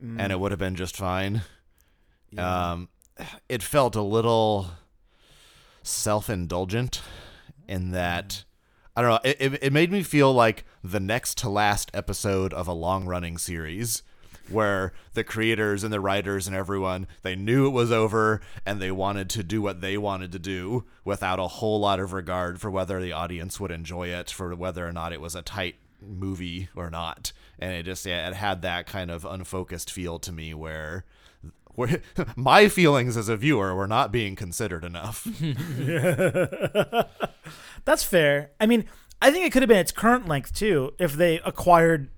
and 0.00 0.30
it 0.30 0.38
would 0.38 0.52
have 0.52 0.58
been 0.60 0.76
just 0.76 0.96
fine. 0.96 1.42
Um, 2.36 2.88
it 3.48 3.62
felt 3.62 3.96
a 3.96 4.02
little 4.02 4.70
self-indulgent 5.82 7.00
in 7.66 7.90
that. 7.92 8.44
I 8.94 9.02
don't 9.02 9.10
know. 9.10 9.20
It, 9.24 9.36
it, 9.40 9.62
it 9.62 9.72
made 9.72 9.90
me 9.90 10.02
feel 10.02 10.32
like 10.32 10.64
the 10.84 11.00
next 11.00 11.38
to 11.38 11.48
last 11.48 11.90
episode 11.94 12.52
of 12.52 12.68
a 12.68 12.72
long 12.72 13.06
running 13.06 13.38
series 13.38 14.02
where 14.50 14.92
the 15.14 15.24
creators 15.24 15.84
and 15.84 15.92
the 15.92 16.00
writers 16.00 16.46
and 16.46 16.56
everyone 16.56 17.06
they 17.22 17.36
knew 17.36 17.66
it 17.66 17.70
was 17.70 17.92
over 17.92 18.40
and 18.64 18.80
they 18.80 18.90
wanted 18.90 19.28
to 19.30 19.42
do 19.42 19.60
what 19.60 19.80
they 19.80 19.98
wanted 19.98 20.32
to 20.32 20.38
do 20.38 20.84
without 21.04 21.38
a 21.38 21.48
whole 21.48 21.80
lot 21.80 22.00
of 22.00 22.12
regard 22.12 22.60
for 22.60 22.70
whether 22.70 23.00
the 23.00 23.12
audience 23.12 23.58
would 23.60 23.70
enjoy 23.70 24.08
it 24.08 24.30
for 24.30 24.54
whether 24.54 24.86
or 24.86 24.92
not 24.92 25.12
it 25.12 25.20
was 25.20 25.34
a 25.34 25.42
tight 25.42 25.76
movie 26.00 26.68
or 26.76 26.90
not 26.90 27.32
and 27.58 27.72
it 27.72 27.82
just 27.82 28.06
yeah, 28.06 28.28
it 28.28 28.34
had 28.34 28.62
that 28.62 28.86
kind 28.86 29.10
of 29.10 29.24
unfocused 29.24 29.90
feel 29.90 30.18
to 30.18 30.32
me 30.32 30.54
where 30.54 31.04
where 31.74 32.00
my 32.36 32.68
feelings 32.68 33.16
as 33.16 33.28
a 33.28 33.36
viewer 33.36 33.74
were 33.74 33.88
not 33.88 34.12
being 34.12 34.36
considered 34.36 34.84
enough 34.84 35.26
That's 37.88 38.04
fair. 38.04 38.50
I 38.60 38.66
mean, 38.66 38.84
I 39.22 39.30
think 39.30 39.46
it 39.46 39.52
could 39.52 39.62
have 39.62 39.68
been 39.68 39.78
its 39.78 39.92
current 39.92 40.28
length 40.28 40.54
too 40.54 40.92
if 40.98 41.14
they 41.14 41.40
acquired 41.40 42.10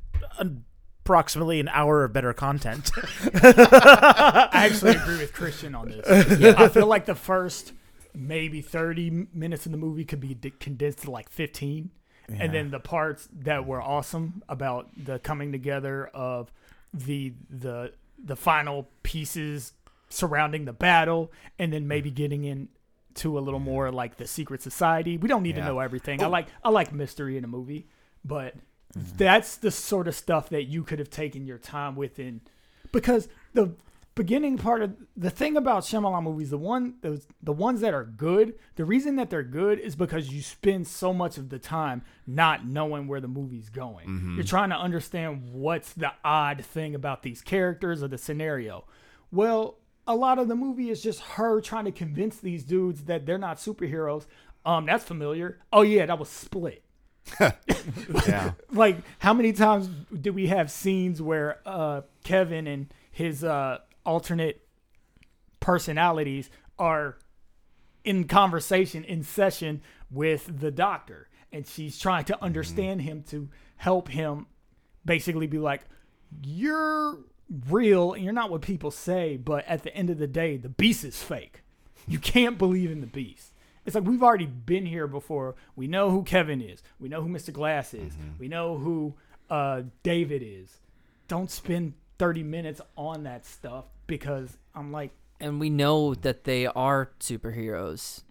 approximately 1.05 1.61
an 1.61 1.69
hour 1.69 2.05
of 2.05 2.13
better 2.13 2.33
content. 2.33 2.91
I 3.35 4.49
actually 4.53 4.97
agree 4.97 5.19
with 5.19 5.33
Christian 5.33 5.75
on 5.75 5.89
this. 5.89 6.07
I 6.09 6.69
feel 6.69 6.87
like 6.87 7.07
the 7.07 7.15
first 7.15 7.73
maybe 8.15 8.61
30 8.61 9.29
minutes 9.33 9.67
of 9.67 9.73
the 9.73 9.79
movie 9.79 10.05
could 10.05 10.21
be 10.21 10.35
di- 10.35 10.51
condensed 10.51 11.01
to 11.01 11.11
like 11.11 11.29
15. 11.31 11.91
And 12.33 12.55
then 12.55 12.71
the 12.71 12.79
parts 12.79 13.29
that 13.41 13.67
were 13.67 13.83
awesome 13.83 14.45
about 14.49 14.89
the 14.97 15.19
coming 15.19 15.51
together 15.51 16.07
of 16.15 16.53
the 16.95 17.33
the 17.49 17.93
the 18.23 18.37
final 18.37 18.89
pieces 19.03 19.73
surrounding 20.11 20.65
the 20.65 20.73
battle 20.73 21.33
and 21.59 21.73
then 21.73 21.89
maybe 21.89 22.11
getting 22.11 22.45
into 22.45 23.37
a 23.37 23.41
little 23.41 23.59
more 23.59 23.91
like 23.91 24.17
the 24.17 24.29
secret 24.29 24.63
society. 24.63 25.17
We 25.17 25.29
don't 25.29 25.43
need 25.43 25.57
Yeah. 25.57 25.63
to 25.63 25.69
know 25.71 25.79
everything. 25.81 26.23
I 26.23 26.27
oh. 26.27 26.31
like 26.31 26.47
I 26.63 26.71
like 26.71 26.93
mystery 26.93 27.37
in 27.37 27.43
a 27.43 27.49
movie, 27.49 27.89
but 28.25 28.55
that's 28.95 29.57
the 29.57 29.71
sort 29.71 30.09
of 30.09 30.15
stuff 30.15 30.49
that 30.51 30.65
you 30.65 30.83
could 30.83 30.99
have 30.99 31.11
taken 31.11 31.47
your 31.47 31.59
time 31.59 31.97
with 31.97 32.19
in 32.19 32.41
because 32.93 33.29
the 33.55 33.75
beginning 34.15 34.59
part 34.59 34.83
of 34.83 34.97
the 35.17 35.31
thing 35.31 35.57
about 35.57 35.83
Shyamalan 35.83 36.25
movies, 36.25 36.51
the 36.51 36.59
one 36.59 36.95
the, 37.01 37.23
the 37.43 37.53
ones 37.53 37.81
that 37.81 37.95
are 37.95 38.05
good, 38.05 38.55
the 38.77 38.85
reason 38.85 39.17
that 39.17 39.31
they're 39.31 39.43
good 39.43 39.79
is 39.79 39.95
because 39.95 40.31
you 40.33 40.43
spend 40.43 40.87
so 40.87 41.13
much 41.13 41.39
of 41.39 41.49
the 41.49 41.59
time 41.59 42.03
not 42.27 42.67
knowing 42.67 43.07
where 43.07 43.21
the 43.21 43.29
movie's 43.29 43.69
going. 43.69 44.35
You're 44.35 44.45
trying 44.45 44.71
to 44.71 44.77
understand 44.77 45.53
what's 45.53 45.93
the 45.93 46.13
odd 46.25 46.65
thing 46.65 46.95
about 46.95 47.23
these 47.23 47.41
characters 47.41 48.03
or 48.03 48.09
the 48.09 48.19
scenario. 48.19 48.85
Well, 49.31 49.79
a 50.07 50.17
lot 50.17 50.39
of 50.39 50.49
the 50.49 50.57
movie 50.57 50.91
is 50.91 51.03
just 51.03 51.21
her 51.21 51.61
trying 51.61 51.85
to 51.85 51.93
convince 51.93 52.39
these 52.39 52.65
dudes 52.65 53.05
that 53.05 53.27
they're 53.27 53.39
not 53.39 53.59
superheroes. 53.59 54.27
Um, 54.67 54.87
that's 54.87 55.05
familiar. 55.05 55.61
Oh 55.73 55.83
yeah, 55.83 56.07
that 56.07 56.19
was 56.19 56.29
Split 56.29 56.83
yeah. 57.41 58.53
Like 58.73 58.99
how 59.19 59.35
many 59.35 59.53
times 59.53 59.89
did 60.21 60.35
we 60.35 60.47
have 60.47 60.71
scenes 60.71 61.21
where 61.21 61.59
uh 61.67 62.03
Kevin 62.25 62.67
and 62.67 62.93
his 63.11 63.43
uh, 63.45 63.79
alternate 64.07 64.67
personalities 65.59 66.51
are 66.79 67.19
in 68.05 68.25
conversation 68.25 69.05
in 69.05 69.23
session 69.23 69.83
with 70.11 70.61
the 70.61 70.71
doctor? 70.71 71.29
And 71.53 71.67
she's 71.67 71.99
trying 71.99 72.25
to 72.27 72.43
understand 72.43 73.03
him 73.03 73.25
to 73.31 73.49
help 73.77 74.09
him 74.09 74.47
basically 75.05 75.47
be 75.49 75.59
like 75.59 75.83
you're 76.43 77.19
real 77.69 78.13
and 78.13 78.23
you're 78.23 78.33
not 78.33 78.51
what 78.51 78.63
people 78.63 78.93
say 78.93 79.37
but 79.37 79.67
at 79.67 79.83
the 79.83 79.93
end 79.97 80.11
of 80.11 80.19
the 80.19 80.29
day 80.29 80.57
the 80.57 80.69
beast 80.69 81.05
is 81.05 81.23
fake. 81.23 81.63
You 82.07 82.19
can't 82.19 82.57
believe 82.57 82.91
in 82.91 83.01
the 83.01 83.07
beast 83.07 83.50
it's 83.91 83.95
like 83.97 84.05
we've 84.05 84.23
already 84.23 84.47
been 84.47 84.87
here 84.87 85.07
before 85.07 85.55
we 85.77 85.87
know 85.87 86.11
who 86.11 86.23
kevin 86.23 86.61
is 86.61 86.83
we 86.99 87.09
know 87.09 87.21
who 87.23 87.29
mr 87.29 87.53
glass 87.53 87.93
is 87.95 88.13
we 88.39 88.47
know 88.49 88.79
who 88.79 89.15
uh, 89.51 89.83
david 90.03 90.43
is 90.45 90.79
don't 91.29 91.51
spend 91.51 91.95
30 92.19 92.43
minutes 92.43 92.81
on 92.97 93.25
that 93.25 93.45
stuff 93.45 93.85
because 94.07 94.57
i'm 94.75 94.93
like 94.93 95.11
and 95.41 95.59
we 95.59 95.71
know 95.71 96.15
that 96.15 96.45
they 96.45 96.67
are 96.67 97.11
superheroes. 97.19 98.23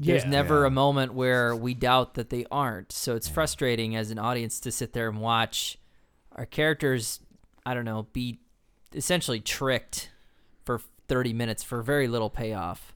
There's 0.00 0.24
never 0.24 0.62
Yeah. 0.62 0.66
a 0.66 0.70
moment 0.70 1.14
where 1.14 1.54
we 1.54 1.74
doubt 1.74 2.14
that 2.14 2.28
they 2.28 2.44
aren't. 2.50 2.90
So 2.90 3.14
it's 3.14 3.28
frustrating 3.28 3.94
as 3.94 4.10
an 4.10 4.18
audience 4.18 4.58
to 4.60 4.72
sit 4.72 4.92
there 4.92 5.08
and 5.08 5.20
watch 5.20 5.78
our 6.32 6.44
characters, 6.44 7.20
I 7.64 7.72
don't 7.74 7.84
know, 7.84 8.08
be 8.12 8.40
essentially 8.92 9.38
tricked 9.38 10.10
for 10.64 10.80
30 11.06 11.32
minutes 11.34 11.62
for 11.62 11.82
very 11.82 12.08
little 12.08 12.30
payoff. 12.30 12.92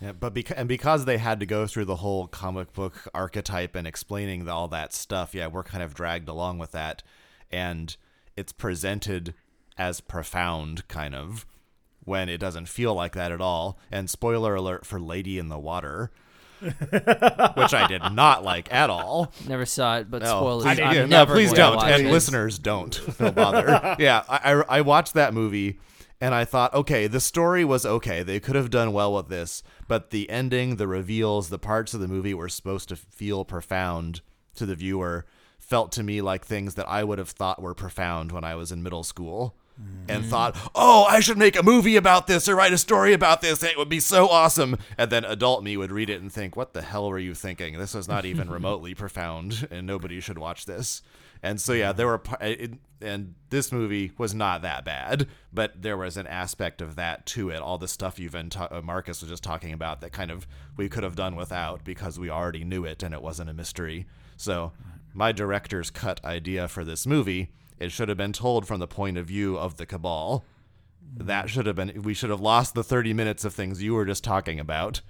Yeah, 0.00 0.12
but 0.12 0.32
beca- 0.34 0.54
and 0.56 0.68
because 0.68 1.04
they 1.06 1.18
had 1.18 1.40
to 1.40 1.46
go 1.46 1.66
through 1.66 1.86
the 1.86 1.96
whole 1.96 2.28
comic 2.28 2.72
book 2.72 3.08
archetype 3.12 3.74
and 3.74 3.86
explaining 3.86 4.44
the, 4.44 4.52
all 4.52 4.68
that 4.68 4.92
stuff, 4.92 5.34
yeah, 5.34 5.48
we're 5.48 5.64
kind 5.64 5.82
of 5.82 5.92
dragged 5.94 6.28
along 6.28 6.58
with 6.58 6.70
that, 6.72 7.02
and 7.50 7.96
it's 8.36 8.52
presented 8.52 9.34
as 9.76 10.00
profound, 10.00 10.86
kind 10.88 11.14
of, 11.16 11.46
when 12.04 12.28
it 12.28 12.38
doesn't 12.38 12.68
feel 12.68 12.94
like 12.94 13.14
that 13.14 13.32
at 13.32 13.40
all. 13.40 13.78
And 13.90 14.08
spoiler 14.08 14.54
alert 14.54 14.86
for 14.86 15.00
Lady 15.00 15.36
in 15.38 15.48
the 15.48 15.58
Water, 15.58 16.10
which 16.60 17.74
I 17.74 17.86
did 17.88 18.02
not 18.12 18.44
like 18.44 18.72
at 18.72 18.90
all. 18.90 19.32
Never 19.48 19.66
saw 19.66 19.98
it, 19.98 20.10
but 20.10 20.22
No, 20.22 20.28
spoilers. 20.40 20.64
please, 20.64 20.80
I'm 20.80 20.94
yeah, 20.96 21.06
no, 21.06 21.26
please 21.26 21.52
don't. 21.52 21.82
And 21.82 22.06
it. 22.06 22.10
listeners, 22.12 22.58
don't. 22.58 23.20
No 23.20 23.30
bother. 23.32 23.96
yeah, 23.98 24.22
I, 24.28 24.52
I, 24.54 24.78
I 24.78 24.80
watched 24.82 25.14
that 25.14 25.34
movie 25.34 25.78
and 26.20 26.34
I 26.34 26.44
thought, 26.44 26.74
okay, 26.74 27.06
the 27.06 27.20
story 27.20 27.64
was 27.64 27.86
okay. 27.86 28.22
They 28.22 28.40
could 28.40 28.56
have 28.56 28.70
done 28.70 28.92
well 28.92 29.14
with 29.14 29.28
this, 29.28 29.62
but 29.86 30.10
the 30.10 30.28
ending, 30.30 30.76
the 30.76 30.88
reveals, 30.88 31.48
the 31.48 31.58
parts 31.58 31.94
of 31.94 32.00
the 32.00 32.08
movie 32.08 32.34
were 32.34 32.48
supposed 32.48 32.88
to 32.88 32.96
feel 32.96 33.44
profound 33.44 34.20
to 34.56 34.66
the 34.66 34.74
viewer, 34.74 35.26
felt 35.58 35.92
to 35.92 36.02
me 36.02 36.20
like 36.20 36.44
things 36.44 36.74
that 36.74 36.88
I 36.88 37.04
would 37.04 37.18
have 37.18 37.30
thought 37.30 37.62
were 37.62 37.74
profound 37.74 38.32
when 38.32 38.44
I 38.44 38.56
was 38.56 38.72
in 38.72 38.82
middle 38.82 39.04
school. 39.04 39.54
And 40.08 40.24
mm. 40.24 40.28
thought, 40.28 40.56
oh, 40.74 41.04
I 41.04 41.20
should 41.20 41.38
make 41.38 41.54
a 41.54 41.62
movie 41.62 41.94
about 41.94 42.26
this 42.26 42.48
or 42.48 42.56
write 42.56 42.72
a 42.72 42.78
story 42.78 43.12
about 43.12 43.42
this. 43.42 43.62
It 43.62 43.78
would 43.78 43.88
be 43.88 44.00
so 44.00 44.28
awesome. 44.28 44.76
And 44.96 45.08
then 45.08 45.24
adult 45.24 45.62
me 45.62 45.76
would 45.76 45.92
read 45.92 46.10
it 46.10 46.20
and 46.20 46.32
think, 46.32 46.56
what 46.56 46.72
the 46.72 46.82
hell 46.82 47.08
were 47.08 47.18
you 47.18 47.32
thinking? 47.32 47.78
This 47.78 47.94
was 47.94 48.08
not 48.08 48.24
even 48.24 48.50
remotely 48.50 48.96
profound, 48.96 49.68
and 49.70 49.86
nobody 49.86 50.18
should 50.18 50.36
watch 50.36 50.66
this. 50.66 51.00
And 51.42 51.60
so, 51.60 51.72
yeah, 51.72 51.92
there 51.92 52.06
were, 52.06 52.20
and 53.00 53.34
this 53.50 53.70
movie 53.70 54.12
was 54.18 54.34
not 54.34 54.62
that 54.62 54.84
bad, 54.84 55.28
but 55.52 55.82
there 55.82 55.96
was 55.96 56.16
an 56.16 56.26
aspect 56.26 56.82
of 56.82 56.96
that 56.96 57.26
to 57.26 57.50
it. 57.50 57.60
All 57.60 57.78
the 57.78 57.88
stuff 57.88 58.18
you've 58.18 58.32
been, 58.32 58.50
ta- 58.50 58.68
uh, 58.70 58.82
Marcus 58.82 59.20
was 59.20 59.30
just 59.30 59.44
talking 59.44 59.72
about 59.72 60.00
that 60.00 60.12
kind 60.12 60.30
of 60.30 60.46
we 60.76 60.88
could 60.88 61.04
have 61.04 61.16
done 61.16 61.36
without 61.36 61.84
because 61.84 62.18
we 62.18 62.30
already 62.30 62.64
knew 62.64 62.84
it 62.84 63.02
and 63.02 63.14
it 63.14 63.22
wasn't 63.22 63.50
a 63.50 63.54
mystery. 63.54 64.06
So, 64.36 64.72
my 65.14 65.32
director's 65.32 65.90
cut 65.90 66.24
idea 66.24 66.68
for 66.68 66.84
this 66.84 67.06
movie, 67.06 67.50
it 67.78 67.92
should 67.92 68.08
have 68.08 68.18
been 68.18 68.32
told 68.32 68.66
from 68.66 68.80
the 68.80 68.86
point 68.86 69.16
of 69.16 69.26
view 69.26 69.56
of 69.56 69.76
the 69.76 69.86
cabal. 69.86 70.44
That 71.16 71.48
should 71.48 71.66
have 71.66 71.76
been, 71.76 72.02
we 72.02 72.14
should 72.14 72.30
have 72.30 72.40
lost 72.40 72.74
the 72.74 72.84
30 72.84 73.14
minutes 73.14 73.44
of 73.44 73.54
things 73.54 73.82
you 73.82 73.94
were 73.94 74.04
just 74.04 74.24
talking 74.24 74.60
about 74.60 75.00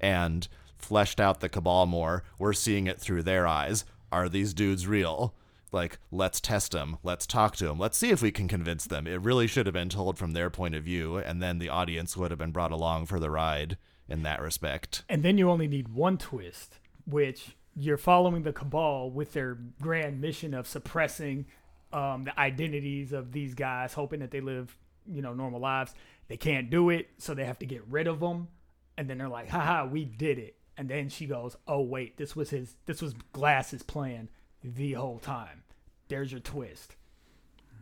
and 0.00 0.46
fleshed 0.76 1.20
out 1.20 1.40
the 1.40 1.48
cabal 1.48 1.86
more. 1.86 2.22
We're 2.38 2.52
seeing 2.52 2.86
it 2.86 3.00
through 3.00 3.24
their 3.24 3.46
eyes. 3.46 3.84
Are 4.12 4.28
these 4.28 4.54
dudes 4.54 4.86
real? 4.86 5.34
Like, 5.72 5.98
let's 6.10 6.40
test 6.40 6.72
them. 6.72 6.98
Let's 7.02 7.26
talk 7.26 7.56
to 7.56 7.66
them. 7.66 7.78
Let's 7.78 7.98
see 7.98 8.10
if 8.10 8.22
we 8.22 8.30
can 8.30 8.48
convince 8.48 8.84
them. 8.84 9.06
It 9.06 9.20
really 9.20 9.46
should 9.46 9.66
have 9.66 9.74
been 9.74 9.88
told 9.88 10.18
from 10.18 10.32
their 10.32 10.50
point 10.50 10.74
of 10.74 10.84
view, 10.84 11.16
and 11.16 11.42
then 11.42 11.58
the 11.58 11.68
audience 11.68 12.16
would 12.16 12.30
have 12.30 12.38
been 12.38 12.52
brought 12.52 12.72
along 12.72 13.06
for 13.06 13.20
the 13.20 13.30
ride 13.30 13.76
in 14.08 14.22
that 14.22 14.40
respect. 14.40 15.04
And 15.08 15.22
then 15.22 15.38
you 15.38 15.50
only 15.50 15.68
need 15.68 15.88
one 15.88 16.18
twist, 16.18 16.78
which 17.06 17.56
you're 17.76 17.96
following 17.96 18.42
the 18.42 18.52
cabal 18.52 19.10
with 19.10 19.32
their 19.32 19.58
grand 19.80 20.20
mission 20.20 20.54
of 20.54 20.66
suppressing 20.66 21.46
um, 21.92 22.24
the 22.24 22.38
identities 22.38 23.12
of 23.12 23.32
these 23.32 23.54
guys, 23.54 23.94
hoping 23.94 24.20
that 24.20 24.30
they 24.30 24.40
live, 24.40 24.76
you 25.06 25.22
know, 25.22 25.34
normal 25.34 25.60
lives. 25.60 25.94
They 26.28 26.36
can't 26.36 26.70
do 26.70 26.90
it, 26.90 27.08
so 27.18 27.34
they 27.34 27.44
have 27.44 27.58
to 27.60 27.66
get 27.66 27.82
rid 27.88 28.06
of 28.06 28.20
them. 28.20 28.48
And 28.96 29.08
then 29.08 29.18
they're 29.18 29.28
like, 29.28 29.48
haha, 29.48 29.86
we 29.86 30.04
did 30.04 30.38
it. 30.38 30.56
And 30.76 30.88
then 30.88 31.08
she 31.08 31.26
goes, 31.26 31.56
oh, 31.66 31.80
wait, 31.80 32.16
this 32.16 32.36
was 32.36 32.50
his, 32.50 32.76
this 32.86 33.00
was 33.00 33.14
Glass's 33.32 33.82
plan 33.82 34.28
the 34.62 34.92
whole 34.94 35.18
time. 35.18 35.62
There's 36.08 36.32
your 36.32 36.40
twist. 36.40 36.96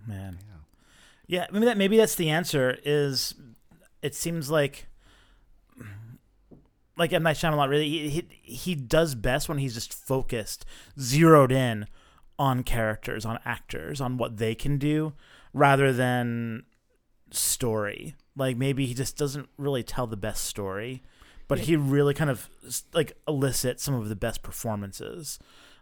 man. 0.06 0.38
Yeah, 1.28 1.46
maybe 1.50 1.66
that 1.66 1.76
maybe 1.76 1.96
that's 1.96 2.14
the 2.14 2.30
answer. 2.30 2.78
Is 2.84 3.34
it 4.02 4.14
seems 4.14 4.50
like 4.50 4.86
like 6.96 7.12
M 7.12 7.22
Night 7.22 7.36
Shyamalan 7.36 7.68
really 7.68 7.88
he, 7.88 8.08
he 8.08 8.28
he 8.42 8.74
does 8.74 9.14
best 9.14 9.48
when 9.48 9.58
he's 9.58 9.74
just 9.74 9.92
focused, 9.92 10.64
zeroed 10.98 11.52
in 11.52 11.86
on 12.38 12.62
characters, 12.62 13.24
on 13.24 13.38
actors, 13.44 14.00
on 14.00 14.18
what 14.18 14.36
they 14.36 14.54
can 14.54 14.78
do, 14.78 15.14
rather 15.52 15.92
than 15.92 16.64
story. 17.30 18.14
Like 18.36 18.56
maybe 18.56 18.86
he 18.86 18.94
just 18.94 19.16
doesn't 19.16 19.48
really 19.58 19.82
tell 19.82 20.06
the 20.06 20.16
best 20.16 20.44
story, 20.44 21.02
but 21.48 21.60
he 21.60 21.74
really 21.76 22.14
kind 22.14 22.30
of 22.30 22.48
like 22.92 23.16
elicits 23.26 23.82
some 23.82 23.94
of 23.94 24.08
the 24.08 24.16
best 24.16 24.42
performances. 24.42 25.38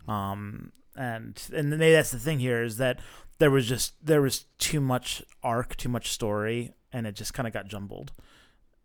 Um, 0.08 0.72
and 0.96 1.40
and 1.54 1.70
maybe 1.70 1.92
that's 1.92 2.10
the 2.10 2.18
thing 2.18 2.38
here 2.38 2.62
is 2.62 2.76
that 2.78 3.00
there 3.38 3.50
was 3.50 3.66
just 3.66 3.94
there 4.04 4.22
was 4.22 4.44
too 4.58 4.80
much 4.80 5.22
arc, 5.42 5.76
too 5.76 5.88
much 5.88 6.10
story, 6.10 6.72
and 6.92 7.06
it 7.06 7.14
just 7.14 7.34
kind 7.34 7.46
of 7.46 7.52
got 7.52 7.66
jumbled. 7.66 8.12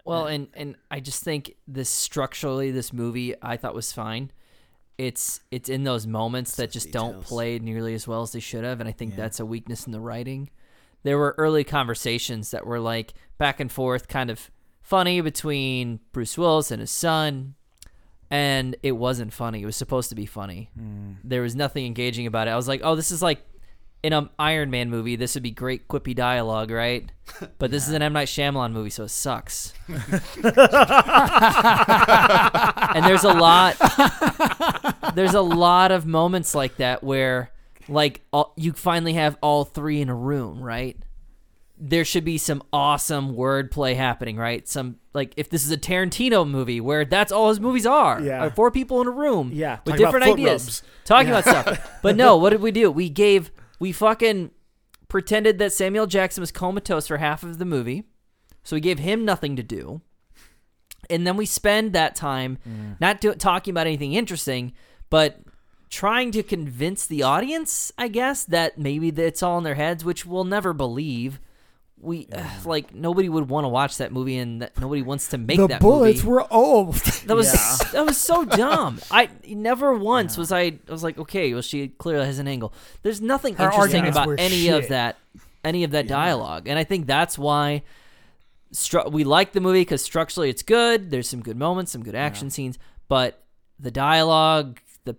Well, 0.06 0.26
and 0.26 0.48
and 0.54 0.76
I 0.90 1.00
just 1.00 1.24
think 1.24 1.56
this 1.68 1.90
structurally, 1.90 2.72
this 2.72 2.92
movie 2.92 3.36
I 3.42 3.58
thought 3.58 3.76
was 3.76 3.92
fine. 3.92 4.32
It's 4.98 5.40
it's 5.52 5.70
in 5.70 5.84
those 5.84 6.08
moments 6.08 6.56
that 6.56 6.72
just 6.72 6.92
don't 6.92 7.22
play 7.22 7.60
nearly 7.60 7.94
as 7.94 8.08
well 8.08 8.22
as 8.22 8.32
they 8.32 8.40
should 8.40 8.64
have, 8.64 8.80
and 8.80 8.90
I 8.90 8.92
think 8.92 9.16
that's 9.16 9.40
a 9.40 9.46
weakness 9.46 9.86
in 9.86 9.92
the 9.92 10.00
writing. 10.00 10.50
There 11.04 11.18
were 11.18 11.36
early 11.38 11.64
conversations 11.64 12.52
that 12.52 12.66
were 12.66 12.80
like 12.80 13.14
back 13.38 13.60
and 13.60 13.72
forth, 13.72 14.08
kind 14.08 14.30
of 14.30 14.52
funny 14.82 15.22
between 15.22 16.00
Bruce 16.12 16.38
Willis 16.38 16.72
and 16.72 16.82
his 16.82 16.92
son, 16.92 17.56
and 18.32 18.76
it 18.84 18.92
wasn't 18.94 19.34
funny. 19.34 19.62
It 19.62 19.66
was 19.66 19.76
supposed 19.76 20.10
to 20.10 20.16
be 20.16 20.26
funny. 20.26 20.70
Mm. 20.80 21.18
There 21.24 21.42
was 21.42 21.56
nothing 21.56 21.86
engaging 21.86 22.28
about 22.28 22.48
it. 22.48 22.52
I 22.52 22.56
was 22.56 22.68
like, 22.68 22.82
oh, 22.84 22.96
this 22.96 23.12
is 23.12 23.22
like 23.22 23.44
in 24.04 24.14
an 24.14 24.30
Iron 24.38 24.70
Man 24.70 24.90
movie. 24.90 25.16
This 25.16 25.34
would 25.36 25.44
be 25.44 25.52
great 25.52 25.88
quippy 25.88 26.16
dialogue, 26.16 26.72
right? 26.72 27.12
But 27.60 27.70
this 27.72 27.88
is 27.88 27.94
an 27.94 28.02
M 28.02 28.14
Night 28.14 28.28
Shyamalan 28.28 28.72
movie, 28.72 28.90
so 28.90 29.04
it 29.04 29.10
sucks. 29.10 29.74
and 29.88 29.96
there's 33.06 33.24
a 33.24 33.34
lot 33.34 33.78
there's 35.16 35.36
a 35.36 35.42
lot 35.42 35.92
of 35.92 36.06
moments 36.08 36.56
like 36.56 36.78
that 36.78 37.04
where 37.04 37.52
like 37.88 38.22
all, 38.34 38.54
you 38.58 38.74
finally 38.74 39.14
have 39.14 39.38
all 39.42 39.64
three 39.64 40.02
in 40.02 40.10
a 40.10 40.16
room 40.16 40.62
right 40.62 40.98
there 41.80 42.04
should 42.04 42.26
be 42.26 42.38
some 42.38 42.62
awesome 42.74 43.36
wordplay 43.36 43.96
happening 43.96 44.36
right 44.36 44.68
some 44.68 44.98
like 45.14 45.34
if 45.38 45.50
this 45.50 45.66
is 45.66 45.72
a 45.72 45.78
tarantino 45.78 46.48
movie 46.48 46.82
where 46.82 47.06
that's 47.06 47.32
all 47.32 47.50
his 47.50 47.60
movies 47.60 47.86
are 47.86 48.22
Yeah. 48.22 48.50
four 48.50 48.70
people 48.70 49.00
in 49.02 49.08
a 49.08 49.12
room 49.12 49.52
Yeah, 49.54 49.80
with 49.86 49.96
talking 49.96 50.06
different 50.06 50.26
ideas 50.26 50.66
rubs. 50.66 50.84
talking 51.06 51.30
about 51.30 51.44
stuff 51.44 51.92
but 52.02 52.16
no 52.16 52.36
what 52.38 52.50
did 52.50 52.62
we 52.62 52.72
do 52.72 52.92
we 52.92 53.10
gave 53.10 53.52
we 53.80 53.92
fucking 53.92 54.52
pretended 55.08 55.58
that 55.60 55.72
samuel 55.72 56.06
jackson 56.06 56.42
was 56.42 56.52
comatose 56.52 57.08
for 57.08 57.18
half 57.18 57.44
of 57.44 57.58
the 57.60 57.66
movie 57.66 58.04
so 58.64 58.76
we 58.76 58.82
gave 58.82 59.00
him 59.00 59.24
nothing 59.24 59.56
to 59.56 59.64
do 59.64 60.02
and 61.10 61.26
then 61.26 61.38
we 61.38 61.46
spend 61.46 61.94
that 61.94 62.16
time 62.16 62.60
mm. 62.68 63.00
not 63.00 63.22
do, 63.22 63.34
talking 63.34 63.72
about 63.72 63.88
anything 63.88 64.14
interesting, 64.14 64.74
but 65.10 65.40
trying 65.90 66.32
to 66.32 66.44
convince 66.44 67.08
the 67.08 67.24
audience, 67.24 67.92
I 67.98 68.10
guess, 68.10 68.44
that 68.46 68.78
maybe 68.78 69.10
it's 69.10 69.42
all 69.42 69.58
in 69.58 69.64
their 69.64 69.76
heads, 69.76 70.06
which 70.06 70.26
we'll 70.26 70.44
never 70.44 70.72
believe. 70.74 71.40
We 72.02 72.28
ugh, 72.32 72.66
like 72.66 72.94
nobody 72.96 73.28
would 73.28 73.50
want 73.50 73.66
to 73.66 73.70
watch 73.70 73.98
that 73.98 74.14
movie, 74.14 74.38
and 74.38 74.62
that 74.62 74.80
nobody 74.80 75.02
wants 75.02 75.28
to 75.30 75.38
make 75.38 75.58
the 75.58 75.68
that 75.68 75.82
bullets 75.82 76.20
movie. 76.24 76.28
were 76.30 76.54
old. 76.54 76.96
that 77.26 77.36
was 77.36 77.54
Yeah. 77.54 77.90
that 77.92 78.06
was 78.06 78.18
so 78.18 78.46
dumb. 78.46 79.00
I 79.12 79.30
never 79.46 79.94
once 79.94 80.38
was 80.38 80.52
I. 80.52 80.62
I 80.62 80.80
was 80.88 81.04
like, 81.04 81.18
okay, 81.18 81.52
well, 81.54 81.62
she 81.62 81.90
clearly 81.90 82.26
has 82.26 82.40
an 82.40 82.48
angle. 82.48 82.74
There's 83.02 83.20
nothing 83.20 83.56
Her 83.56 83.66
interesting 83.66 84.08
about 84.08 84.40
any 84.40 84.70
of 84.70 84.88
that, 84.88 85.18
any 85.64 85.84
of 85.84 85.92
that 85.92 86.08
dialogue, 86.08 86.68
and 86.70 86.80
I 86.80 86.86
think 86.86 87.06
that's 87.06 87.38
why 87.38 87.84
stru- 88.74 89.12
we 89.12 89.24
like 89.24 89.52
the 89.52 89.60
movie 89.62 89.82
because 89.82 90.02
structurally 90.02 90.50
it's 90.50 90.64
good. 90.64 91.12
There's 91.12 91.28
some 91.28 91.42
good 91.42 91.58
moments, 91.58 91.92
some 91.92 92.04
good 92.04 92.16
action 92.16 92.50
scenes, 92.50 92.80
but 93.08 93.44
the 93.80 93.92
dialogue, 93.92 94.80
the 95.04 95.16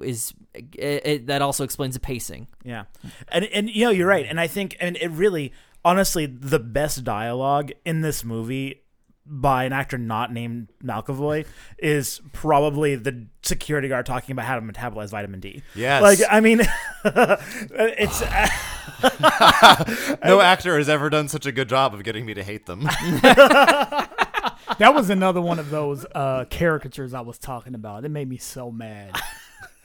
is 0.00 0.32
it, 0.54 1.06
it, 1.06 1.26
that 1.28 1.42
also 1.42 1.62
explains 1.62 1.94
the 1.94 2.00
pacing. 2.00 2.48
Yeah, 2.64 2.84
and 3.28 3.44
and 3.44 3.70
you 3.70 3.84
know 3.84 3.90
you're 3.90 4.08
right, 4.08 4.26
and 4.28 4.40
I 4.40 4.46
think 4.48 4.76
and 4.80 4.96
it 4.96 5.10
really 5.10 5.52
honestly, 5.86 6.26
the 6.26 6.58
best 6.58 7.04
dialogue 7.04 7.70
in 7.84 8.00
this 8.00 8.24
movie 8.24 8.82
by 9.24 9.64
an 9.64 9.72
actor 9.72 9.96
not 9.96 10.32
named 10.32 10.68
Malkovich 10.82 11.46
is 11.78 12.20
probably 12.32 12.96
the 12.96 13.26
security 13.42 13.88
guard 13.88 14.04
talking 14.04 14.32
about 14.32 14.46
how 14.46 14.56
to 14.56 14.60
metabolize 14.60 15.10
vitamin 15.10 15.38
D. 15.38 15.62
Yes. 15.76 16.02
Like, 16.02 16.18
I 16.28 16.40
mean, 16.40 16.60
it's 17.04 18.20
no 20.24 20.40
actor 20.40 20.76
has 20.76 20.88
ever 20.88 21.08
done 21.08 21.28
such 21.28 21.46
a 21.46 21.52
good 21.52 21.68
job 21.68 21.94
of 21.94 22.02
getting 22.02 22.26
me 22.26 22.34
to 22.34 22.42
hate 22.42 22.66
them. 22.66 22.88
That 24.78 24.94
was 24.94 25.08
another 25.08 25.40
one 25.40 25.60
of 25.60 25.70
those 25.70 26.04
uh, 26.14 26.44
caricatures 26.50 27.14
I 27.14 27.20
was 27.20 27.38
talking 27.38 27.74
about. 27.74 28.04
It 28.04 28.10
made 28.10 28.28
me 28.28 28.36
so 28.36 28.72
mad. 28.72 29.16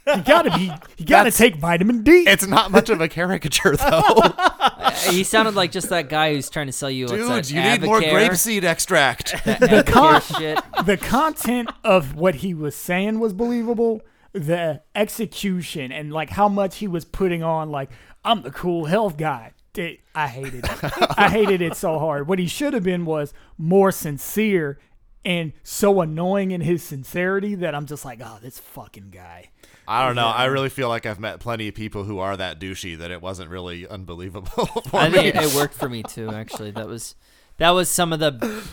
You 0.07 0.21
gotta 0.23 0.49
be, 0.57 0.63
you 0.63 1.05
gotta 1.05 1.05
That's- 1.05 1.37
take 1.37 1.57
vitamin 1.57 2.01
D. 2.03 2.23
it's 2.27 2.47
not 2.47 2.71
much 2.71 2.89
of 2.89 2.99
a 3.01 3.07
caricature, 3.07 3.75
though. 3.75 4.33
He 5.09 5.23
sounded 5.23 5.55
like 5.55 5.71
just 5.71 5.89
that 5.89 6.09
guy 6.09 6.33
who's 6.35 6.49
trying 6.49 6.67
to 6.67 6.71
sell 6.73 6.89
you. 6.91 7.05
what's 7.05 7.13
Dude, 7.13 7.29
that, 7.29 7.51
you 7.51 7.61
need 7.61 7.81
more 7.81 8.01
AdvoCare? 8.01 8.29
grapeseed 8.29 8.63
extract. 8.63 9.31
That 9.45 9.61
AdvoCare 9.61 10.37
shit. 10.37 10.85
the 10.85 10.97
content 10.97 11.69
of 11.83 12.15
what 12.15 12.35
he 12.35 12.53
was 12.53 12.75
saying 12.75 13.19
was 13.19 13.31
believable. 13.33 14.01
The 14.33 14.81
execution 14.93 15.91
and 15.91 16.11
like 16.11 16.29
how 16.31 16.49
much 16.49 16.77
he 16.77 16.87
was 16.87 17.05
putting 17.05 17.41
on, 17.43 17.69
like 17.69 17.89
I'm 18.25 18.41
the 18.41 18.51
cool 18.51 18.85
health 18.85 19.17
guy. 19.17 19.53
It- 19.75 20.01
I 20.13 20.27
hated 20.27 20.65
it. 20.65 20.83
I 21.17 21.29
hated 21.29 21.61
it 21.61 21.75
so 21.77 21.97
hard. 21.99 22.27
What 22.27 22.39
he 22.39 22.47
should 22.47 22.73
have 22.73 22.83
been 22.83 23.05
was 23.05 23.33
more 23.57 23.91
sincere 23.91 24.77
and 25.23 25.53
so 25.63 26.01
annoying 26.01 26.51
in 26.51 26.61
his 26.61 26.83
sincerity 26.83 27.55
that 27.55 27.73
I'm 27.75 27.85
just 27.85 28.03
like, 28.03 28.19
oh, 28.23 28.39
this 28.41 28.59
fucking 28.59 29.11
guy. 29.11 29.50
I 29.87 30.05
don't 30.05 30.15
know. 30.15 30.27
I 30.27 30.45
really 30.45 30.69
feel 30.69 30.87
like 30.89 31.05
I've 31.05 31.19
met 31.19 31.39
plenty 31.39 31.67
of 31.67 31.75
people 31.75 32.03
who 32.03 32.19
are 32.19 32.37
that 32.37 32.59
douchey 32.59 32.97
that 32.97 33.11
it 33.11 33.21
wasn't 33.21 33.49
really 33.49 33.87
unbelievable 33.87 34.65
for 34.87 34.97
I 34.99 35.09
me. 35.09 35.31
think 35.31 35.35
it 35.35 35.53
worked 35.55 35.73
for 35.73 35.89
me 35.89 36.03
too. 36.03 36.29
Actually, 36.31 36.71
that 36.71 36.87
was 36.87 37.15
that 37.57 37.71
was 37.71 37.89
some 37.89 38.13
of 38.13 38.19
the 38.19 38.63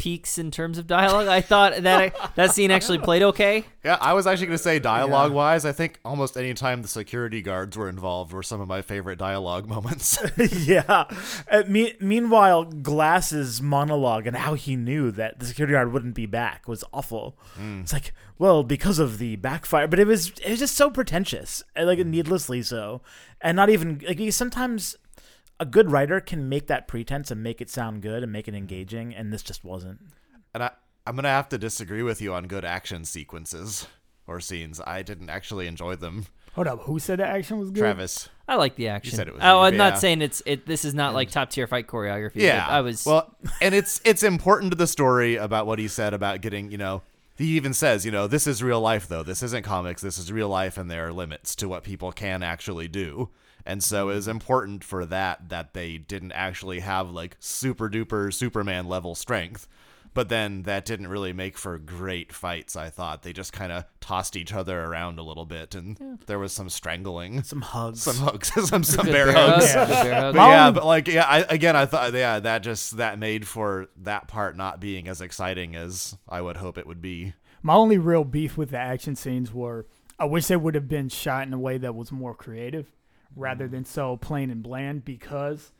peaks 0.00 0.38
in 0.38 0.50
terms 0.50 0.78
of 0.78 0.86
dialogue. 0.86 1.28
I 1.28 1.42
thought 1.42 1.82
that 1.82 2.00
I, 2.00 2.30
that 2.34 2.54
scene 2.54 2.70
actually 2.70 2.98
played 2.98 3.22
okay. 3.22 3.64
Yeah, 3.84 3.98
I 4.00 4.14
was 4.14 4.26
actually 4.26 4.46
going 4.46 4.56
to 4.56 4.62
say 4.62 4.78
dialogue 4.78 5.30
wise, 5.30 5.66
I 5.66 5.72
think 5.72 6.00
almost 6.06 6.38
any 6.38 6.54
time 6.54 6.80
the 6.80 6.88
security 6.88 7.42
guards 7.42 7.76
were 7.76 7.88
involved 7.88 8.32
were 8.32 8.42
some 8.42 8.62
of 8.62 8.66
my 8.66 8.80
favorite 8.80 9.18
dialogue 9.18 9.68
moments. 9.68 10.18
yeah. 10.66 11.04
Uh, 11.50 11.62
me- 11.68 11.94
meanwhile, 12.00 12.64
Glass's 12.64 13.60
monologue 13.60 14.26
and 14.26 14.36
how 14.36 14.54
he 14.54 14.74
knew 14.74 15.10
that 15.10 15.38
the 15.38 15.44
security 15.44 15.74
guard 15.74 15.92
wouldn't 15.92 16.14
be 16.14 16.26
back 16.26 16.66
was 16.66 16.82
awful. 16.94 17.38
Hmm. 17.56 17.80
It's 17.80 17.92
like, 17.92 18.14
well, 18.38 18.62
because 18.62 18.98
of 18.98 19.18
the 19.18 19.36
backfire, 19.36 19.86
but 19.86 19.98
it 19.98 20.06
was 20.06 20.30
it 20.38 20.48
was 20.48 20.60
just 20.60 20.76
so 20.76 20.90
pretentious, 20.90 21.62
uh, 21.76 21.84
like 21.84 21.98
hmm. 21.98 22.10
needlessly 22.10 22.62
so, 22.62 23.02
and 23.42 23.54
not 23.54 23.68
even 23.68 24.00
like 24.06 24.18
you 24.18 24.32
sometimes. 24.32 24.96
A 25.60 25.66
good 25.66 25.92
writer 25.92 26.20
can 26.20 26.48
make 26.48 26.66
that 26.66 26.88
pretense 26.88 27.30
and 27.30 27.42
make 27.42 27.60
it 27.60 27.70
sound 27.70 28.02
good 28.02 28.22
and 28.22 28.32
make 28.32 28.48
it 28.48 28.52
mm-hmm. 28.52 28.58
engaging, 28.58 29.14
and 29.14 29.32
this 29.32 29.42
just 29.42 29.62
wasn't. 29.62 30.00
and 30.54 30.64
I, 30.64 30.70
I'm 31.06 31.14
going 31.14 31.24
to 31.24 31.28
have 31.28 31.48
to 31.50 31.58
disagree 31.58 32.02
with 32.02 32.20
you 32.20 32.34
on 32.34 32.46
good 32.46 32.64
action 32.64 33.04
sequences 33.04 33.86
or 34.26 34.40
scenes. 34.40 34.80
I 34.86 35.02
didn't 35.02 35.30
actually 35.30 35.66
enjoy 35.66 35.96
them. 35.96 36.26
Hold 36.54 36.66
up, 36.66 36.82
who 36.82 36.98
said 36.98 37.20
the 37.20 37.26
action 37.26 37.58
was 37.58 37.70
good? 37.70 37.80
Travis. 37.80 38.28
I 38.48 38.56
like 38.56 38.74
the 38.74 38.88
action. 38.88 39.14
said 39.14 39.28
it 39.28 39.34
was 39.34 39.42
oh, 39.44 39.60
you, 39.60 39.66
I'm 39.66 39.76
not 39.76 39.94
yeah. 39.94 39.98
saying 39.98 40.22
it's 40.22 40.42
it. 40.46 40.66
This 40.66 40.84
is 40.84 40.94
not 40.94 41.14
like 41.14 41.30
top 41.30 41.50
tier 41.50 41.68
fight 41.68 41.86
choreography. 41.86 42.36
Yeah, 42.36 42.66
I 42.66 42.80
was. 42.80 43.06
well, 43.06 43.36
and 43.60 43.74
it's 43.74 44.00
it's 44.04 44.24
important 44.24 44.72
to 44.72 44.76
the 44.76 44.88
story 44.88 45.36
about 45.36 45.66
what 45.66 45.78
he 45.78 45.86
said 45.86 46.12
about 46.12 46.40
getting 46.40 46.70
you 46.70 46.78
know. 46.78 47.02
He 47.36 47.56
even 47.56 47.72
says, 47.72 48.04
you 48.04 48.10
know, 48.10 48.26
this 48.26 48.46
is 48.46 48.62
real 48.62 48.80
life 48.80 49.08
though. 49.08 49.22
This 49.22 49.42
isn't 49.42 49.62
comics. 49.62 50.02
This 50.02 50.18
is 50.18 50.32
real 50.32 50.48
life, 50.48 50.76
and 50.76 50.90
there 50.90 51.06
are 51.06 51.12
limits 51.12 51.54
to 51.56 51.68
what 51.68 51.84
people 51.84 52.12
can 52.12 52.42
actually 52.42 52.88
do. 52.88 53.30
And 53.66 53.82
so 53.82 54.08
it 54.10 54.14
was 54.14 54.28
important 54.28 54.84
for 54.84 55.04
that 55.06 55.48
that 55.50 55.74
they 55.74 55.98
didn't 55.98 56.32
actually 56.32 56.80
have 56.80 57.10
like 57.10 57.36
super 57.40 57.88
duper 57.88 58.32
Superman 58.32 58.88
level 58.88 59.14
strength. 59.14 59.66
But 60.12 60.28
then 60.28 60.62
that 60.62 60.84
didn't 60.84 61.06
really 61.06 61.32
make 61.32 61.56
for 61.56 61.78
great 61.78 62.32
fights. 62.32 62.74
I 62.74 62.90
thought 62.90 63.22
they 63.22 63.32
just 63.32 63.52
kind 63.52 63.70
of 63.70 63.84
tossed 64.00 64.34
each 64.34 64.52
other 64.52 64.82
around 64.82 65.20
a 65.20 65.22
little 65.22 65.46
bit, 65.46 65.76
and 65.76 66.18
there 66.26 66.40
was 66.40 66.52
some 66.52 66.68
strangling, 66.68 67.44
Some 67.44 67.60
hugs. 67.60 68.02
some 68.02 68.16
hugs, 68.16 68.50
some 68.68 68.82
some 68.82 69.06
bear 69.06 69.26
bear 69.26 69.34
hugs. 69.36 69.72
hug, 69.72 69.86
good 69.86 70.02
bear 70.02 70.14
hug. 70.20 70.34
But 70.34 70.48
yeah, 70.48 70.70
but 70.72 70.84
like 70.84 71.06
yeah, 71.06 71.26
I, 71.28 71.38
again, 71.42 71.76
I 71.76 71.86
thought 71.86 72.12
yeah, 72.12 72.40
that 72.40 72.64
just 72.64 72.96
that 72.96 73.20
made 73.20 73.46
for 73.46 73.86
that 73.98 74.26
part 74.26 74.56
not 74.56 74.80
being 74.80 75.06
as 75.06 75.20
exciting 75.20 75.76
as 75.76 76.16
I 76.28 76.40
would 76.40 76.56
hope 76.56 76.76
it 76.76 76.88
would 76.88 77.00
be. 77.00 77.34
My 77.62 77.74
only 77.74 77.96
real 77.98 78.24
beef 78.24 78.56
with 78.56 78.70
the 78.70 78.78
action 78.78 79.14
scenes 79.14 79.54
were 79.54 79.86
I 80.18 80.24
wish 80.24 80.46
they 80.46 80.56
would 80.56 80.74
have 80.74 80.88
been 80.88 81.08
shot 81.08 81.46
in 81.46 81.52
a 81.52 81.58
way 81.58 81.78
that 81.78 81.94
was 81.94 82.10
more 82.10 82.34
creative 82.34 82.90
rather 83.36 83.68
than 83.68 83.84
so 83.84 84.16
plain 84.16 84.50
and 84.50 84.62
bland 84.62 85.04
because 85.04 85.72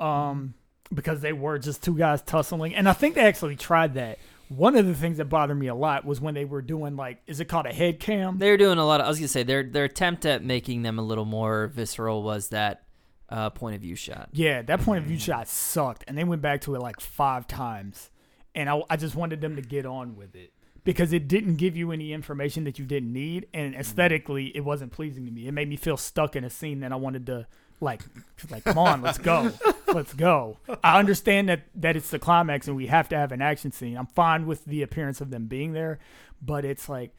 um 0.00 0.54
because 0.92 1.20
they 1.20 1.32
were 1.32 1.58
just 1.58 1.82
two 1.82 1.96
guys 1.96 2.22
tussling 2.22 2.74
and 2.74 2.88
I 2.88 2.92
think 2.92 3.14
they 3.14 3.22
actually 3.22 3.56
tried 3.56 3.94
that. 3.94 4.18
One 4.48 4.76
of 4.76 4.86
the 4.86 4.94
things 4.94 5.16
that 5.16 5.26
bothered 5.26 5.58
me 5.58 5.68
a 5.68 5.74
lot 5.74 6.04
was 6.04 6.20
when 6.20 6.34
they 6.34 6.44
were 6.44 6.62
doing 6.62 6.96
like 6.96 7.22
is 7.26 7.40
it 7.40 7.46
called 7.46 7.66
a 7.66 7.72
head 7.72 7.98
cam? 8.00 8.38
They 8.38 8.50
were 8.50 8.56
doing 8.56 8.78
a 8.78 8.86
lot 8.86 9.00
of. 9.00 9.06
I 9.06 9.08
was 9.08 9.18
gonna 9.18 9.28
say 9.28 9.42
their 9.42 9.62
their 9.62 9.84
attempt 9.84 10.26
at 10.26 10.44
making 10.44 10.82
them 10.82 10.98
a 10.98 11.02
little 11.02 11.24
more 11.24 11.68
visceral 11.68 12.22
was 12.22 12.48
that 12.48 12.84
uh, 13.30 13.50
point 13.50 13.74
of 13.74 13.80
view 13.80 13.96
shot. 13.96 14.28
Yeah, 14.32 14.62
that 14.62 14.80
point 14.80 14.98
of 14.98 15.04
view 15.06 15.18
shot 15.18 15.48
sucked, 15.48 16.04
and 16.06 16.16
they 16.16 16.24
went 16.24 16.42
back 16.42 16.60
to 16.62 16.74
it 16.74 16.80
like 16.80 17.00
five 17.00 17.48
times, 17.48 18.10
and 18.54 18.68
I, 18.68 18.82
I 18.90 18.96
just 18.96 19.16
wanted 19.16 19.40
them 19.40 19.56
to 19.56 19.62
get 19.62 19.86
on 19.86 20.14
with 20.14 20.34
it 20.36 20.52
because 20.84 21.12
it 21.12 21.26
didn't 21.28 21.56
give 21.56 21.76
you 21.76 21.90
any 21.92 22.12
information 22.12 22.64
that 22.64 22.78
you 22.78 22.84
didn't 22.84 23.12
need, 23.12 23.46
and 23.54 23.74
aesthetically, 23.74 24.54
it 24.56 24.60
wasn't 24.60 24.92
pleasing 24.92 25.24
to 25.26 25.30
me. 25.32 25.46
It 25.48 25.52
made 25.52 25.68
me 25.68 25.76
feel 25.76 25.96
stuck 25.96 26.36
in 26.36 26.44
a 26.44 26.50
scene 26.50 26.80
that 26.80 26.92
I 26.92 26.96
wanted 26.96 27.26
to 27.26 27.46
like, 27.80 28.02
like, 28.50 28.64
come 28.64 28.78
on, 28.78 29.02
let's 29.02 29.18
go, 29.18 29.50
let's 29.92 30.14
go. 30.14 30.58
I 30.82 30.98
understand 30.98 31.48
that 31.48 31.62
that 31.76 31.96
it's 31.96 32.10
the 32.10 32.18
climax 32.18 32.68
and 32.68 32.76
we 32.76 32.86
have 32.86 33.08
to 33.10 33.16
have 33.16 33.32
an 33.32 33.42
action 33.42 33.72
scene. 33.72 33.96
I'm 33.96 34.06
fine 34.06 34.46
with 34.46 34.64
the 34.64 34.82
appearance 34.82 35.20
of 35.20 35.30
them 35.30 35.46
being 35.46 35.72
there, 35.72 35.98
but 36.40 36.64
it's 36.64 36.88
like, 36.88 37.10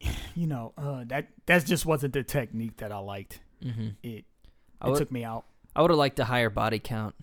you 0.34 0.46
know, 0.46 0.72
uh, 0.78 1.04
that 1.06 1.28
that 1.46 1.64
just 1.66 1.84
wasn't 1.86 2.12
the 2.14 2.22
technique 2.22 2.76
that 2.78 2.92
I 2.92 2.98
liked. 2.98 3.40
Mm-hmm. 3.64 3.88
It 4.02 4.08
it 4.08 4.24
would- 4.84 4.98
took 4.98 5.10
me 5.12 5.24
out. 5.24 5.44
I 5.74 5.80
would 5.80 5.90
have 5.90 5.98
liked 5.98 6.18
a 6.20 6.26
higher 6.26 6.50
body 6.50 6.78
count 6.78 7.14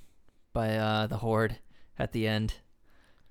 by 0.54 0.76
uh, 0.76 1.06
the 1.06 1.18
horde 1.18 1.58
at 2.00 2.14
the 2.14 2.28
end. 2.28 2.56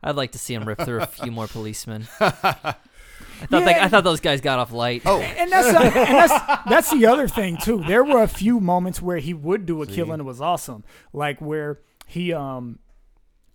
I'd 0.02 0.16
like 0.16 0.32
to 0.32 0.38
see 0.38 0.54
him 0.54 0.64
rip 0.64 0.80
through 0.80 1.00
a 1.00 1.06
few 1.06 1.30
more 1.32 1.46
policemen. 1.46 2.06
I 2.20 3.46
thought 3.46 3.64
they, 3.64 3.70
Yeah. 3.72 3.84
I 3.84 3.88
thought 3.88 4.04
those 4.04 4.20
guys 4.20 4.40
got 4.40 4.58
off 4.58 4.72
light. 4.72 5.02
Oh, 5.06 5.20
and 5.20 5.50
that's, 5.50 5.68
and 5.68 5.94
that's 5.94 6.68
that's 6.68 6.90
the 6.92 7.06
other 7.06 7.28
thing 7.28 7.56
too. 7.56 7.82
There 7.86 8.02
were 8.04 8.22
a 8.22 8.28
few 8.28 8.60
moments 8.60 9.00
where 9.02 9.18
he 9.18 9.34
would 9.34 9.66
do 9.66 9.82
a 9.82 9.86
kill 9.86 10.12
and 10.12 10.20
it 10.20 10.24
was 10.24 10.40
awesome, 10.40 10.84
like 11.12 11.40
where 11.40 11.80
he 12.06 12.32
um 12.32 12.78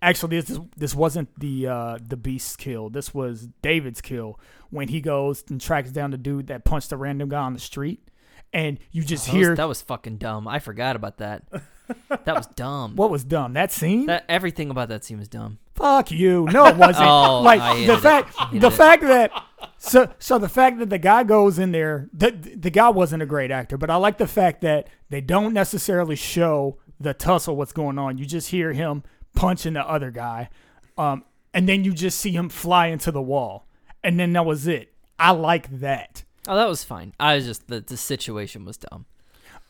actually 0.02 0.40
this 0.42 0.60
this 0.78 0.94
wasn't 0.96 1.38
the 1.40 1.68
uh 1.68 1.98
the 2.06 2.18
beast's 2.18 2.56
kill. 2.56 2.90
This 2.90 3.14
was 3.14 3.48
David's 3.62 4.02
kill 4.02 4.40
when 4.70 4.88
he 4.90 5.02
goes 5.02 5.44
and 5.50 5.60
tracks 5.62 5.92
down 5.92 6.12
the 6.12 6.18
dude 6.18 6.48
that 6.48 6.64
punched 6.66 6.92
a 6.92 6.98
random 6.98 7.30
guy 7.30 7.42
on 7.42 7.54
the 7.54 7.60
street, 7.60 8.08
and 8.54 8.80
you 8.92 9.04
just 9.04 9.26
That 9.28 9.34
was, 9.34 9.48
hear 9.48 9.56
that 9.56 9.68
was 9.68 9.82
fucking 9.82 10.18
dumb. 10.18 10.48
I 10.48 10.60
forgot 10.60 10.96
about 10.96 11.18
that. 11.18 11.44
That 12.10 12.36
was 12.36 12.48
dumb. 12.48 12.96
what 12.96 13.10
was 13.10 13.24
dumb? 13.24 13.54
That 13.54 13.72
scene. 13.72 14.06
That 14.06 14.26
everything 14.30 14.70
about 14.70 14.90
that 14.90 15.04
scene 15.04 15.20
was 15.20 15.28
dumb. 15.28 15.60
Fuck 15.76 16.12
you. 16.12 16.46
No, 16.52 16.66
it 16.68 16.78
wasn't. 16.78 17.06
Oh, 17.10 17.42
like 17.42 17.86
the 17.88 17.98
fact, 17.98 18.36
the 18.54 18.68
it. 18.68 18.74
fact 18.74 19.02
that 19.04 19.32
so 19.78 20.12
so 20.20 20.38
the 20.38 20.48
fact 20.50 20.80
that 20.80 20.90
the 20.90 20.98
guy 20.98 21.24
goes 21.24 21.60
in 21.60 21.72
there, 21.72 22.10
the 22.14 22.32
the 22.32 22.70
guy 22.70 22.90
wasn't 22.90 23.22
a 23.24 23.26
great 23.26 23.52
actor, 23.52 23.78
but 23.78 23.90
I 23.90 23.96
like 23.98 24.18
the 24.18 24.28
fact 24.28 24.62
that 24.62 24.88
they 25.10 25.22
don't 25.22 25.54
necessarily 25.54 26.16
show 26.16 26.78
the 27.00 27.14
tussle 27.14 27.56
what's 27.56 27.74
going 27.74 28.00
on. 28.00 28.18
You 28.18 28.26
just 28.26 28.50
hear 28.50 28.72
him 28.72 29.04
punching 29.36 29.74
the 29.74 29.86
other 29.88 30.12
guy, 30.12 30.50
um, 30.98 31.26
and 31.54 31.68
then 31.68 31.84
you 31.84 31.92
just 31.94 32.20
see 32.20 32.32
him 32.32 32.50
fly 32.50 32.88
into 32.88 33.12
the 33.12 33.22
wall, 33.22 33.68
and 34.04 34.20
then 34.20 34.32
that 34.34 34.46
was 34.46 34.68
it. 34.68 34.94
I 35.20 35.32
like 35.32 35.80
that. 35.80 36.24
Oh, 36.48 36.56
that 36.56 36.68
was 36.68 36.84
fine. 36.84 37.14
I 37.20 37.36
was 37.36 37.46
just 37.46 37.68
the 37.68 37.82
the 37.82 37.98
situation 37.98 38.64
was 38.64 38.78
dumb. 38.78 39.06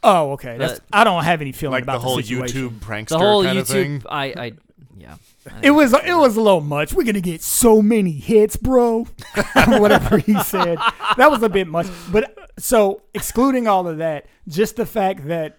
Oh, 0.04 0.32
okay. 0.34 0.58
That's, 0.58 0.80
The- 0.80 0.86
I 0.92 1.04
don't 1.04 1.24
have 1.24 1.42
any 1.42 1.52
feeling 1.52 1.72
like 1.74 1.84
about 1.84 1.94
the 1.94 2.00
whole 2.00 2.18
situation. 2.22 2.70
YouTube 2.70 2.80
prankster 2.80 3.10
The 3.10 3.18
whole 3.20 3.44
kind 3.44 3.58
YouTube. 3.58 3.62
of 3.62 3.68
thing. 3.68 4.04
I 4.10 4.26
I 4.26 4.52
yeah. 4.98 5.16
I 5.50 5.60
It 5.64 5.72
was 5.72 5.94
it 5.94 6.14
was 6.18 6.36
a 6.38 6.42
little 6.42 6.62
much. 6.62 6.94
We're 6.94 7.04
gonna 7.04 7.22
get 7.22 7.42
so 7.42 7.82
many 7.82 8.12
hits, 8.12 8.56
bro. 8.58 9.08
Whatever 9.68 10.18
he 10.18 10.40
said, 10.44 10.78
that 11.18 11.32
was 11.32 11.42
a 11.44 11.50
bit 11.50 11.68
much. 11.68 11.88
But 12.12 12.38
so 12.60 13.02
excluding 13.14 13.68
all 13.68 13.88
of 13.88 13.98
that, 13.98 14.26
just 14.48 14.76
the 14.76 14.86
fact 14.86 15.28
that 15.28 15.58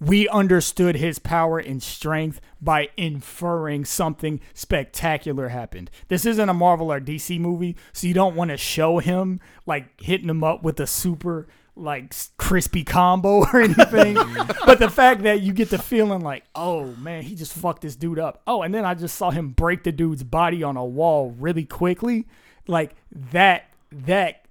we 0.00 0.28
understood 0.28 0.94
his 0.94 1.18
power 1.18 1.58
and 1.58 1.82
strength 1.82 2.40
by 2.60 2.88
inferring 2.96 3.84
something 3.84 4.40
spectacular 4.54 5.48
happened. 5.48 5.90
This 6.06 6.24
isn't 6.24 6.48
a 6.48 6.54
Marvel 6.54 6.92
or 6.92 7.00
DC 7.00 7.40
movie, 7.40 7.74
so 7.92 8.06
you 8.06 8.14
don't 8.14 8.36
want 8.36 8.50
to 8.52 8.56
show 8.56 8.98
him 8.98 9.40
like 9.66 10.00
hitting 10.00 10.28
him 10.28 10.44
up 10.44 10.62
with 10.62 10.78
a 10.78 10.86
super 10.86 11.48
like 11.78 12.14
crispy 12.36 12.84
combo 12.84 13.44
or 13.52 13.60
anything. 13.60 14.16
Mm-hmm. 14.16 14.66
but 14.66 14.78
the 14.78 14.90
fact 14.90 15.22
that 15.22 15.42
you 15.42 15.52
get 15.52 15.70
the 15.70 15.78
feeling 15.78 16.20
like, 16.20 16.44
oh 16.54 16.86
man, 16.96 17.22
he 17.22 17.34
just 17.34 17.52
fucked 17.52 17.82
this 17.82 17.96
dude 17.96 18.18
up. 18.18 18.42
Oh, 18.46 18.62
and 18.62 18.74
then 18.74 18.84
I 18.84 18.94
just 18.94 19.16
saw 19.16 19.30
him 19.30 19.50
break 19.50 19.84
the 19.84 19.92
dude's 19.92 20.22
body 20.22 20.62
on 20.62 20.76
a 20.76 20.84
wall 20.84 21.30
really 21.38 21.64
quickly. 21.64 22.26
Like 22.66 22.94
that 23.32 23.66
that 23.90 24.44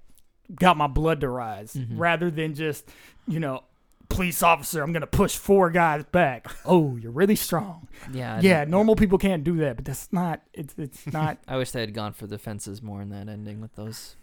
got 0.54 0.76
my 0.76 0.86
blood 0.86 1.20
to 1.20 1.28
rise 1.28 1.74
mm-hmm. 1.74 1.98
rather 1.98 2.30
than 2.30 2.54
just, 2.54 2.88
you 3.26 3.38
know, 3.38 3.62
police 4.08 4.42
officer. 4.42 4.82
I'm 4.82 4.92
gonna 4.92 5.06
push 5.06 5.36
four 5.36 5.70
guys 5.70 6.04
back. 6.04 6.50
Oh, 6.64 6.96
you're 6.96 7.12
really 7.12 7.36
strong. 7.36 7.88
Yeah. 8.12 8.36
I 8.36 8.40
yeah, 8.40 8.60
don't- 8.60 8.70
normal 8.70 8.96
people 8.96 9.18
can't 9.18 9.44
do 9.44 9.56
that, 9.58 9.76
but 9.76 9.84
that's 9.84 10.12
not. 10.12 10.42
It's 10.52 10.74
it's 10.78 11.06
not. 11.12 11.38
I 11.46 11.56
wish 11.56 11.70
they 11.70 11.80
had 11.80 11.94
gone 11.94 12.12
for 12.12 12.26
the 12.26 12.38
fences 12.38 12.82
more 12.82 13.02
in 13.02 13.10
that 13.10 13.28
ending 13.28 13.60
with 13.60 13.74
those. 13.74 14.16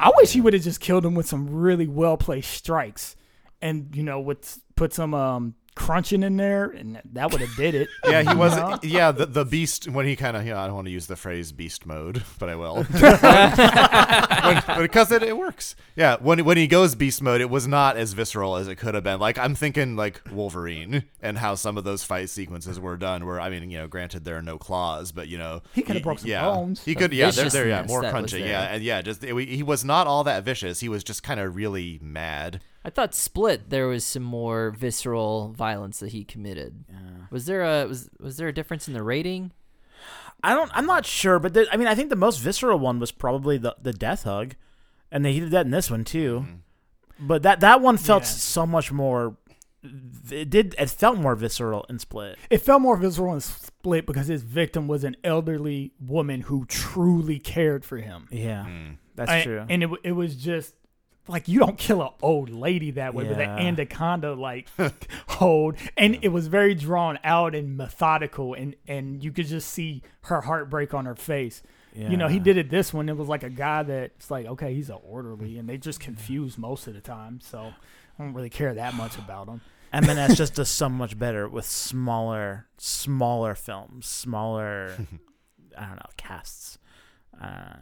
I 0.00 0.10
wish 0.16 0.32
he 0.32 0.40
would 0.40 0.54
have 0.54 0.62
just 0.62 0.80
killed 0.80 1.04
him 1.04 1.14
with 1.14 1.28
some 1.28 1.54
really 1.54 1.86
well 1.86 2.16
placed 2.16 2.50
strikes, 2.50 3.16
and 3.62 3.94
you 3.94 4.02
know, 4.02 4.20
with 4.20 4.60
put 4.76 4.92
some 4.92 5.14
um 5.14 5.54
crunching 5.76 6.22
in 6.22 6.36
there, 6.36 6.66
and 6.66 7.00
that 7.12 7.30
would 7.32 7.40
have 7.40 7.54
did 7.56 7.74
it. 7.74 7.88
Yeah, 8.04 8.22
he 8.22 8.28
You 8.28 8.34
know? 8.34 8.40
wasn't. 8.40 8.84
Yeah, 8.84 9.12
the 9.12 9.24
the 9.26 9.44
beast 9.44 9.88
when 9.88 10.04
he 10.06 10.16
kind 10.16 10.36
of. 10.36 10.44
You 10.44 10.52
know, 10.52 10.58
I 10.58 10.66
don't 10.66 10.74
want 10.74 10.86
to 10.88 10.92
use 10.92 11.06
the 11.06 11.16
phrase 11.16 11.52
beast 11.52 11.86
mode, 11.86 12.22
but 12.38 12.48
I 12.48 12.56
will. 12.56 12.84
When- 13.70 14.62
but 14.66 14.78
because 14.82 15.12
it, 15.12 15.22
it 15.22 15.36
works. 15.36 15.76
Yeah, 15.96 16.16
when 16.20 16.44
when 16.44 16.56
he 16.56 16.66
goes 16.66 16.94
beast 16.94 17.22
mode, 17.22 17.40
it 17.40 17.50
was 17.50 17.66
not 17.66 17.96
as 17.96 18.12
visceral 18.14 18.56
as 18.56 18.68
it 18.68 18.76
could 18.76 18.94
have 18.94 19.04
been. 19.04 19.20
Like 19.20 19.38
I'm 19.38 19.54
thinking 19.54 19.96
like 19.96 20.20
Wolverine 20.32 21.04
and 21.20 21.38
how 21.38 21.54
some 21.54 21.76
of 21.76 21.84
those 21.84 22.04
fight 22.04 22.30
sequences 22.30 22.80
were 22.80 22.96
done. 22.96 23.26
Where 23.26 23.40
I 23.40 23.50
mean, 23.50 23.70
you 23.70 23.78
know, 23.78 23.86
granted 23.86 24.24
there 24.24 24.36
are 24.36 24.42
no 24.42 24.58
claws, 24.58 25.12
but 25.12 25.28
you 25.28 25.38
know, 25.38 25.62
He 25.74 25.82
could 25.82 25.96
have 25.96 26.02
broke 26.02 26.20
some 26.20 26.30
yeah, 26.30 26.44
bones. 26.44 26.84
He 26.84 26.94
could. 26.94 27.12
Yeah, 27.12 27.30
there, 27.30 27.48
there. 27.48 27.68
Yeah, 27.68 27.84
more 27.86 28.00
that 28.02 28.06
was 28.06 28.12
crunching. 28.12 28.44
Yeah, 28.46 28.62
and 28.62 28.82
yeah, 28.82 29.02
just 29.02 29.22
it, 29.22 29.36
he 29.48 29.62
was 29.62 29.84
not 29.84 30.06
all 30.06 30.24
that 30.24 30.42
vicious. 30.44 30.80
He 30.80 30.88
was 30.88 31.04
just 31.04 31.22
kind 31.22 31.38
of 31.38 31.54
really 31.54 31.98
mad. 32.02 32.60
I 32.84 32.90
thought 32.90 33.14
Split 33.14 33.68
there 33.70 33.86
was 33.88 34.04
some 34.04 34.22
more 34.22 34.70
visceral 34.70 35.52
violence 35.52 36.00
that 36.00 36.12
he 36.12 36.24
committed. 36.24 36.84
Was 37.30 37.46
there 37.46 37.62
a 37.62 37.86
was 37.86 38.10
was 38.18 38.36
there 38.36 38.48
a 38.48 38.52
difference 38.54 38.88
in 38.88 38.94
the 38.94 39.02
rating? 39.02 39.52
I 40.42 40.54
don't. 40.54 40.70
I'm 40.74 40.86
not 40.86 41.04
sure, 41.04 41.38
but 41.38 41.52
the, 41.52 41.66
I 41.70 41.76
mean, 41.76 41.86
I 41.88 41.94
think 41.94 42.08
the 42.08 42.16
most 42.16 42.38
visceral 42.38 42.78
one 42.78 42.98
was 42.98 43.12
probably 43.12 43.58
the 43.58 43.76
the 43.82 43.92
death 43.92 44.22
hug, 44.24 44.54
and 45.12 45.24
they 45.24 45.38
did 45.38 45.50
that 45.50 45.66
in 45.66 45.70
this 45.70 45.90
one 45.90 46.04
too. 46.04 46.46
Mm-hmm. 46.46 47.26
But 47.26 47.42
that 47.42 47.60
that 47.60 47.82
one 47.82 47.98
felt 47.98 48.22
Yeah. 48.22 48.28
so 48.28 48.66
much 48.66 48.90
more. 48.90 49.36
It 50.30 50.48
did. 50.48 50.74
It 50.78 50.88
felt 50.90 51.18
more 51.18 51.34
visceral 51.34 51.84
in 51.90 51.98
Split. 51.98 52.38
It 52.48 52.58
felt 52.62 52.80
more 52.80 52.96
visceral 52.96 53.34
in 53.34 53.40
Split 53.40 54.06
because 54.06 54.26
his 54.28 54.42
victim 54.42 54.88
was 54.88 55.04
an 55.04 55.16
elderly 55.22 55.92
woman 56.00 56.42
who 56.42 56.64
truly 56.66 57.38
cared 57.38 57.84
for 57.84 57.98
him. 57.98 58.26
Yeah, 58.30 58.64
mm. 58.66 58.96
that's 59.16 59.30
I- 59.30 59.42
true. 59.42 59.66
And 59.68 59.82
it 59.82 59.90
it 60.02 60.12
was 60.12 60.36
just 60.36 60.74
like 61.30 61.48
you 61.48 61.58
don't 61.60 61.78
kill 61.78 62.02
an 62.02 62.10
old 62.22 62.50
lady 62.50 62.90
that 62.92 63.14
way 63.14 63.26
with 63.26 63.38
Yeah. 63.38 63.56
an 63.56 63.66
anaconda 63.66 64.34
like 64.34 64.68
hold, 65.28 65.76
and 65.96 66.18
it 66.22 66.28
was 66.28 66.48
very 66.48 66.74
drawn 66.74 67.18
out 67.24 67.54
and 67.54 67.76
methodical, 67.76 68.54
and 68.54 68.74
and 68.88 69.22
you 69.24 69.32
could 69.32 69.46
just 69.46 69.68
see 69.70 70.02
her 70.22 70.42
heartbreak 70.42 70.92
on 70.92 71.06
her 71.06 71.14
face. 71.14 71.62
You 71.92 72.16
know, 72.16 72.28
he 72.28 72.38
did 72.38 72.56
it 72.56 72.70
this 72.70 72.94
one. 72.94 73.08
It 73.08 73.16
was 73.16 73.26
like 73.28 73.42
a 73.42 73.50
guy 73.50 73.82
that's 73.82 74.30
like, 74.30 74.46
okay, 74.46 74.72
he's 74.72 74.90
an 74.90 74.98
orderly, 75.02 75.58
and 75.58 75.68
they 75.68 75.76
just 75.76 75.98
confused 75.98 76.56
most 76.56 76.86
of 76.86 76.94
the 76.94 77.00
time. 77.00 77.40
So 77.42 77.58
I 78.18 78.22
don't 78.22 78.32
really 78.32 78.48
care 78.48 78.72
that 78.74 78.94
much 78.94 79.18
about 79.18 79.48
him. 79.48 79.60
M&S 79.92 80.36
just 80.36 80.54
does 80.54 80.68
so 80.68 80.88
much 80.88 81.18
better 81.18 81.48
with 81.48 81.64
smaller, 81.66 82.68
smaller 82.78 83.56
films, 83.56 84.06
smaller. 84.06 84.92
I 85.78 85.86
don't 85.86 85.96
know 85.96 86.10
casts. 86.16 86.78
Uh, 87.42 87.74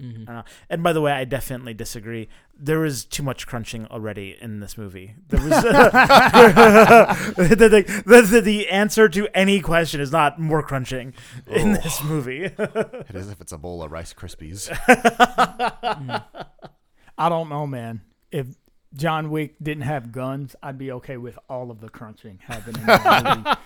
Mm-hmm. 0.00 0.30
I. 0.30 0.44
And 0.68 0.82
by 0.82 0.92
the 0.92 1.00
way, 1.00 1.12
I 1.12 1.24
definitely 1.24 1.74
disagree. 1.74 2.28
There 2.58 2.80
was 2.80 3.04
too 3.04 3.22
much 3.22 3.46
crunching 3.46 3.86
already 3.86 4.36
in 4.40 4.60
this 4.60 4.76
movie. 4.78 5.14
There 5.28 5.40
was 5.40 5.50
the, 5.62 7.36
the, 7.36 8.04
the, 8.04 8.22
the, 8.22 8.40
the 8.40 8.68
answer 8.68 9.08
to 9.08 9.28
any 9.34 9.60
question 9.60 10.00
is 10.00 10.12
not 10.12 10.38
more 10.40 10.62
crunching 10.62 11.14
in 11.46 11.72
this 11.72 12.02
movie. 12.02 12.44
It 12.44 13.14
is 13.14 13.30
if 13.30 13.40
it's 13.40 13.52
a 13.52 13.58
bowl 13.58 13.82
of 13.82 13.90
Rice 13.92 14.14
Krispies. 14.14 14.70
I 17.18 17.28
don't 17.28 17.48
know, 17.48 17.66
man. 17.66 18.02
If 18.30 18.48
John 18.94 19.30
Wick 19.30 19.56
didn't 19.62 19.84
have 19.84 20.12
guns, 20.12 20.56
I'd 20.62 20.78
be 20.78 20.92
okay 20.92 21.16
with 21.16 21.38
all 21.48 21.70
of 21.70 21.80
the 21.80 21.88
crunching 21.88 22.38
happening. 22.42 22.80
In 22.80 22.86
the 22.86 23.58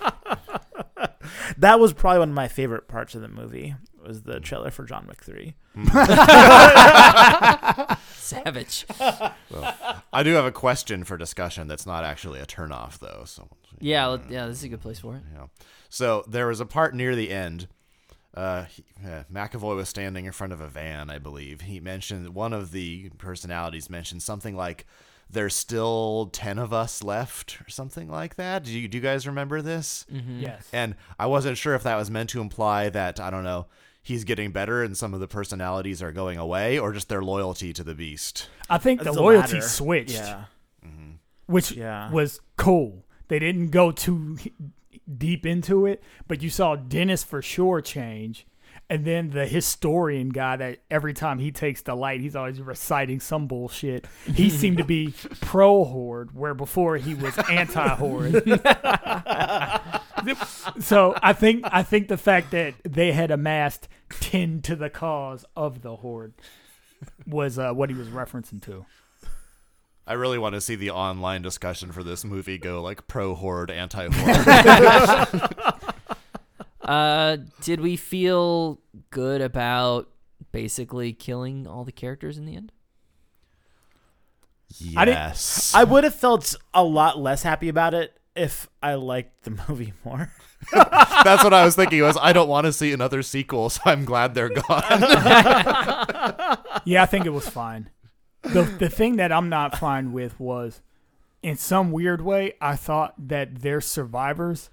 movie. 0.99 1.07
that 1.59 1.79
was 1.81 1.93
probably 1.93 2.21
one 2.21 2.31
of 2.31 2.35
my 2.35 2.49
favorite 2.49 2.89
parts 2.89 3.15
of 3.15 3.23
the 3.23 3.29
movie. 3.29 3.75
Was 4.07 4.23
the 4.23 4.41
trailer 4.41 4.71
for 4.71 4.85
John 4.85 5.07
Wick 5.07 5.23
Three? 5.23 5.55
Savage. 8.15 8.87
I 9.01 10.23
do 10.23 10.33
have 10.35 10.45
a 10.45 10.53
question 10.53 11.05
for 11.05 11.17
discussion 11.17 11.67
that's 11.69 11.87
not 11.87 12.05
actually 12.05 12.41
a 12.41 12.47
turnoff, 12.47 12.99
though. 12.99 13.23
So 13.27 13.49
Yeah, 13.81 14.07
let- 14.07 14.31
yeah, 14.31 14.47
this 14.47 14.59
is 14.59 14.65
a 14.65 14.69
good 14.69 14.81
place 14.81 14.99
for 15.01 15.17
it. 15.17 15.23
Yeah. 15.35 15.47
So 15.89 16.25
there 16.29 16.47
was 16.47 16.61
a 16.61 16.67
part 16.67 16.95
near 16.95 17.15
the 17.17 17.31
end. 17.31 17.69
Uh, 18.33 18.65
he, 18.65 18.85
uh, 19.05 19.25
McAvoy 19.33 19.75
was 19.75 19.89
standing 19.89 20.25
in 20.27 20.33
front 20.33 20.53
of 20.53 20.61
a 20.61 20.69
van, 20.69 21.11
I 21.11 21.19
believe. 21.19 21.63
He 21.63 21.81
mentioned 21.81 22.29
one 22.35 22.53
of 22.53 22.71
the 22.71 23.11
personalities 23.19 23.91
mentioned 23.91 24.23
something 24.23 24.55
like, 24.57 24.87
"There's 25.29 25.57
still 25.57 26.31
ten 26.33 26.57
of 26.61 26.73
us 26.73 27.03
left," 27.03 27.61
or 27.61 27.69
something 27.69 28.09
like 28.09 28.37
that. 28.37 28.63
Do 28.63 28.71
you 28.79 28.87
do 28.87 28.99
you 28.99 29.03
guys 29.03 29.27
remember 29.27 29.61
this? 29.63 30.07
Mm-hmm. 30.13 30.39
yes. 30.43 30.69
And 30.73 30.95
I 31.19 31.27
wasn't 31.27 31.59
sure 31.59 31.75
if 31.75 31.83
that 31.83 31.97
was 31.97 32.09
meant 32.09 32.31
to 32.31 32.41
imply 32.41 32.89
that 32.91 33.19
I 33.19 33.31
don't 33.31 33.43
know 33.43 33.67
he's 34.11 34.25
getting 34.25 34.51
better 34.53 34.83
and 34.83 34.97
some 34.97 35.15
of 35.15 35.21
the 35.21 35.27
personalities 35.29 36.03
are 36.03 36.13
going 36.13 36.37
away, 36.39 36.79
or 36.79 36.93
just 36.93 37.09
their 37.09 37.23
loyalty 37.23 37.73
to 37.73 37.83
the 37.83 37.95
beast. 37.95 38.49
I 38.69 38.77
think 38.79 39.03
the 39.03 39.09
It's 39.11 39.19
loyalty 39.19 39.55
latter. 39.55 39.69
switched, 39.69 40.11
Yeah, 40.15 40.45
mm-hmm. 40.87 41.13
which 41.47 41.73
Yeah. 41.73 42.11
was 42.11 42.41
cool. 42.57 43.05
They 43.29 43.39
didn't 43.39 43.69
go 43.71 43.91
too 43.93 44.37
deep 45.17 45.47
into 45.47 45.87
it, 45.87 46.03
but 46.29 46.43
you 46.43 46.51
saw 46.51 46.77
Dennis 46.77 47.25
for 47.25 47.41
sure 47.43 47.81
change. 47.81 48.47
And 48.89 49.05
then 49.05 49.31
the 49.31 49.47
historian 49.47 50.31
guy 50.31 50.57
that 50.57 50.79
every 50.91 51.13
time 51.15 51.39
he 51.39 51.53
takes 51.53 51.81
the 51.83 51.95
light, 51.95 52.21
he's 52.21 52.35
always 52.35 52.61
reciting 52.61 53.21
some 53.21 53.47
bullshit. 53.47 54.05
He 54.35 54.51
seemed 54.61 54.79
to 54.79 54.85
be 54.85 55.15
pro 55.41 55.85
horde, 55.85 56.35
where 56.35 56.55
before 56.55 56.97
he 56.97 57.15
was 57.15 57.39
anti 57.49 57.87
horde. 57.89 58.43
so 60.81 61.15
I 61.23 61.33
think 61.33 61.65
I 61.71 61.83
think 61.83 62.09
the 62.09 62.17
fact 62.17 62.51
that 62.51 62.75
they 62.83 63.13
had 63.13 63.31
amassed 63.31 63.89
ten 64.21 64.61
to 64.63 64.75
the 64.77 64.91
cause 64.91 65.45
of 65.57 65.83
the 65.83 65.97
horde 65.97 66.35
was 67.27 67.59
uh, 67.59 67.73
what 67.73 67.91
he 67.91 67.95
was 67.97 68.09
referencing 68.09 68.61
to. 68.63 68.85
I 70.07 70.15
really 70.15 70.39
want 70.39 70.55
to 70.57 70.61
see 70.61 70.75
the 70.75 70.91
online 70.91 71.43
discussion 71.43 71.93
for 71.93 72.03
this 72.03 72.25
movie 72.25 72.59
go 72.59 72.83
like 72.83 73.07
pro 73.07 73.35
horde, 73.35 73.71
anti 73.71 74.09
horde. 74.11 75.75
Uh, 76.83 77.37
did 77.61 77.81
we 77.81 77.95
feel 77.95 78.81
good 79.11 79.41
about 79.41 80.09
basically 80.51 81.13
killing 81.13 81.65
all 81.65 81.85
the 81.85 81.93
characters 81.93 82.37
in 82.37 82.47
the 82.47 82.57
end? 82.57 82.73
I 84.97 85.05
didn't- 85.05 85.19
yes. 85.19 85.73
I 85.75 85.85
would 85.85 86.03
have 86.03 86.15
felt 86.17 86.55
a 86.75 86.83
lot 86.83 87.19
less 87.19 87.43
happy 87.45 87.69
about 87.69 87.95
it 87.95 88.19
if 88.35 88.69
I 88.83 88.95
liked 88.95 89.43
the 89.45 89.57
movie 89.69 89.93
more. 90.05 90.33
That's 90.73 91.43
what 91.43 91.55
I 91.55 91.65
was 91.65 91.75
thinking. 91.77 92.03
Was 92.03 92.19
I 92.21 92.33
don't 92.33 92.49
want 92.49 92.67
to 92.67 92.73
see 92.73 92.93
another 92.93 93.23
sequel, 93.23 93.71
so 93.71 93.81
I'm 93.87 94.05
glad 94.05 94.35
they're 94.35 94.49
gone. 94.51 94.83
Yeah, 96.85 97.03
I 97.03 97.07
think 97.07 97.27
it 97.27 97.31
was 97.31 97.49
fine. 97.49 97.91
The 98.43 98.63
the 98.63 98.89
thing 98.89 99.17
that 99.17 99.33
I'm 99.33 99.49
not 99.49 99.79
fine 99.79 100.13
with 100.13 100.39
was 100.41 100.81
in 101.43 101.57
some 101.57 101.93
weird 101.93 102.21
way, 102.23 102.55
I 102.61 102.77
thought 102.77 103.15
that 103.29 103.61
their 103.63 103.81
survivors 103.81 104.71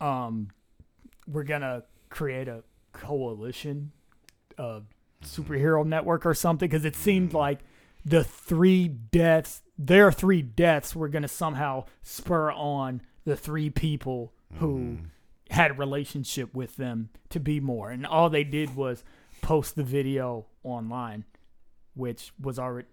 um 0.00 0.48
were 1.26 1.44
gonna 1.44 1.84
create 2.08 2.48
a 2.48 2.62
coalition 2.92 3.92
uh 4.58 4.80
superhero 5.24 5.84
network 5.86 6.24
or 6.26 6.34
something 6.34 6.68
because 6.68 6.84
it 6.84 6.96
seemed 6.96 7.32
like 7.34 7.60
the 8.04 8.24
three 8.24 8.88
deaths 8.88 9.62
their 9.78 10.10
three 10.10 10.42
deaths 10.42 10.94
were 10.96 11.08
gonna 11.08 11.28
somehow 11.28 11.84
spur 12.02 12.50
on 12.52 13.02
the 13.24 13.36
three 13.36 13.70
people 13.70 14.32
who 14.58 14.98
had 15.50 15.72
a 15.72 15.74
relationship 15.74 16.54
with 16.54 16.76
them 16.76 17.10
to 17.28 17.38
be 17.40 17.60
more 17.60 17.90
and 17.90 18.06
all 18.06 18.30
they 18.30 18.44
did 18.44 18.74
was 18.76 19.04
post 19.42 19.74
the 19.76 19.82
video 19.84 20.46
online 20.62 21.24
which 21.94 22.32
was 22.40 22.58
already 22.58 22.86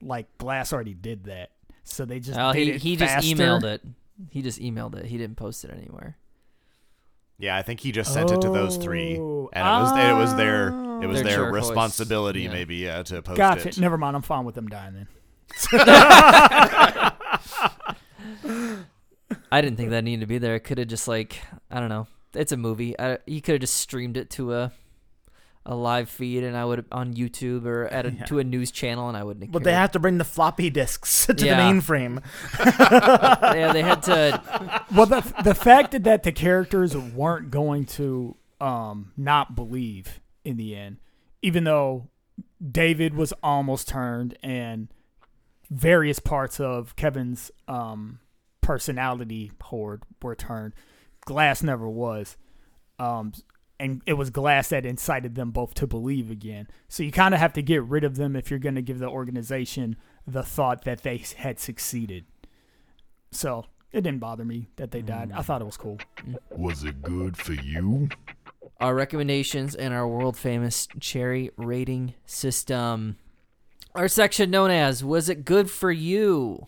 like 0.00 0.26
Glass 0.38 0.72
already 0.72 0.94
did 0.94 1.24
that. 1.24 1.50
So 1.84 2.04
they 2.04 2.20
just 2.20 2.38
Oh, 2.38 2.52
did 2.52 2.66
he 2.66 2.70
it 2.72 2.82
he 2.82 2.96
just 2.96 3.26
emailed 3.26 3.64
it. 3.64 3.82
He 4.30 4.42
just 4.42 4.60
emailed 4.60 4.94
it. 4.96 5.06
He 5.06 5.18
didn't 5.18 5.36
post 5.36 5.64
it 5.64 5.70
anywhere. 5.70 6.16
yeah, 7.38 7.56
I 7.56 7.62
think 7.62 7.80
he 7.80 7.92
just 7.92 8.12
sent 8.12 8.30
it 8.30 8.40
to 8.40 8.48
those 8.48 8.76
three, 8.76 9.18
oh. 9.18 9.50
and 9.52 9.66
it 9.66 9.70
was 9.70 9.92
it 9.98 10.14
was 10.14 10.34
their 10.36 10.68
it 11.02 11.06
was 11.06 11.22
Their 11.22 11.42
their 11.42 11.52
responsibility, 11.52 12.42
yeah. 12.42 12.52
maybe, 12.52 12.76
yeah, 12.76 13.02
to 13.02 13.20
post 13.22 13.36
Gotcha. 13.36 13.68
it. 13.68 13.78
Never 13.78 13.98
mind. 13.98 14.16
I'm 14.16 14.22
fine 14.22 14.44
with 14.44 14.54
them 14.54 14.68
dying 14.68 14.94
then. 14.94 15.08
I 19.50 19.60
didn't 19.60 19.76
think 19.76 19.90
that 19.90 20.04
needed 20.04 20.20
to 20.20 20.26
be 20.26 20.38
there. 20.38 20.54
It 20.54 20.60
could 20.60 20.78
have 20.78 20.88
just 20.88 21.08
like 21.08 21.40
I 21.70 21.80
don't 21.80 21.88
know. 21.88 22.06
It's 22.34 22.52
a 22.52 22.56
movie. 22.56 22.98
I, 22.98 23.18
you 23.26 23.40
could 23.40 23.52
have 23.54 23.60
just 23.60 23.74
streamed 23.78 24.16
it 24.16 24.30
to 24.30 24.54
a 24.54 24.72
a 25.68 25.74
live 25.74 26.08
feed, 26.08 26.44
and 26.44 26.56
I 26.56 26.64
would 26.64 26.84
on 26.92 27.14
YouTube 27.14 27.64
or 27.66 27.86
at 27.86 28.06
a, 28.06 28.10
Yeah. 28.18 28.24
to 28.26 28.38
a 28.38 28.44
news 28.44 28.70
channel, 28.70 29.08
and 29.08 29.16
I 29.16 29.24
wouldn't. 29.24 29.46
have 29.46 29.52
But 29.52 29.64
they 29.64 29.72
have 29.72 29.90
to 29.92 29.98
bring 29.98 30.18
the 30.18 30.24
floppy 30.24 30.70
disks 30.70 31.26
to 31.34 31.34
Yeah. 31.44 31.56
the 31.56 31.62
mainframe. 31.80 32.22
yeah, 33.54 33.72
they 33.72 33.82
had 33.82 34.02
to. 34.04 34.84
Well, 34.94 35.06
the 35.06 35.22
the 35.44 35.54
fact 35.54 35.90
that, 35.92 36.04
that 36.04 36.22
the 36.22 36.32
characters 36.32 36.96
weren't 36.96 37.50
going 37.50 37.84
to 37.86 38.36
um 38.60 39.12
not 39.16 39.56
believe 39.56 40.20
in 40.44 40.56
the 40.56 40.76
end, 40.76 40.98
even 41.42 41.64
though 41.64 42.08
David 42.70 43.14
was 43.14 43.32
almost 43.42 43.88
turned 43.88 44.38
and 44.42 44.88
various 45.70 46.18
parts 46.20 46.60
of 46.60 46.94
Kevin's 46.96 47.50
um 47.66 48.20
personality 48.66 49.52
horde 49.62 50.02
were 50.22 50.34
turned. 50.34 50.74
Glass 51.24 51.62
never 51.62 51.88
was. 51.88 52.36
Um, 52.98 53.32
and 53.78 54.02
it 54.06 54.14
was 54.14 54.30
Glass 54.30 54.68
that 54.70 54.84
incited 54.84 55.34
them 55.34 55.50
both 55.50 55.74
to 55.74 55.86
believe 55.86 56.30
again. 56.30 56.66
So 56.88 57.02
you 57.02 57.12
kind 57.12 57.34
of 57.34 57.40
have 57.40 57.52
to 57.54 57.62
get 57.62 57.82
rid 57.84 58.04
of 58.04 58.16
them 58.16 58.34
if 58.34 58.50
you're 58.50 58.58
going 58.58 58.74
to 58.74 58.82
give 58.82 58.98
the 58.98 59.08
organization 59.08 59.96
the 60.26 60.42
thought 60.42 60.84
that 60.84 61.02
they 61.02 61.22
had 61.36 61.60
succeeded. 61.60 62.24
So 63.30 63.66
it 63.92 64.00
didn't 64.00 64.20
bother 64.20 64.44
me 64.44 64.68
that 64.76 64.90
they 64.90 65.02
died. 65.02 65.30
I 65.34 65.42
thought 65.42 65.60
it 65.60 65.66
was 65.66 65.76
cool. 65.76 65.98
Was 66.50 66.84
it 66.84 67.02
good 67.02 67.36
for 67.36 67.52
you? 67.52 68.08
our 68.80 68.94
recommendations 68.94 69.74
and 69.74 69.94
our 69.94 70.06
world 70.06 70.36
famous 70.36 70.86
cherry 71.00 71.50
rating 71.56 72.14
system. 72.26 73.16
Our 73.94 74.08
section 74.08 74.50
known 74.50 74.70
as 74.70 75.02
Was 75.02 75.28
It 75.28 75.44
Good 75.44 75.70
for 75.70 75.90
You? 75.90 76.66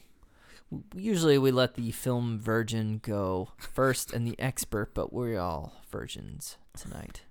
Usually 0.95 1.39
we 1.39 1.51
let 1.51 1.75
the 1.75 1.91
film 1.93 2.39
virgin 2.39 3.01
go 3.03 3.51
first 3.57 4.13
and 4.13 4.27
the 4.27 4.39
expert, 4.39 4.93
but 4.93 5.13
we're 5.13 5.39
all 5.39 5.73
virgins 5.91 6.57
tonight. 6.77 7.23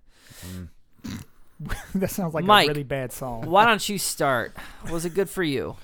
that 1.96 2.10
sounds 2.10 2.34
like 2.34 2.46
Mike. 2.46 2.66
a 2.66 2.70
really 2.70 2.84
bad 2.84 3.12
song. 3.12 3.46
Why 3.50 3.66
don't 3.66 3.88
you 3.88 4.00
start? 4.00 4.56
Was 4.90 5.06
it 5.06 5.14
good 5.14 5.30
for 5.30 5.44
you? 5.44 5.76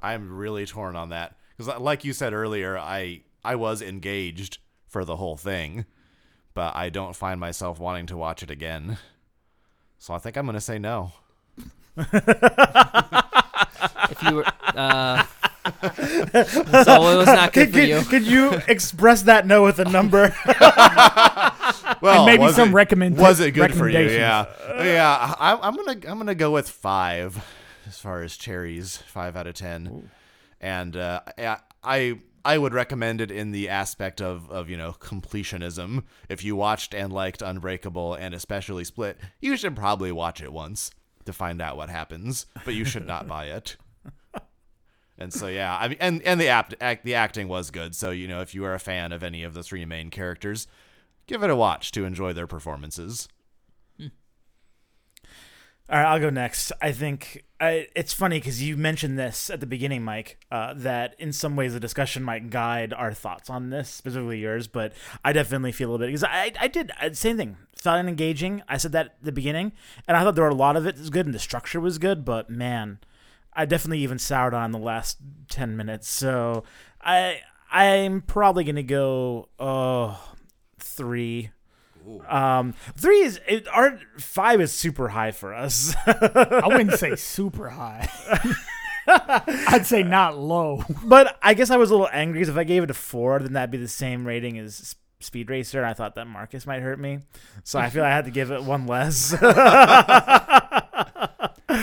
I'm 0.00 0.36
really 0.36 0.66
torn 0.66 0.96
on 0.96 1.10
that 1.10 1.36
because, 1.56 1.78
like 1.80 2.04
you 2.04 2.12
said 2.12 2.32
earlier, 2.32 2.76
I 2.76 3.20
I 3.44 3.54
was 3.54 3.80
engaged 3.80 4.58
for 4.88 5.04
the 5.04 5.16
whole 5.16 5.36
thing, 5.36 5.84
but 6.54 6.74
I 6.74 6.90
don't 6.90 7.14
find 7.14 7.38
myself 7.38 7.78
wanting 7.78 8.06
to 8.06 8.16
watch 8.16 8.42
it 8.42 8.50
again. 8.50 8.98
So 9.98 10.12
I 10.12 10.18
think 10.18 10.36
I'm 10.36 10.46
gonna 10.46 10.60
say 10.60 10.80
no. 10.80 11.12
If 14.10 14.22
you 14.24 14.34
were, 14.36 14.44
uh, 14.76 15.24
so 15.64 17.12
it 17.12 17.16
was 17.16 17.26
not 17.26 17.52
good 17.52 17.72
Could, 17.72 17.74
for 17.74 17.80
you. 17.80 17.98
could, 18.00 18.08
could 18.08 18.26
you 18.26 18.60
express 18.68 19.22
that 19.22 19.46
no 19.46 19.62
with 19.62 19.78
a 19.78 19.84
number? 19.84 20.34
Well, 22.00 22.26
maybe 22.26 22.48
some 22.52 22.70
it, 22.70 22.74
recommend- 22.74 23.16
Was 23.16 23.38
it 23.40 23.52
good 23.52 23.74
for 23.74 23.88
you? 23.88 24.00
Yeah, 24.00 24.46
yeah. 24.82 25.34
I, 25.38 25.56
I'm 25.62 25.76
gonna 25.76 26.00
I'm 26.08 26.18
gonna 26.18 26.34
go 26.34 26.50
with 26.50 26.68
five 26.68 27.44
as 27.86 27.98
far 27.98 28.22
as 28.22 28.36
cherries. 28.36 28.96
Five 28.96 29.36
out 29.36 29.46
of 29.46 29.54
ten, 29.54 30.10
and 30.60 30.96
uh, 30.96 31.20
I- 31.38 31.58
I 31.84 32.18
I 32.44 32.58
would 32.58 32.74
recommend 32.74 33.20
it 33.20 33.30
in 33.30 33.52
the 33.52 33.68
aspect 33.68 34.20
of 34.20 34.50
of 34.50 34.68
you 34.68 34.76
know 34.76 34.92
completionism. 34.98 36.02
If 36.28 36.42
you 36.44 36.56
watched 36.56 36.92
and 36.92 37.12
liked 37.12 37.40
Unbreakable 37.40 38.14
and 38.14 38.34
especially 38.34 38.82
Split, 38.84 39.16
you 39.40 39.56
should 39.56 39.76
probably 39.76 40.10
watch 40.10 40.42
it 40.42 40.52
once 40.52 40.90
to 41.24 41.32
find 41.32 41.62
out 41.62 41.76
what 41.76 41.88
happens, 41.88 42.46
but 42.64 42.74
you 42.74 42.84
should 42.84 43.06
not 43.06 43.28
buy 43.28 43.46
it. 43.46 43.76
And 45.18 45.32
so 45.32 45.46
yeah, 45.46 45.76
I 45.78 45.88
mean, 45.88 45.98
and 46.00 46.22
and 46.22 46.40
the 46.40 46.48
apt, 46.48 46.74
act, 46.80 47.04
the 47.04 47.14
acting 47.14 47.48
was 47.48 47.70
good. 47.70 47.94
So 47.94 48.10
you 48.10 48.26
know, 48.26 48.40
if 48.40 48.54
you 48.54 48.64
are 48.64 48.74
a 48.74 48.80
fan 48.80 49.12
of 49.12 49.22
any 49.22 49.42
of 49.44 49.54
the 49.54 49.62
three 49.62 49.84
main 49.84 50.10
characters, 50.10 50.66
give 51.26 51.42
it 51.42 51.50
a 51.50 51.56
watch 51.56 51.92
to 51.92 52.04
enjoy 52.04 52.32
their 52.32 52.46
performances. 52.46 53.28
All 55.90 55.98
right, 55.98 56.06
I'll 56.06 56.20
go 56.20 56.30
next. 56.30 56.72
I 56.80 56.92
think 56.92 57.44
I, 57.60 57.86
it's 57.94 58.14
funny 58.14 58.38
because 58.38 58.62
you 58.62 58.78
mentioned 58.78 59.18
this 59.18 59.50
at 59.50 59.60
the 59.60 59.66
beginning, 59.66 60.02
Mike, 60.02 60.38
uh, 60.50 60.72
that 60.74 61.14
in 61.18 61.32
some 61.32 61.54
ways 61.54 61.74
the 61.74 61.80
discussion 61.80 62.22
might 62.22 62.50
guide 62.50 62.94
our 62.94 63.12
thoughts 63.12 63.50
on 63.50 63.68
this, 63.68 63.90
specifically 63.90 64.38
yours. 64.38 64.68
But 64.68 64.94
I 65.22 65.34
definitely 65.34 65.72
feel 65.72 65.88
a 65.88 65.92
little 65.92 66.06
bit 66.06 66.08
because 66.08 66.24
I, 66.24 66.52
I 66.58 66.68
did 66.68 66.92
uh, 66.98 67.12
same 67.12 67.36
thing. 67.36 67.58
Found 67.76 68.06
it 68.06 68.10
engaging. 68.10 68.62
I 68.68 68.78
said 68.78 68.92
that 68.92 69.06
at 69.06 69.22
the 69.22 69.32
beginning, 69.32 69.72
and 70.08 70.16
I 70.16 70.22
thought 70.22 70.34
there 70.34 70.44
were 70.44 70.50
a 70.50 70.54
lot 70.54 70.76
of 70.76 70.86
it 70.86 70.96
was 70.98 71.10
good 71.10 71.26
and 71.26 71.34
the 71.34 71.40
structure 71.40 71.80
was 71.80 71.98
good. 71.98 72.24
But 72.24 72.48
man, 72.48 72.98
I 73.54 73.66
definitely 73.66 74.00
even 74.00 74.18
soured 74.18 74.54
on 74.54 74.72
the 74.72 74.78
last 74.78 75.18
ten 75.48 75.76
minutes. 75.76 76.08
So 76.08 76.64
I 77.00 77.40
I'm 77.70 78.22
probably 78.22 78.64
gonna 78.64 78.82
go 78.82 79.48
oh 79.58 80.34
three. 80.78 81.50
Um, 82.28 82.74
three 82.96 83.20
is 83.20 83.40
it, 83.46 83.68
our 83.68 83.98
five 84.18 84.60
is 84.60 84.72
super 84.72 85.08
high 85.08 85.30
for 85.30 85.54
us. 85.54 85.94
I 86.06 86.64
wouldn't 86.66 86.92
say 86.98 87.14
super 87.14 87.70
high. 87.70 88.10
I'd 89.06 89.86
say 89.86 90.02
not 90.02 90.36
low. 90.36 90.84
but 91.04 91.38
I 91.42 91.54
guess 91.54 91.70
I 91.70 91.76
was 91.76 91.90
a 91.90 91.94
little 91.94 92.08
angry 92.12 92.40
because 92.40 92.48
if 92.48 92.56
I 92.56 92.64
gave 92.64 92.82
it 92.82 92.90
a 92.90 92.94
four, 92.94 93.38
then 93.38 93.52
that'd 93.52 93.70
be 93.70 93.78
the 93.78 93.88
same 93.88 94.26
rating 94.26 94.58
as 94.58 94.96
Speed 95.20 95.50
Racer. 95.50 95.78
And 95.78 95.86
I 95.86 95.94
thought 95.94 96.16
that 96.16 96.26
Marcus 96.26 96.66
might 96.66 96.82
hurt 96.82 96.98
me, 96.98 97.20
so 97.62 97.78
I 97.78 97.88
feel 97.88 98.04
I 98.04 98.10
had 98.10 98.24
to 98.24 98.30
give 98.32 98.50
it 98.50 98.64
one 98.64 98.86
less. 98.86 99.32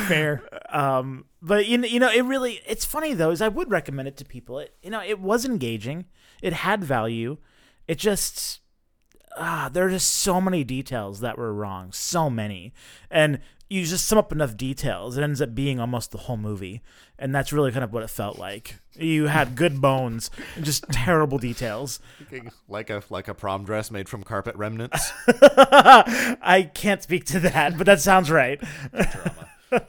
Fair. 0.07 0.43
um, 0.69 1.25
but 1.41 1.67
you 1.67 1.77
know, 1.77 1.87
you 1.87 1.99
know, 1.99 2.11
it 2.11 2.23
really 2.23 2.61
it's 2.67 2.85
funny 2.85 3.13
though. 3.13 3.31
Is 3.31 3.41
I 3.41 3.47
would 3.47 3.69
recommend 3.71 4.07
it 4.07 4.17
to 4.17 4.25
people. 4.25 4.59
It 4.59 4.73
you 4.81 4.89
know, 4.89 5.01
it 5.01 5.19
was 5.19 5.45
engaging. 5.45 6.05
It 6.41 6.53
had 6.53 6.83
value. 6.83 7.37
It 7.87 7.97
just 7.97 8.59
ah, 9.37 9.69
there 9.71 9.87
are 9.87 9.89
just 9.89 10.11
so 10.11 10.41
many 10.41 10.63
details 10.63 11.21
that 11.21 11.37
were 11.37 11.53
wrong. 11.53 11.91
So 11.91 12.29
many, 12.29 12.73
and 13.09 13.39
you 13.69 13.85
just 13.85 14.07
sum 14.07 14.17
up 14.17 14.31
enough 14.31 14.57
details, 14.57 15.15
it 15.15 15.21
ends 15.23 15.41
up 15.41 15.53
being 15.53 15.79
almost 15.79 16.11
the 16.11 16.17
whole 16.17 16.37
movie. 16.37 16.81
And 17.19 17.35
that's 17.35 17.53
really 17.53 17.71
kind 17.71 17.83
of 17.83 17.93
what 17.93 18.01
it 18.01 18.09
felt 18.09 18.39
like. 18.39 18.79
You 18.95 19.27
had 19.27 19.55
good 19.55 19.79
bones 19.79 20.31
and 20.55 20.65
just 20.65 20.83
terrible 20.91 21.37
details. 21.37 21.99
Like 22.67 22.89
a 22.89 23.03
like 23.09 23.27
a 23.27 23.33
prom 23.35 23.65
dress 23.65 23.91
made 23.91 24.09
from 24.09 24.23
carpet 24.23 24.55
remnants. 24.55 25.11
I 25.27 26.71
can't 26.73 27.03
speak 27.03 27.25
to 27.25 27.39
that, 27.41 27.77
but 27.77 27.85
that 27.85 28.01
sounds 28.01 28.31
right. 28.31 28.59
All 29.71 29.79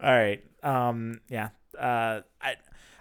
right. 0.00 0.42
Um, 0.62 1.20
yeah. 1.28 1.50
Uh, 1.78 2.20
I, 2.40 2.56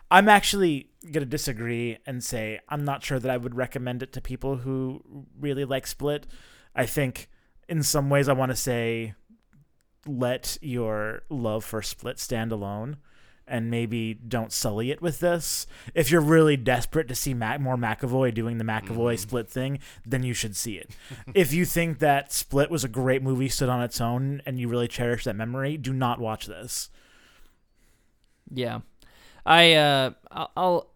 I'm 0.10 0.28
actually 0.28 0.89
gonna 1.12 1.26
disagree 1.26 1.97
and 2.06 2.24
say 2.24 2.60
I'm 2.70 2.84
not 2.86 3.04
sure 3.04 3.20
that 3.20 3.32
I 3.32 3.38
would 3.38 3.56
recommend 3.56 4.04
it 4.04 4.14
to 4.14 4.22
people 4.22 4.58
who 4.58 5.02
really 5.39 5.66
like 5.66 5.88
Split. 5.88 6.28
I 6.76 6.86
think 6.86 7.30
in 7.70 7.84
some 7.84 8.10
ways 8.10 8.28
I 8.28 8.34
want 8.34 8.52
to 8.52 8.56
say 8.56 9.14
let 10.06 10.58
your 10.62 11.24
love 11.30 11.64
for 11.64 11.82
Split 11.82 12.20
stand 12.20 12.52
alone. 12.52 12.97
And 13.52 13.70
maybe 13.70 14.14
don't 14.14 14.54
sully 14.54 14.91
it 14.91 15.02
with 15.02 15.20
this. 15.20 15.68
If 15.93 16.10
you're 16.10 16.22
really 16.22 16.56
desperate 16.56 17.10
to 17.10 17.16
see 17.16 17.34
Mac- 17.34 17.60
more 17.60 17.76
McAvoy 17.76 18.34
doing 18.34 18.58
the 18.58 18.64
McAvoy 18.64 19.20
Split 19.20 19.49
thing, 19.49 19.80
then 20.06 20.24
you 20.24 20.34
should 20.34 20.56
see 20.56 20.78
it. 20.78 20.89
if 21.36 21.52
you 21.52 21.66
think 21.66 21.99
that 21.99 22.32
Split 22.32 22.72
was 22.72 22.86
a 22.86 22.88
great 22.88 23.22
movie, 23.22 23.49
stood 23.49 23.68
on 23.68 23.84
its 23.84 23.99
own, 23.99 24.41
and 24.45 24.58
you 24.58 24.70
really 24.70 24.88
cherish 24.88 25.26
that 25.26 25.36
memory, 25.36 25.76
do 25.76 25.91
not 25.91 26.18
watch 26.22 26.45
this. 26.45 26.89
Yeah, 28.49 28.80
I 29.45 29.74
uh, 29.74 30.12
I'll, 30.32 30.52
I'll 30.56 30.91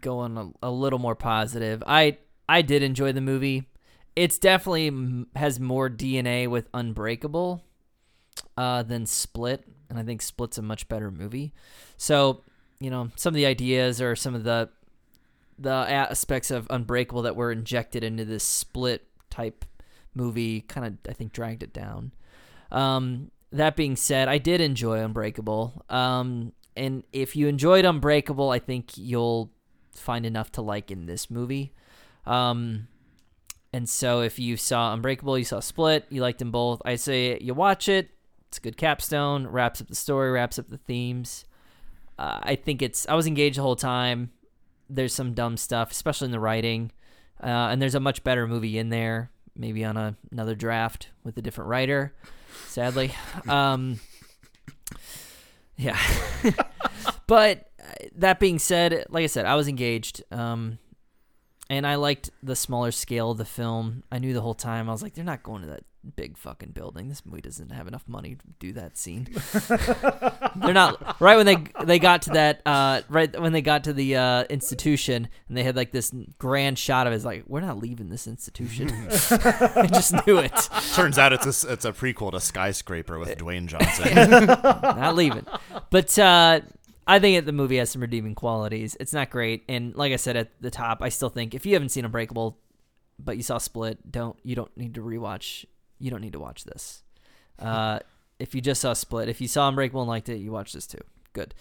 go 0.00 0.18
on 0.18 0.36
a, 0.36 0.66
a 0.66 0.70
little 0.70 0.98
more 0.98 1.14
positive. 1.14 1.84
I 1.86 2.18
I 2.48 2.62
did 2.62 2.82
enjoy 2.82 3.12
the 3.12 3.20
movie. 3.20 3.68
It's 4.16 4.38
definitely 4.38 5.26
has 5.36 5.60
more 5.60 5.88
DNA 5.88 6.48
with 6.48 6.68
Unbreakable 6.74 7.64
uh, 8.56 8.82
than 8.82 9.06
Split, 9.06 9.64
and 9.92 10.00
I 10.00 10.04
think 10.04 10.22
Split's 10.22 10.56
a 10.56 10.62
much 10.62 10.88
better 10.88 11.10
movie. 11.10 11.52
So 11.98 12.40
you 12.80 12.90
know, 12.90 13.10
some 13.14 13.30
of 13.30 13.36
the 13.36 13.46
ideas 13.46 14.00
or 14.00 14.16
some 14.16 14.34
of 14.34 14.42
the 14.42 14.70
the 15.58 15.70
aspects 15.70 16.50
of 16.50 16.66
Unbreakable 16.70 17.22
that 17.22 17.36
were 17.36 17.52
injected 17.52 18.02
into 18.02 18.24
this 18.24 18.42
Split 18.42 19.06
type 19.30 19.64
movie 20.14 20.62
kind 20.62 20.86
of 20.86 21.10
I 21.10 21.12
think 21.12 21.32
dragged 21.32 21.62
it 21.62 21.72
down. 21.72 22.12
Um, 22.70 23.30
that 23.52 23.76
being 23.76 23.96
said, 23.96 24.28
I 24.28 24.38
did 24.38 24.60
enjoy 24.60 24.98
Unbreakable. 24.98 25.84
Um, 25.90 26.52
and 26.74 27.04
if 27.12 27.36
you 27.36 27.48
enjoyed 27.48 27.84
Unbreakable, 27.84 28.48
I 28.50 28.58
think 28.58 28.96
you'll 28.96 29.50
find 29.92 30.24
enough 30.24 30.50
to 30.52 30.62
like 30.62 30.90
in 30.90 31.04
this 31.04 31.30
movie. 31.30 31.74
Um, 32.24 32.88
and 33.74 33.88
so 33.88 34.22
if 34.22 34.38
you 34.38 34.56
saw 34.56 34.94
Unbreakable, 34.94 35.38
you 35.38 35.44
saw 35.44 35.60
Split, 35.60 36.06
you 36.08 36.22
liked 36.22 36.38
them 36.38 36.50
both, 36.50 36.80
I 36.84 36.96
say 36.96 37.38
you 37.40 37.52
watch 37.52 37.88
it. 37.88 38.10
It's 38.52 38.58
a 38.58 38.60
good 38.60 38.76
capstone, 38.76 39.46
wraps 39.46 39.80
up 39.80 39.88
the 39.88 39.94
story, 39.94 40.30
wraps 40.30 40.58
up 40.58 40.68
the 40.68 40.76
themes. 40.76 41.46
Uh, 42.18 42.38
I 42.42 42.54
think 42.54 42.82
it's. 42.82 43.08
I 43.08 43.14
was 43.14 43.26
engaged 43.26 43.56
the 43.56 43.62
whole 43.62 43.76
time. 43.76 44.30
There's 44.90 45.14
some 45.14 45.32
dumb 45.32 45.56
stuff, 45.56 45.90
especially 45.90 46.26
in 46.26 46.32
the 46.32 46.38
writing, 46.38 46.92
uh, 47.42 47.46
and 47.46 47.80
there's 47.80 47.94
a 47.94 48.00
much 48.00 48.22
better 48.22 48.46
movie 48.46 48.76
in 48.76 48.90
there. 48.90 49.30
Maybe 49.56 49.86
on 49.86 49.96
a, 49.96 50.16
another 50.30 50.54
draft 50.54 51.08
with 51.24 51.38
a 51.38 51.40
different 51.40 51.70
writer. 51.70 52.12
Sadly, 52.66 53.14
um, 53.48 54.00
yeah. 55.78 55.98
but 57.26 57.70
uh, 57.80 58.04
that 58.16 58.38
being 58.38 58.58
said, 58.58 59.06
like 59.08 59.24
I 59.24 59.28
said, 59.28 59.46
I 59.46 59.54
was 59.54 59.66
engaged. 59.66 60.22
Um, 60.30 60.78
and 61.72 61.86
I 61.86 61.94
liked 61.94 62.28
the 62.42 62.54
smaller 62.54 62.90
scale 62.90 63.30
of 63.30 63.38
the 63.38 63.46
film. 63.46 64.02
I 64.12 64.18
knew 64.18 64.34
the 64.34 64.42
whole 64.42 64.54
time. 64.54 64.90
I 64.90 64.92
was 64.92 65.02
like, 65.02 65.14
they're 65.14 65.24
not 65.24 65.42
going 65.42 65.62
to 65.62 65.68
that 65.68 65.84
big 66.16 66.36
fucking 66.36 66.72
building. 66.72 67.08
This 67.08 67.24
movie 67.24 67.40
doesn't 67.40 67.70
have 67.70 67.88
enough 67.88 68.06
money 68.06 68.34
to 68.34 68.44
do 68.58 68.72
that 68.74 68.98
scene. 68.98 69.28
they're 70.56 70.74
not 70.74 71.18
right 71.18 71.36
when 71.36 71.46
they 71.46 71.56
they 71.84 71.98
got 71.98 72.22
to 72.22 72.30
that 72.30 72.60
uh, 72.66 73.00
right 73.08 73.40
when 73.40 73.52
they 73.52 73.62
got 73.62 73.84
to 73.84 73.94
the 73.94 74.16
uh, 74.16 74.44
institution 74.50 75.28
and 75.48 75.56
they 75.56 75.62
had 75.62 75.74
like 75.74 75.92
this 75.92 76.12
grand 76.38 76.78
shot 76.78 77.06
of 77.06 77.14
it. 77.14 77.16
It's 77.16 77.24
like 77.24 77.44
we're 77.46 77.60
not 77.60 77.78
leaving 77.78 78.10
this 78.10 78.26
institution. 78.26 78.90
I 79.30 79.88
just 79.90 80.26
knew 80.26 80.36
it. 80.38 80.68
Turns 80.94 81.18
out 81.18 81.32
it's 81.32 81.64
a 81.64 81.72
it's 81.72 81.86
a 81.86 81.92
prequel 81.92 82.32
to 82.32 82.40
Skyscraper 82.40 83.18
with 83.18 83.38
Dwayne 83.38 83.66
Johnson. 83.66 84.30
not 84.52 85.14
leaving. 85.14 85.46
But 85.88 86.18
uh, 86.18 86.60
I 87.06 87.18
think 87.18 87.44
the 87.44 87.52
movie 87.52 87.78
has 87.78 87.90
some 87.90 88.02
redeeming 88.02 88.34
qualities. 88.34 88.96
It's 89.00 89.12
not 89.12 89.30
great, 89.30 89.64
and 89.68 89.94
like 89.96 90.12
I 90.12 90.16
said 90.16 90.36
at 90.36 90.50
the 90.60 90.70
top, 90.70 91.02
I 91.02 91.08
still 91.08 91.28
think 91.28 91.54
if 91.54 91.66
you 91.66 91.74
haven't 91.74 91.88
seen 91.88 92.04
Unbreakable, 92.04 92.58
but 93.18 93.36
you 93.36 93.42
saw 93.42 93.58
Split, 93.58 94.10
don't 94.10 94.36
you 94.42 94.54
don't 94.54 94.74
need 94.76 94.94
to 94.94 95.00
rewatch. 95.00 95.64
You 95.98 96.10
don't 96.10 96.20
need 96.20 96.32
to 96.32 96.40
watch 96.40 96.64
this. 96.64 97.02
Uh, 97.58 98.00
if 98.38 98.54
you 98.54 98.60
just 98.60 98.80
saw 98.80 98.92
Split, 98.92 99.28
if 99.28 99.40
you 99.40 99.48
saw 99.48 99.68
Unbreakable 99.68 100.02
and 100.02 100.08
liked 100.08 100.28
it, 100.28 100.38
you 100.38 100.52
watch 100.52 100.72
this 100.72 100.86
too. 100.86 101.02
Good. 101.32 101.54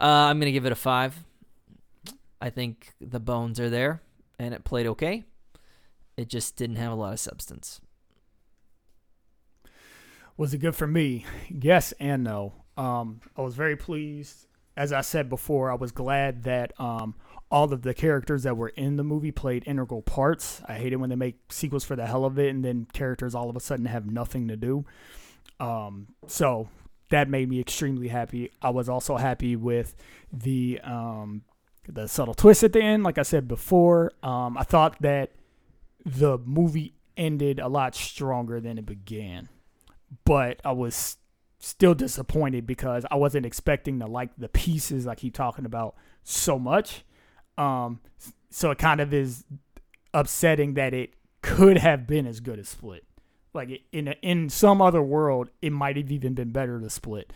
Uh, 0.00 0.04
I'm 0.04 0.38
gonna 0.38 0.52
give 0.52 0.66
it 0.66 0.72
a 0.72 0.76
five. 0.76 1.24
I 2.40 2.50
think 2.50 2.94
the 3.00 3.20
bones 3.20 3.58
are 3.60 3.70
there, 3.70 4.02
and 4.38 4.54
it 4.54 4.64
played 4.64 4.86
okay. 4.86 5.24
It 6.16 6.28
just 6.28 6.56
didn't 6.56 6.76
have 6.76 6.92
a 6.92 6.94
lot 6.94 7.12
of 7.12 7.20
substance. 7.20 7.80
Was 10.38 10.52
it 10.52 10.58
good 10.58 10.74
for 10.74 10.86
me? 10.86 11.24
Yes 11.48 11.92
and 11.98 12.24
no. 12.24 12.52
Um, 12.76 13.20
I 13.36 13.42
was 13.42 13.54
very 13.54 13.76
pleased. 13.76 14.45
As 14.76 14.92
I 14.92 15.00
said 15.00 15.28
before, 15.28 15.70
I 15.70 15.74
was 15.74 15.92
glad 15.92 16.44
that 16.44 16.78
um, 16.78 17.14
all 17.50 17.72
of 17.72 17.82
the 17.82 17.94
characters 17.94 18.42
that 18.42 18.56
were 18.56 18.68
in 18.68 18.96
the 18.96 19.04
movie 19.04 19.32
played 19.32 19.64
integral 19.66 20.02
parts. 20.02 20.60
I 20.66 20.74
hate 20.74 20.92
it 20.92 20.96
when 20.96 21.10
they 21.10 21.16
make 21.16 21.50
sequels 21.50 21.84
for 21.84 21.96
the 21.96 22.06
hell 22.06 22.24
of 22.24 22.38
it 22.38 22.50
and 22.50 22.64
then 22.64 22.86
characters 22.92 23.34
all 23.34 23.48
of 23.48 23.56
a 23.56 23.60
sudden 23.60 23.86
have 23.86 24.06
nothing 24.06 24.48
to 24.48 24.56
do. 24.56 24.84
Um, 25.58 26.08
so 26.26 26.68
that 27.08 27.28
made 27.30 27.48
me 27.48 27.60
extremely 27.60 28.08
happy. 28.08 28.50
I 28.60 28.70
was 28.70 28.88
also 28.88 29.16
happy 29.16 29.56
with 29.56 29.94
the 30.32 30.80
um, 30.82 31.42
the 31.88 32.08
subtle 32.08 32.34
twist 32.34 32.62
at 32.64 32.72
the 32.72 32.82
end. 32.82 33.04
Like 33.04 33.16
I 33.16 33.22
said 33.22 33.48
before, 33.48 34.12
um, 34.22 34.58
I 34.58 34.64
thought 34.64 35.00
that 35.00 35.30
the 36.04 36.38
movie 36.38 36.94
ended 37.16 37.60
a 37.60 37.68
lot 37.68 37.94
stronger 37.94 38.60
than 38.60 38.76
it 38.76 38.84
began 38.84 39.48
but 40.24 40.60
I 40.64 40.72
was 40.72 41.16
still 41.66 41.94
disappointed 41.94 42.64
because 42.66 43.04
I 43.10 43.16
wasn't 43.16 43.44
expecting 43.44 43.98
to 43.98 44.06
like 44.06 44.30
the 44.38 44.48
pieces 44.48 45.06
I 45.06 45.16
keep 45.16 45.34
talking 45.34 45.64
about 45.64 45.96
so 46.22 46.58
much. 46.58 47.04
Um, 47.58 48.00
so 48.50 48.70
it 48.70 48.78
kind 48.78 49.00
of 49.00 49.12
is 49.12 49.44
upsetting 50.14 50.74
that 50.74 50.94
it 50.94 51.14
could 51.42 51.78
have 51.78 52.06
been 52.06 52.26
as 52.26 52.38
good 52.38 52.60
as 52.60 52.68
Split. 52.68 53.04
Like 53.52 53.82
in 53.90 54.08
a, 54.08 54.14
in 54.22 54.48
some 54.48 54.80
other 54.80 55.02
world, 55.02 55.50
it 55.60 55.72
might 55.72 55.96
have 55.96 56.12
even 56.12 56.34
been 56.34 56.50
better 56.50 56.80
to 56.80 56.88
Split. 56.88 57.32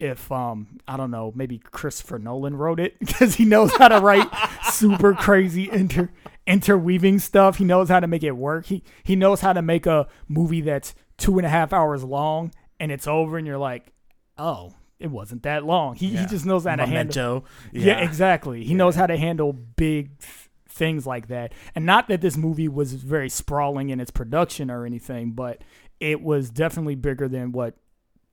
If 0.00 0.32
um 0.32 0.78
I 0.88 0.96
don't 0.96 1.10
know, 1.10 1.32
maybe 1.34 1.58
Christopher 1.58 2.18
Nolan 2.18 2.56
wrote 2.56 2.80
it 2.80 2.98
because 3.00 3.34
he 3.34 3.44
knows 3.44 3.76
how 3.76 3.88
to 3.88 4.00
write 4.00 4.28
super 4.70 5.14
crazy 5.14 5.70
inter 5.70 6.10
interweaving 6.46 7.18
stuff. 7.18 7.58
He 7.58 7.64
knows 7.64 7.90
how 7.90 8.00
to 8.00 8.06
make 8.06 8.22
it 8.22 8.32
work. 8.32 8.66
He 8.66 8.82
he 9.02 9.14
knows 9.14 9.40
how 9.40 9.52
to 9.52 9.62
make 9.62 9.84
a 9.86 10.08
movie 10.26 10.62
that's 10.62 10.94
two 11.16 11.38
and 11.38 11.46
a 11.46 11.50
half 11.50 11.72
hours 11.72 12.02
long 12.02 12.50
and 12.80 12.92
it's 12.92 13.06
over 13.06 13.38
and 13.38 13.46
you're 13.46 13.58
like, 13.58 13.92
oh, 14.38 14.74
it 14.98 15.10
wasn't 15.10 15.42
that 15.42 15.64
long. 15.64 15.96
He, 15.96 16.16
he 16.16 16.26
just 16.26 16.46
knows 16.46 16.64
how 16.64 16.76
to 16.76 16.86
handle. 16.86 17.42
Memento. 17.42 17.44
Yeah, 17.72 18.00
exactly. 18.00 18.64
He 18.64 18.74
knows 18.74 18.94
how 18.94 19.06
to 19.06 19.16
handle 19.16 19.52
big 19.52 20.18
th- 20.18 20.48
things 20.68 21.06
like 21.06 21.28
that. 21.28 21.52
And 21.74 21.84
not 21.84 22.08
that 22.08 22.20
this 22.20 22.36
movie 22.36 22.68
was 22.68 22.94
very 22.94 23.28
sprawling 23.28 23.90
in 23.90 24.00
its 24.00 24.10
production 24.10 24.70
or 24.70 24.86
anything, 24.86 25.32
but 25.32 25.62
it 26.00 26.20
was 26.22 26.50
definitely 26.50 26.94
bigger 26.94 27.28
than 27.28 27.52
what 27.52 27.74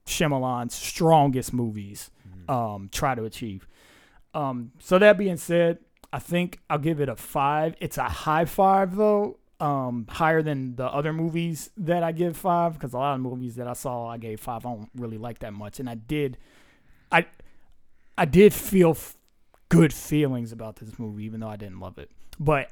Shyamalan's 0.05 0.73
strongest 0.73 1.53
movies 1.53 2.09
um, 2.49 2.89
try 2.91 3.15
to 3.15 3.23
achieve. 3.23 3.67
Um, 4.33 4.71
so 4.79 4.97
that 4.97 5.17
being 5.17 5.37
said, 5.37 5.79
I 6.13 6.19
think 6.19 6.59
I'll 6.69 6.79
give 6.79 6.99
it 6.99 7.09
a 7.09 7.15
five. 7.15 7.75
It's 7.79 7.97
a 7.97 8.03
high 8.03 8.45
five 8.45 8.95
though, 8.95 9.37
um, 9.61 10.07
higher 10.09 10.41
than 10.41 10.75
the 10.75 10.85
other 10.85 11.13
movies 11.13 11.69
that 11.77 12.03
I 12.03 12.11
give 12.11 12.35
five 12.35 12.73
because 12.73 12.93
a 12.93 12.97
lot 12.97 13.13
of 13.13 13.21
movies 13.21 13.55
that 13.55 13.67
I 13.67 13.73
saw 13.73 14.07
I 14.07 14.17
gave 14.17 14.39
five. 14.39 14.65
I 14.65 14.71
don't 14.71 14.89
really 14.95 15.17
like 15.17 15.39
that 15.39 15.53
much, 15.53 15.79
and 15.79 15.89
I 15.89 15.95
did, 15.95 16.37
I, 17.11 17.27
I 18.17 18.25
did 18.25 18.53
feel 18.53 18.91
f- 18.91 19.15
good 19.69 19.93
feelings 19.93 20.51
about 20.51 20.77
this 20.77 20.97
movie, 20.97 21.23
even 21.25 21.39
though 21.39 21.47
I 21.47 21.57
didn't 21.57 21.79
love 21.79 21.99
it. 21.99 22.09
But 22.39 22.71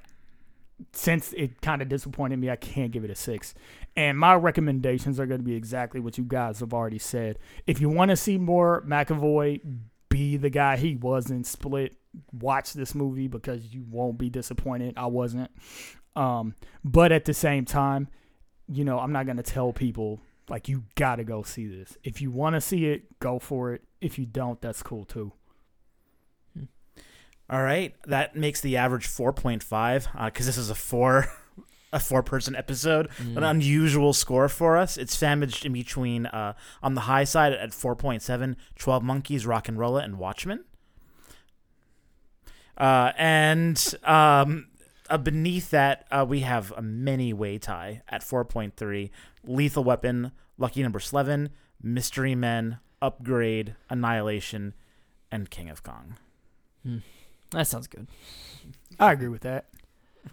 since 0.93 1.31
it 1.33 1.61
kind 1.61 1.81
of 1.81 1.89
disappointed 1.89 2.39
me, 2.39 2.49
I 2.49 2.55
can't 2.55 2.91
give 2.91 3.03
it 3.03 3.11
a 3.11 3.15
six. 3.15 3.53
And 3.95 4.17
my 4.17 4.33
recommendations 4.33 5.19
are 5.19 5.25
going 5.27 5.41
to 5.41 5.45
be 5.45 5.55
exactly 5.55 5.99
what 5.99 6.17
you 6.17 6.23
guys 6.23 6.59
have 6.61 6.73
already 6.73 6.99
said. 6.99 7.37
If 7.67 7.79
you 7.79 7.89
want 7.89 8.09
to 8.09 8.17
see 8.17 8.37
more 8.37 8.83
McAvoy 8.87 9.61
be 10.09 10.37
the 10.37 10.49
guy 10.49 10.77
he 10.77 10.95
was 10.95 11.29
in 11.29 11.43
Split, 11.43 11.95
watch 12.31 12.73
this 12.73 12.95
movie 12.95 13.27
because 13.27 13.73
you 13.73 13.85
won't 13.89 14.17
be 14.17 14.29
disappointed. 14.29 14.95
I 14.97 15.05
wasn't. 15.05 15.51
Um, 16.15 16.55
but 16.83 17.11
at 17.11 17.25
the 17.25 17.33
same 17.33 17.65
time, 17.65 18.07
you 18.67 18.83
know, 18.83 18.99
I'm 18.99 19.11
not 19.11 19.25
going 19.25 19.37
to 19.37 19.43
tell 19.43 19.73
people 19.73 20.21
like 20.49 20.67
you 20.67 20.83
got 20.95 21.17
to 21.17 21.23
go 21.23 21.43
see 21.43 21.67
this. 21.67 21.97
If 22.03 22.21
you 22.21 22.31
want 22.31 22.55
to 22.55 22.61
see 22.61 22.87
it, 22.87 23.19
go 23.19 23.39
for 23.39 23.73
it. 23.73 23.83
If 24.01 24.17
you 24.17 24.25
don't, 24.25 24.59
that's 24.61 24.81
cool 24.83 25.05
too. 25.05 25.33
All 27.49 27.63
right, 27.63 27.95
that 28.05 28.35
makes 28.35 28.61
the 28.61 28.77
average 28.77 29.07
4.5 29.07 30.25
because 30.25 30.45
this 30.45 30.57
is 30.57 30.69
a 30.69 30.75
four 30.75 31.31
a 31.91 31.99
four 31.99 32.21
person 32.21 32.55
episode, 32.55 33.09
an 33.35 33.43
unusual 33.43 34.13
score 34.13 34.47
for 34.47 34.77
us. 34.77 34.97
It's 34.97 35.17
sandwiched 35.17 35.65
in 35.65 35.73
between 35.73 36.27
uh, 36.27 36.53
on 36.83 36.93
the 36.93 37.01
high 37.01 37.23
side 37.23 37.53
at 37.53 37.71
4.7, 37.71 38.55
12 38.77 39.03
Monkeys, 39.03 39.45
RocknRolla, 39.45 40.03
and 40.03 40.19
Watchmen. 40.19 40.63
Uh, 42.77 43.11
and 43.17 43.95
um, 44.03 44.67
uh, 45.09 45.17
beneath 45.17 45.69
that, 45.71 46.05
uh, 46.11 46.25
we 46.27 46.41
have 46.41 46.71
a 46.77 46.81
mini 46.81 47.33
way 47.33 47.57
tie 47.57 48.01
at 48.09 48.21
4.3, 48.21 49.09
Lethal 49.43 49.83
Weapon, 49.83 50.31
Lucky 50.57 50.81
Number 50.83 50.99
Slevin, 50.99 51.49
Mystery 51.81 52.35
Men, 52.35 52.79
Upgrade, 53.01 53.75
Annihilation, 53.89 54.73
and 55.31 55.49
King 55.49 55.69
of 55.69 55.83
Kong. 55.83 56.15
That 57.51 57.67
sounds 57.67 57.87
good. 57.87 58.07
I 58.99 59.11
agree 59.11 59.27
with 59.29 59.41
that. 59.41 59.65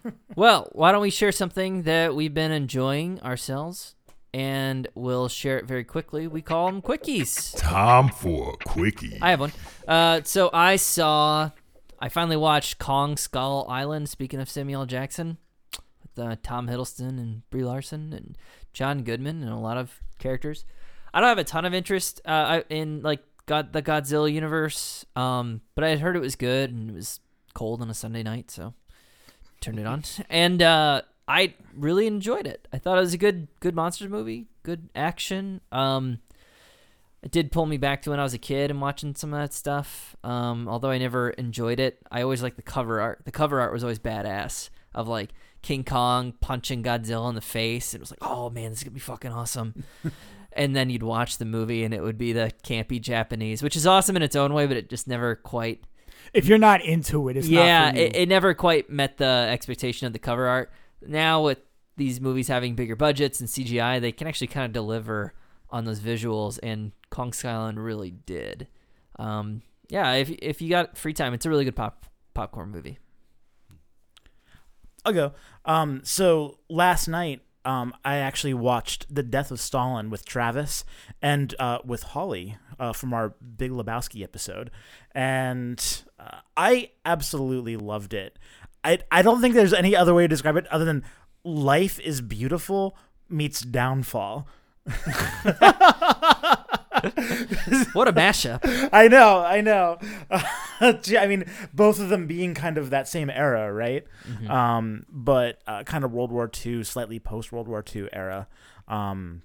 Well, 0.34 0.68
why 0.72 0.92
don't 0.92 1.00
we 1.00 1.10
share 1.10 1.32
something 1.32 1.82
that 1.84 2.14
we've 2.14 2.34
been 2.34 2.50
enjoying 2.52 3.20
ourselves, 3.22 3.94
and 4.34 4.86
we'll 4.94 5.28
share 5.28 5.56
it 5.58 5.64
very 5.64 5.84
quickly. 5.84 6.26
We 6.26 6.42
call 6.42 6.66
them 6.66 6.82
quickies. 6.82 7.56
Time 7.56 8.10
for 8.10 8.54
a 8.54 8.56
quickie. 8.68 9.18
I 9.22 9.30
have 9.30 9.40
one. 9.40 9.52
Uh, 9.88 10.20
so 10.24 10.50
I 10.52 10.76
saw, 10.76 11.50
I 11.98 12.08
finally 12.08 12.36
watched 12.36 12.78
Kong 12.78 13.16
Skull 13.16 13.66
Island. 13.68 14.08
Speaking 14.08 14.40
of 14.40 14.48
Samuel 14.48 14.86
Jackson, 14.86 15.38
with 16.16 16.26
uh, 16.26 16.36
Tom 16.42 16.68
Hiddleston 16.68 17.18
and 17.18 17.48
Brie 17.50 17.64
Larson 17.64 18.12
and 18.12 18.36
John 18.72 19.02
Goodman 19.02 19.42
and 19.42 19.52
a 19.52 19.56
lot 19.56 19.76
of 19.76 20.00
characters. 20.18 20.64
I 21.12 21.20
don't 21.20 21.28
have 21.28 21.38
a 21.38 21.44
ton 21.44 21.64
of 21.64 21.74
interest 21.74 22.20
uh, 22.24 22.62
in 22.68 23.02
like 23.02 23.20
God 23.46 23.72
the 23.72 23.82
Godzilla 23.82 24.30
universe, 24.32 25.06
um, 25.14 25.62
but 25.74 25.84
I 25.84 25.88
had 25.88 26.00
heard 26.00 26.16
it 26.16 26.20
was 26.20 26.36
good 26.36 26.70
and 26.70 26.90
it 26.90 26.94
was 26.94 27.20
cold 27.54 27.80
on 27.80 27.88
a 27.88 27.94
Sunday 27.94 28.22
night, 28.22 28.50
so 28.50 28.74
turned 29.60 29.78
it 29.78 29.86
on, 29.86 30.04
and 30.28 30.60
uh, 30.60 31.02
I 31.26 31.54
really 31.74 32.06
enjoyed 32.06 32.46
it. 32.46 32.68
I 32.72 32.78
thought 32.78 32.98
it 32.98 33.02
was 33.02 33.14
a 33.14 33.18
good 33.18 33.48
good 33.60 33.74
monsters 33.74 34.10
movie, 34.10 34.46
good 34.62 34.90
action. 34.94 35.60
Um, 35.72 36.18
it 37.26 37.32
did 37.32 37.50
pull 37.50 37.66
me 37.66 37.76
back 37.76 38.02
to 38.02 38.10
when 38.10 38.20
I 38.20 38.22
was 38.22 38.34
a 38.34 38.38
kid 38.38 38.70
and 38.70 38.80
watching 38.80 39.16
some 39.16 39.34
of 39.34 39.40
that 39.40 39.52
stuff. 39.52 40.14
Um, 40.22 40.68
although 40.68 40.90
I 40.90 40.98
never 40.98 41.30
enjoyed 41.30 41.80
it, 41.80 41.98
I 42.08 42.22
always 42.22 42.40
liked 42.40 42.54
the 42.54 42.62
cover 42.62 43.00
art. 43.00 43.22
The 43.24 43.32
cover 43.32 43.60
art 43.60 43.72
was 43.72 43.82
always 43.82 43.98
badass 43.98 44.70
of 44.94 45.08
like 45.08 45.30
King 45.60 45.82
Kong 45.82 46.34
punching 46.40 46.84
Godzilla 46.84 47.28
in 47.28 47.34
the 47.34 47.40
face. 47.40 47.94
It 47.94 48.00
was 48.00 48.12
like, 48.12 48.20
oh 48.22 48.48
man, 48.50 48.70
this 48.70 48.78
is 48.78 48.84
gonna 48.84 48.94
be 48.94 49.00
fucking 49.00 49.32
awesome. 49.32 49.82
and 50.52 50.76
then 50.76 50.88
you'd 50.88 51.02
watch 51.02 51.38
the 51.38 51.44
movie 51.44 51.82
and 51.82 51.92
it 51.92 52.00
would 52.00 52.16
be 52.16 52.32
the 52.32 52.52
campy 52.62 53.00
Japanese, 53.00 53.60
which 53.60 53.74
is 53.74 53.88
awesome 53.88 54.14
in 54.14 54.22
its 54.22 54.36
own 54.36 54.54
way, 54.54 54.68
but 54.68 54.76
it 54.76 54.88
just 54.88 55.08
never 55.08 55.34
quite 55.34 55.82
If 56.32 56.46
you're 56.46 56.58
not 56.58 56.80
into 56.80 57.28
it, 57.28 57.36
it's 57.36 57.48
yeah, 57.48 57.86
not 57.86 57.94
for 57.94 57.98
you. 57.98 58.06
it, 58.06 58.14
it 58.14 58.28
never 58.28 58.54
quite 58.54 58.88
met 58.88 59.16
the 59.16 59.48
expectation 59.50 60.06
of 60.06 60.12
the 60.12 60.20
cover 60.20 60.46
art. 60.46 60.70
Now 61.04 61.42
with 61.42 61.58
these 61.96 62.20
movies 62.20 62.46
having 62.46 62.76
bigger 62.76 62.94
budgets 62.94 63.40
and 63.40 63.48
CGI, 63.48 64.00
they 64.00 64.12
can 64.12 64.28
actually 64.28 64.46
kind 64.46 64.64
of 64.64 64.72
deliver 64.72 65.34
on 65.70 65.84
those 65.84 65.98
visuals, 65.98 66.60
and 66.62 66.92
Kong 67.10 67.32
Skull 67.32 67.62
Island 67.62 67.82
really 67.82 68.10
did. 68.10 68.68
Um, 69.18 69.62
yeah, 69.88 70.12
if 70.14 70.30
if 70.30 70.60
you 70.60 70.68
got 70.68 70.98
free 70.98 71.12
time, 71.12 71.34
it's 71.34 71.46
a 71.46 71.50
really 71.50 71.64
good 71.64 71.76
pop 71.76 72.06
popcorn 72.34 72.70
movie. 72.70 72.98
I'll 75.04 75.12
go. 75.12 75.32
Um, 75.64 76.00
so 76.02 76.58
last 76.68 77.06
night, 77.06 77.42
um, 77.64 77.94
I 78.04 78.16
actually 78.16 78.54
watched 78.54 79.12
The 79.14 79.22
Death 79.22 79.50
of 79.50 79.60
Stalin 79.60 80.10
with 80.10 80.24
Travis 80.24 80.84
and 81.22 81.54
uh, 81.58 81.78
with 81.84 82.02
Holly 82.02 82.56
uh, 82.78 82.92
from 82.92 83.14
our 83.14 83.34
Big 83.56 83.70
Lebowski 83.70 84.22
episode, 84.22 84.70
and 85.12 86.04
uh, 86.18 86.38
I 86.56 86.90
absolutely 87.04 87.76
loved 87.76 88.14
it. 88.14 88.38
I 88.82 88.98
I 89.10 89.22
don't 89.22 89.40
think 89.40 89.54
there's 89.54 89.72
any 89.72 89.94
other 89.94 90.14
way 90.14 90.24
to 90.24 90.28
describe 90.28 90.56
it 90.56 90.66
other 90.68 90.84
than 90.84 91.04
life 91.44 92.00
is 92.00 92.20
beautiful 92.20 92.96
meets 93.28 93.60
downfall. 93.60 94.48
What 97.92 98.08
a 98.08 98.12
mashup! 98.12 98.60
I 98.92 99.08
know, 99.08 99.38
I 99.40 99.60
know. 99.60 99.98
I 100.80 101.26
mean, 101.26 101.44
both 101.72 102.00
of 102.00 102.08
them 102.08 102.26
being 102.26 102.54
kind 102.54 102.78
of 102.78 102.90
that 102.90 103.08
same 103.08 103.30
era, 103.30 103.72
right? 103.72 104.04
Um, 104.48 105.06
but 105.10 105.60
uh, 105.66 105.82
kind 105.84 106.04
of 106.04 106.12
World 106.12 106.30
War 106.32 106.50
II, 106.64 106.84
slightly 106.84 107.18
post 107.18 107.52
World 107.52 107.68
War 107.68 107.84
II 107.94 108.08
era. 108.12 108.48
Um, 108.88 109.42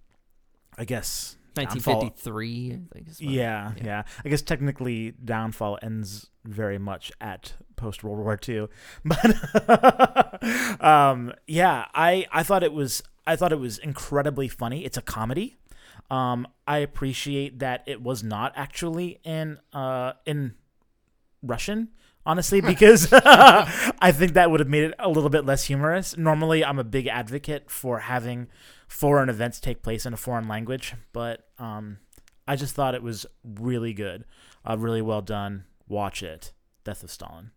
I 0.78 0.86
guess 0.86 1.36
1953. 1.56 2.72
I 2.92 2.94
think 2.96 3.10
is 3.10 3.20
when- 3.20 3.30
Yeah, 3.30 3.72
yeah, 3.84 4.04
I 4.26 4.30
guess 4.30 4.42
technically 4.42 5.12
Downfall 5.24 5.80
ends 5.82 6.30
very 6.46 6.78
much 6.80 7.12
at 7.22 7.54
post 7.76 8.04
World 8.04 8.20
War 8.20 8.40
II, 8.48 8.68
but 9.06 10.84
um, 10.84 11.34
yeah, 11.48 11.86
I 11.94 12.26
I 12.32 12.44
thought 12.44 12.64
it 12.64 12.74
was 12.74 13.02
I 13.28 13.36
thought 13.36 13.52
it 13.52 13.60
was 13.60 13.78
incredibly 13.78 14.48
funny. 14.48 14.86
It's 14.86 14.98
a 14.98 15.02
comedy. 15.02 15.58
Um, 16.12 16.46
I 16.68 16.80
appreciate 16.80 17.60
that 17.60 17.84
it 17.88 18.02
was 18.02 18.22
not 18.22 18.52
actually 18.56 19.20
in 19.24 19.60
uh 19.74 20.14
in 20.26 20.54
Russian. 21.42 21.88
Honestly, 22.26 22.62
because 22.74 23.08
I 23.14 24.12
think 24.12 24.34
that 24.34 24.52
would 24.52 24.60
have 24.60 24.70
made 24.70 24.84
it 24.84 24.94
a 25.00 25.10
little 25.10 25.30
bit 25.30 25.46
less 25.46 25.64
humorous. 25.64 26.18
Normally, 26.18 26.64
I'm 26.64 26.78
a 26.78 26.84
big 26.84 27.08
advocate 27.08 27.72
for 27.72 28.00
having 28.00 28.48
foreign 28.88 29.30
events 29.30 29.60
take 29.62 29.82
place 29.82 30.06
in 30.06 30.14
a 30.14 30.18
foreign 30.18 30.48
language, 30.50 30.94
but 31.14 31.48
um, 31.58 31.98
I 32.46 32.58
just 32.58 32.76
thought 32.76 32.94
it 32.94 33.02
was 33.02 33.26
really 33.44 33.94
good, 33.94 34.26
uh, 34.70 34.78
really 34.78 35.02
well 35.02 35.22
done. 35.22 35.64
Watch 35.88 36.22
it, 36.22 36.52
Death 36.84 37.04
of 37.04 37.10
Stalin. 37.10 37.52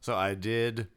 So 0.00 0.14
I 0.14 0.34
did 0.34 0.88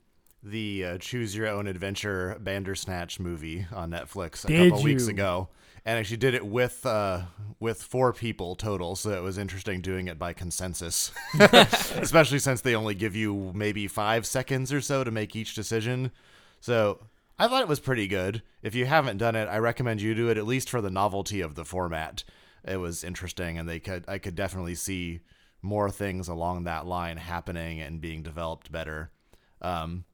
the 0.44 0.86
uh, 0.86 0.98
Choose 0.98 1.36
Your 1.36 1.48
Own 1.48 1.68
Adventure 1.68 2.38
Bandersnatch 2.40 3.20
movie 3.20 3.66
on 3.74 3.92
Netflix 3.92 4.46
a 4.46 4.48
Did 4.48 4.72
couple 4.72 4.84
weeks 4.84 5.08
ago, 5.08 5.50
and 5.86 5.98
actually 5.98 6.18
did 6.18 6.34
it 6.34 6.46
with 6.46 6.86
uh, 6.86 7.24
with 7.60 7.82
four 7.82 8.14
people 8.14 8.56
total. 8.56 8.96
So 8.96 9.12
it 9.12 9.24
was 9.24 9.38
interesting 9.38 9.82
doing 9.82 10.08
it 10.08 10.20
by 10.20 10.34
consensus, 10.34 11.12
especially 11.40 12.40
since 12.40 12.62
they 12.62 12.76
only 12.76 12.96
give 12.96 13.16
you 13.16 13.52
maybe 13.54 13.88
five 13.88 14.26
seconds 14.26 14.72
or 14.72 14.82
so 14.82 15.04
to 15.04 15.12
make 15.12 15.36
each 15.36 15.56
decision. 15.56 16.12
So 16.60 17.00
I 17.40 17.48
thought 17.48 17.62
it 17.62 17.68
was 17.68 17.80
pretty 17.80 18.08
good. 18.08 18.42
If 18.62 18.76
you 18.76 18.86
haven't 18.86 19.18
done 19.18 19.36
it, 19.36 19.48
I 19.48 19.58
recommend 19.58 20.02
you 20.02 20.16
do 20.16 20.30
it 20.30 20.38
at 20.38 20.48
least 20.48 20.70
for 20.70 20.82
the 20.82 20.90
novelty 20.90 21.42
of 21.42 21.56
the 21.56 21.66
format. 21.66 22.24
It 22.64 22.78
was 22.78 23.04
interesting, 23.04 23.58
and 23.58 23.68
they 23.68 23.80
could 23.80 24.06
I 24.08 24.18
could 24.18 24.36
definitely 24.36 24.76
see 24.76 25.22
more 25.62 25.90
things 25.90 26.28
along 26.28 26.64
that 26.64 26.86
line 26.86 27.18
happening 27.18 27.82
and 27.82 28.00
being 28.00 28.24
developed 28.24 28.72
better. 28.72 29.12
Um, 29.62 30.06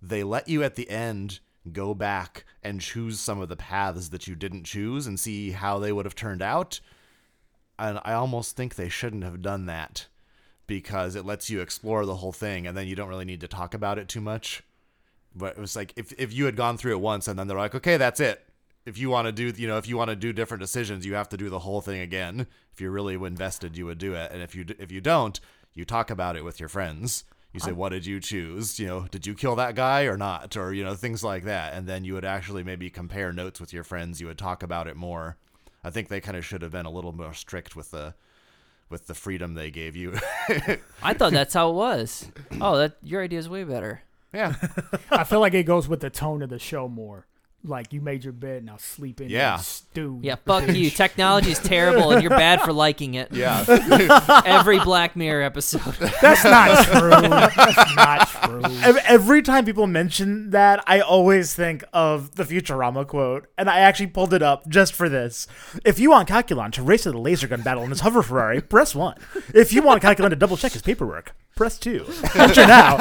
they 0.00 0.22
let 0.22 0.48
you 0.48 0.62
at 0.62 0.74
the 0.74 0.88
end 0.90 1.40
go 1.72 1.94
back 1.94 2.44
and 2.62 2.80
choose 2.80 3.18
some 3.18 3.40
of 3.40 3.48
the 3.48 3.56
paths 3.56 4.08
that 4.10 4.26
you 4.26 4.34
didn't 4.34 4.64
choose 4.64 5.06
and 5.06 5.18
see 5.18 5.50
how 5.50 5.78
they 5.78 5.92
would 5.92 6.04
have 6.04 6.14
turned 6.14 6.42
out. 6.42 6.80
And 7.78 8.00
I 8.04 8.12
almost 8.12 8.56
think 8.56 8.74
they 8.74 8.88
shouldn't 8.88 9.24
have 9.24 9.42
done 9.42 9.66
that 9.66 10.06
because 10.66 11.14
it 11.14 11.24
lets 11.24 11.50
you 11.50 11.60
explore 11.60 12.06
the 12.06 12.16
whole 12.16 12.32
thing 12.32 12.66
and 12.66 12.76
then 12.76 12.86
you 12.86 12.96
don't 12.96 13.08
really 13.08 13.24
need 13.24 13.40
to 13.40 13.48
talk 13.48 13.74
about 13.74 13.98
it 13.98 14.08
too 14.08 14.20
much. 14.20 14.62
But 15.34 15.56
it 15.56 15.60
was 15.60 15.76
like 15.76 15.92
if, 15.96 16.12
if 16.18 16.32
you 16.32 16.46
had 16.46 16.56
gone 16.56 16.78
through 16.78 16.92
it 16.92 17.00
once 17.00 17.28
and 17.28 17.38
then 17.38 17.46
they're 17.46 17.58
like, 17.58 17.74
okay, 17.74 17.96
that's 17.96 18.20
it. 18.20 18.42
If 18.86 18.98
you 18.98 19.10
want 19.10 19.26
to 19.26 19.32
do, 19.32 19.52
you 19.60 19.66
know, 19.66 19.78
if 19.78 19.88
you 19.88 19.96
want 19.96 20.10
to 20.10 20.16
do 20.16 20.32
different 20.32 20.60
decisions, 20.60 21.04
you 21.04 21.14
have 21.14 21.28
to 21.30 21.36
do 21.36 21.50
the 21.50 21.58
whole 21.58 21.80
thing 21.80 22.00
again. 22.00 22.46
If 22.72 22.80
you're 22.80 22.92
really 22.92 23.14
invested, 23.14 23.76
you 23.76 23.84
would 23.86 23.98
do 23.98 24.14
it. 24.14 24.30
And 24.30 24.42
if 24.42 24.54
you 24.54 24.64
if 24.78 24.92
you 24.92 25.00
don't, 25.00 25.38
you 25.74 25.84
talk 25.84 26.08
about 26.08 26.36
it 26.36 26.44
with 26.44 26.60
your 26.60 26.68
friends. 26.68 27.24
You 27.56 27.60
say, 27.60 27.72
"What 27.72 27.88
did 27.88 28.04
you 28.04 28.20
choose? 28.20 28.78
You 28.78 28.86
know, 28.86 29.06
did 29.10 29.26
you 29.26 29.34
kill 29.34 29.56
that 29.56 29.74
guy 29.74 30.02
or 30.02 30.16
not?" 30.16 30.56
Or 30.56 30.72
you 30.72 30.84
know, 30.84 30.94
things 30.94 31.24
like 31.24 31.44
that. 31.44 31.72
And 31.72 31.86
then 31.86 32.04
you 32.04 32.12
would 32.14 32.24
actually 32.24 32.62
maybe 32.62 32.90
compare 32.90 33.32
notes 33.32 33.58
with 33.60 33.72
your 33.72 33.82
friends. 33.82 34.20
You 34.20 34.26
would 34.26 34.38
talk 34.38 34.62
about 34.62 34.86
it 34.86 34.96
more. 34.96 35.36
I 35.82 35.90
think 35.90 36.08
they 36.08 36.20
kind 36.20 36.36
of 36.36 36.44
should 36.44 36.62
have 36.62 36.72
been 36.72 36.84
a 36.84 36.90
little 36.90 37.12
more 37.12 37.32
strict 37.32 37.74
with 37.74 37.90
the 37.92 38.14
with 38.90 39.06
the 39.06 39.14
freedom 39.14 39.54
they 39.54 39.70
gave 39.70 39.96
you. 39.96 40.12
I 41.02 41.14
thought 41.14 41.32
that's 41.32 41.54
how 41.54 41.70
it 41.70 41.74
was. 41.74 42.30
Oh, 42.60 42.76
that 42.76 42.96
your 43.02 43.22
idea 43.22 43.38
is 43.38 43.48
way 43.48 43.64
better. 43.64 44.02
yeah, 44.32 44.54
I 45.10 45.24
feel 45.24 45.40
like 45.40 45.54
it 45.54 45.64
goes 45.64 45.88
with 45.88 46.00
the 46.00 46.10
tone 46.10 46.42
of 46.42 46.50
the 46.50 46.58
show 46.58 46.88
more. 46.88 47.26
Like 47.66 47.92
you 47.92 48.00
made 48.00 48.22
your 48.22 48.32
bed, 48.32 48.64
now 48.64 48.76
sleep 48.76 49.20
in 49.20 49.28
Yeah. 49.28 49.54
and 49.56 49.62
stew. 49.64 50.20
Yeah, 50.22 50.36
fuck 50.46 50.68
you. 50.68 50.88
Technology 50.96 51.50
is 51.50 51.58
terrible, 51.58 52.12
and 52.12 52.22
you're 52.22 52.30
bad 52.30 52.60
for 52.62 52.72
liking 52.72 53.14
it. 53.14 53.32
yeah. 53.32 53.64
Every 54.46 54.78
Black 54.78 55.16
Mirror 55.16 55.42
episode. 55.42 55.82
That's 56.22 56.44
not 56.44 56.84
true. 56.86 57.10
That's 57.10 57.96
not 57.96 58.28
true. 58.28 58.62
Every 59.06 59.42
time 59.42 59.64
people 59.64 59.86
mention 59.88 60.50
that, 60.50 60.84
I 60.86 61.00
always 61.00 61.54
think 61.54 61.82
of 61.92 62.36
the 62.36 62.44
Futurama 62.44 63.06
quote, 63.06 63.48
and 63.58 63.68
I 63.68 63.80
actually 63.80 64.08
pulled 64.08 64.32
it 64.32 64.42
up 64.42 64.68
just 64.68 64.92
for 64.92 65.08
this. 65.08 65.48
If 65.84 65.98
you 65.98 66.10
want 66.10 66.28
Calculon 66.28 66.70
to 66.72 66.82
race 66.82 67.02
to 67.02 67.10
the 67.12 67.18
laser 67.18 67.48
gun 67.48 67.62
battle 67.62 67.82
in 67.82 67.90
his 67.90 68.00
hover 68.00 68.22
Ferrari, 68.22 68.60
press 68.60 68.94
one. 68.94 69.16
If 69.52 69.72
you 69.72 69.82
want 69.82 70.02
Calculon 70.02 70.30
to 70.30 70.36
double 70.36 70.56
check 70.56 70.72
his 70.72 70.82
paperwork, 70.82 71.34
press 71.56 71.78
two. 71.78 72.06
Enter 72.36 72.66
now. 72.66 72.96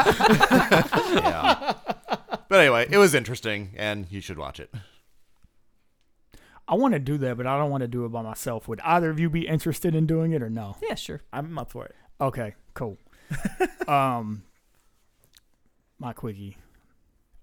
yeah. 1.14 1.74
But 2.48 2.60
anyway, 2.60 2.88
it 2.90 2.98
was 2.98 3.16
interesting, 3.16 3.72
and 3.76 4.08
you 4.10 4.22
should 4.22 4.38
watch 4.38 4.60
it. 4.60 4.74
I 6.68 6.76
want 6.76 6.94
to 6.94 7.00
do 7.00 7.18
that, 7.20 7.38
but 7.38 7.46
I 7.46 7.58
don't 7.58 7.70
want 7.70 7.82
to 7.82 7.88
do 7.88 8.06
it 8.06 8.10
by 8.10 8.22
myself. 8.22 8.68
Would 8.68 8.82
either 8.82 9.10
of 9.10 9.20
you 9.20 9.30
be 9.30 9.48
interested 9.48 9.94
in 9.94 10.08
doing 10.08 10.32
it 10.32 10.42
or 10.42 10.50
no? 10.50 10.78
Yeah, 10.82 10.96
sure. 10.96 11.22
I'm 11.32 11.58
up 11.60 11.72
for 11.72 11.86
it. 11.86 11.96
Okay, 12.20 12.56
cool. 12.74 12.98
um, 13.88 14.44
my 16.00 16.14
quickie. 16.14 16.58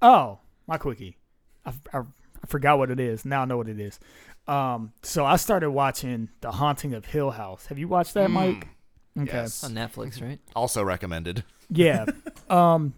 Oh, 0.00 0.38
my 0.66 0.76
quickie. 0.76 1.16
I, 1.64 1.72
I, 1.92 1.98
I 1.98 2.46
forgot 2.46 2.78
what 2.78 2.90
it 2.90 2.98
is. 2.98 3.24
Now 3.24 3.42
I 3.42 3.44
know 3.44 3.56
what 3.56 3.68
it 3.68 3.78
is. 3.78 4.00
Um, 4.48 4.92
so 5.02 5.24
I 5.24 5.36
started 5.36 5.70
watching 5.70 6.28
The 6.40 6.50
Haunting 6.50 6.94
of 6.94 7.06
Hill 7.06 7.30
House. 7.30 7.66
Have 7.66 7.78
you 7.78 7.86
watched 7.86 8.14
that, 8.14 8.30
Mike? 8.30 8.68
Okay. 9.16 9.30
Yes. 9.32 9.62
On 9.62 9.72
Netflix, 9.72 10.20
right? 10.20 10.40
Also 10.56 10.82
recommended. 10.82 11.44
Yeah. 11.70 12.06
um, 12.50 12.94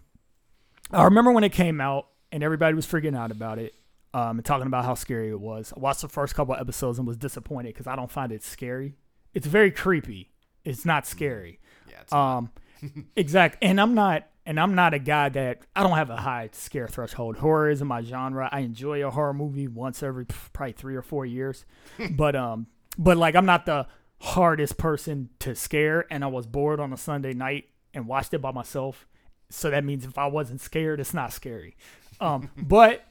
I 0.91 1.03
remember 1.05 1.31
when 1.31 1.43
it 1.43 1.51
came 1.51 1.81
out 1.81 2.07
and 2.31 2.43
everybody 2.43 2.75
was 2.75 2.85
freaking 2.85 3.17
out 3.17 3.31
about 3.31 3.59
it 3.59 3.75
um, 4.13 4.37
and 4.37 4.45
talking 4.45 4.67
about 4.67 4.85
how 4.85 4.93
scary 4.93 5.29
it 5.29 5.39
was. 5.39 5.73
I 5.75 5.79
watched 5.79 6.01
the 6.01 6.07
first 6.09 6.35
couple 6.35 6.55
episodes 6.55 6.97
and 6.99 7.07
was 7.07 7.17
disappointed 7.17 7.73
because 7.73 7.87
I 7.87 7.95
don't 7.95 8.11
find 8.11 8.31
it 8.31 8.43
scary. 8.43 8.95
It's 9.33 9.47
very 9.47 9.71
creepy. 9.71 10.31
It's 10.63 10.85
not 10.85 11.05
scary. 11.05 11.59
Yeah. 11.89 12.01
It's 12.01 12.13
Um, 12.13 12.51
exact. 13.15 13.57
And 13.61 13.79
I'm 13.79 13.93
not. 13.93 14.27
And 14.47 14.59
I'm 14.59 14.75
not 14.75 14.93
a 14.93 14.99
guy 14.99 15.29
that 15.29 15.61
I 15.75 15.81
don't 15.81 15.97
have 15.97 16.11
a 16.11 16.17
high 16.17 16.49
scare 16.51 16.87
threshold. 16.87 17.37
Horror 17.37 17.71
isn't 17.71 17.87
my 17.87 18.03
genre. 18.03 18.47
I 18.51 18.59
enjoy 18.59 19.03
a 19.03 19.09
horror 19.09 19.33
movie 19.33 19.67
once 19.67 20.03
every 20.03 20.25
probably 20.53 20.73
three 20.73 20.95
or 20.95 21.01
four 21.01 21.25
years, 21.25 21.65
but 22.11 22.35
um, 22.35 22.67
but 22.95 23.17
like 23.17 23.35
I'm 23.35 23.47
not 23.47 23.65
the 23.65 23.87
hardest 24.21 24.77
person 24.77 25.29
to 25.39 25.55
scare. 25.55 26.05
And 26.11 26.23
I 26.23 26.27
was 26.27 26.45
bored 26.45 26.79
on 26.79 26.93
a 26.93 26.97
Sunday 26.97 27.33
night 27.33 27.69
and 27.91 28.05
watched 28.07 28.35
it 28.35 28.39
by 28.39 28.51
myself. 28.51 29.07
So 29.49 29.69
that 29.69 29.83
means 29.83 30.05
if 30.05 30.17
I 30.17 30.27
wasn't 30.27 30.61
scared, 30.61 30.99
it's 30.99 31.13
not 31.13 31.33
scary. 31.33 31.75
Um, 32.19 32.49
but 32.57 33.05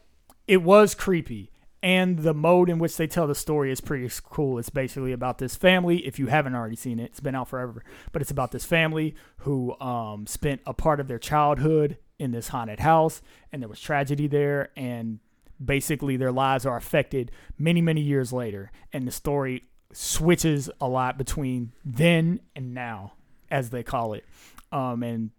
it 0.47 0.63
was 0.63 0.95
creepy. 0.95 1.51
And 1.83 2.21
the 2.21 2.33
mode 2.33 2.71
in 2.71 2.79
which 2.79 2.97
they 2.97 3.07
tell 3.07 3.27
the 3.27 3.35
story 3.35 3.71
is 3.71 3.83
pretty 3.83 4.09
cool. 4.25 4.59
It's 4.59 4.71
basically 4.71 5.13
about 5.13 5.37
this 5.37 5.55
family. 5.55 5.99
If 6.07 6.19
you 6.19 6.29
haven't 6.29 6.55
already 6.55 6.77
seen 6.77 6.99
it, 6.99 7.05
it's 7.05 7.21
been 7.21 7.35
out 7.35 7.49
forever. 7.49 7.85
But 8.11 8.23
it's 8.23 8.31
about 8.31 8.53
this 8.53 8.65
family 8.65 9.15
who 9.41 9.79
um, 9.81 10.27
spent 10.27 10.63
a 10.67 10.73
part 10.73 10.99
of 10.99 11.09
their 11.09 11.19
childhood 11.19 11.99
in 12.19 12.31
this 12.31 12.49
haunted 12.49 12.81
house, 12.81 13.21
and 13.53 13.61
there 13.61 13.69
was 13.69 13.81
tragedy 13.81 14.27
there. 14.27 14.71
And 14.77 15.19
basically, 15.63 16.17
their 16.17 16.33
lives 16.33 16.65
are 16.65 16.79
affected 16.79 17.31
many, 17.59 17.83
many 17.83 18.01
years 18.01 18.33
later. 18.33 18.73
And 18.91 19.07
the 19.07 19.13
story 19.13 19.65
switches 19.93 20.71
a 20.81 20.89
lot 20.89 21.19
between 21.19 21.73
then 21.85 22.41
and 22.57 22.73
now, 22.73 23.13
as 23.51 23.69
they 23.69 23.83
call 23.83 24.15
it. 24.15 24.25
Um, 24.73 25.03
and 25.03 25.31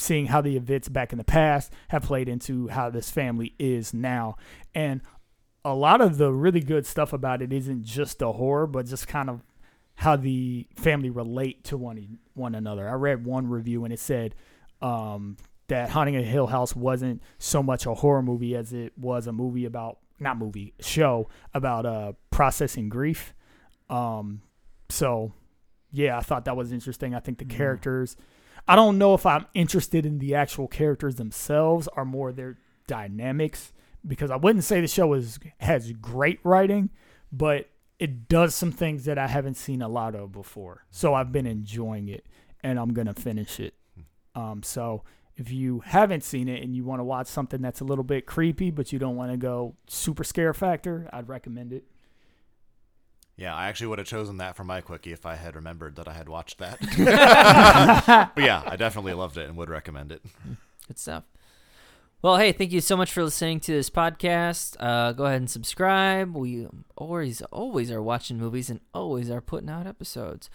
seeing 0.00 0.26
how 0.26 0.40
the 0.40 0.56
events 0.56 0.88
back 0.88 1.12
in 1.12 1.18
the 1.18 1.24
past 1.24 1.72
have 1.88 2.02
played 2.02 2.28
into 2.28 2.68
how 2.68 2.90
this 2.90 3.10
family 3.10 3.54
is 3.58 3.92
now. 3.92 4.36
And 4.74 5.02
a 5.64 5.74
lot 5.74 6.00
of 6.00 6.18
the 6.18 6.32
really 6.32 6.60
good 6.60 6.86
stuff 6.86 7.12
about 7.12 7.42
it 7.42 7.52
isn't 7.52 7.84
just 7.84 8.18
the 8.18 8.32
horror, 8.32 8.66
but 8.66 8.86
just 8.86 9.06
kind 9.06 9.28
of 9.28 9.42
how 9.96 10.16
the 10.16 10.66
family 10.76 11.10
relate 11.10 11.62
to 11.64 11.76
one 11.76 12.18
one 12.34 12.54
another. 12.54 12.88
I 12.88 12.94
read 12.94 13.24
one 13.26 13.48
review 13.48 13.84
and 13.84 13.92
it 13.92 14.00
said 14.00 14.34
um, 14.80 15.36
that 15.68 15.90
Haunting 15.90 16.16
a 16.16 16.22
Hill 16.22 16.46
House 16.46 16.74
wasn't 16.74 17.22
so 17.38 17.62
much 17.62 17.84
a 17.84 17.94
horror 17.94 18.22
movie 18.22 18.56
as 18.56 18.72
it 18.72 18.96
was 18.96 19.26
a 19.26 19.32
movie 19.32 19.66
about 19.66 19.98
not 20.18 20.38
movie 20.38 20.74
show 20.80 21.28
about 21.52 21.84
uh, 21.84 22.12
processing 22.30 22.88
grief. 22.88 23.34
Um, 23.90 24.40
so 24.88 25.32
yeah, 25.92 26.16
I 26.16 26.20
thought 26.20 26.46
that 26.46 26.56
was 26.56 26.72
interesting. 26.72 27.14
I 27.14 27.20
think 27.20 27.38
the 27.38 27.44
characters. 27.44 28.16
I 28.66 28.76
don't 28.76 28.98
know 28.98 29.14
if 29.14 29.26
I'm 29.26 29.46
interested 29.54 30.06
in 30.06 30.18
the 30.18 30.34
actual 30.34 30.68
characters 30.68 31.16
themselves 31.16 31.88
or 31.96 32.04
more 32.04 32.32
their 32.32 32.58
dynamics 32.86 33.72
because 34.06 34.30
I 34.30 34.36
wouldn't 34.36 34.64
say 34.64 34.80
the 34.80 34.88
show 34.88 35.12
is 35.14 35.38
has 35.58 35.92
great 35.92 36.40
writing, 36.44 36.90
but 37.32 37.68
it 37.98 38.28
does 38.28 38.54
some 38.54 38.72
things 38.72 39.04
that 39.04 39.18
I 39.18 39.26
haven't 39.26 39.56
seen 39.56 39.82
a 39.82 39.88
lot 39.88 40.14
of 40.14 40.32
before. 40.32 40.84
So 40.90 41.14
I've 41.14 41.32
been 41.32 41.46
enjoying 41.46 42.08
it 42.08 42.26
and 42.62 42.78
I'm 42.78 42.94
gonna 42.94 43.14
finish 43.14 43.60
it. 43.60 43.74
Um, 44.34 44.62
so 44.62 45.02
if 45.36 45.50
you 45.50 45.80
haven't 45.80 46.22
seen 46.22 46.48
it 46.48 46.62
and 46.62 46.74
you 46.74 46.84
want 46.84 47.00
to 47.00 47.04
watch 47.04 47.26
something 47.26 47.62
that's 47.62 47.80
a 47.80 47.84
little 47.84 48.04
bit 48.04 48.26
creepy, 48.26 48.70
but 48.70 48.92
you 48.92 48.98
don't 48.98 49.16
want 49.16 49.30
to 49.30 49.36
go 49.36 49.74
super 49.88 50.22
scare 50.22 50.52
factor, 50.52 51.08
I'd 51.12 51.28
recommend 51.28 51.72
it. 51.72 51.84
Yeah, 53.40 53.54
I 53.54 53.68
actually 53.68 53.86
would 53.86 53.98
have 53.98 54.06
chosen 54.06 54.36
that 54.36 54.54
for 54.54 54.64
my 54.64 54.82
quickie 54.82 55.12
if 55.12 55.24
I 55.24 55.34
had 55.34 55.56
remembered 55.56 55.96
that 55.96 56.06
I 56.06 56.12
had 56.12 56.28
watched 56.28 56.58
that. 56.58 56.78
but 58.34 58.44
yeah, 58.44 58.62
I 58.66 58.76
definitely 58.76 59.14
loved 59.14 59.38
it 59.38 59.48
and 59.48 59.56
would 59.56 59.70
recommend 59.70 60.12
it. 60.12 60.22
Good 60.86 60.98
stuff. 60.98 61.24
Well, 62.20 62.36
hey, 62.36 62.52
thank 62.52 62.70
you 62.70 62.82
so 62.82 62.98
much 62.98 63.10
for 63.10 63.24
listening 63.24 63.60
to 63.60 63.72
this 63.72 63.88
podcast. 63.88 64.76
Uh, 64.78 65.12
go 65.12 65.24
ahead 65.24 65.38
and 65.38 65.48
subscribe. 65.48 66.36
We 66.36 66.66
always, 66.96 67.40
always 67.50 67.90
are 67.90 68.02
watching 68.02 68.36
movies 68.36 68.68
and 68.68 68.80
always 68.92 69.30
are 69.30 69.40
putting 69.40 69.70
out 69.70 69.86
episodes. 69.86 70.50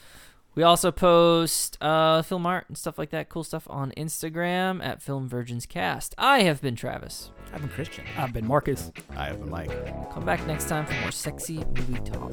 We 0.56 0.64
also 0.64 0.89
post 0.91 1.78
uh, 1.82 2.22
film 2.22 2.45
art 2.45 2.66
and 2.70 2.78
stuff 2.78 2.97
like 2.97 3.10
that, 3.10 3.28
cool 3.28 3.43
stuff 3.43 3.68
on 3.70 3.91
Instagram 3.97 4.84
at 4.84 5.01
Film 5.01 5.28
Virgins 5.28 5.66
Cast. 5.66 6.16
I 6.18 6.43
have 6.43 6.62
been 6.62 6.76
Travis. 6.78 7.32
I've 7.53 7.62
been 7.62 7.70
Christian. 7.70 8.06
I've 8.18 8.34
been 8.34 8.47
Marcus. 8.47 8.91
I 9.16 9.26
have 9.26 9.39
been 9.39 9.49
Mike. 9.49 9.70
Come 10.14 10.26
back 10.26 10.45
next 10.47 10.70
time 10.70 10.86
for 10.86 10.93
more 11.01 11.12
sexy 11.12 11.64
movie 11.76 11.99
talk. 12.10 12.32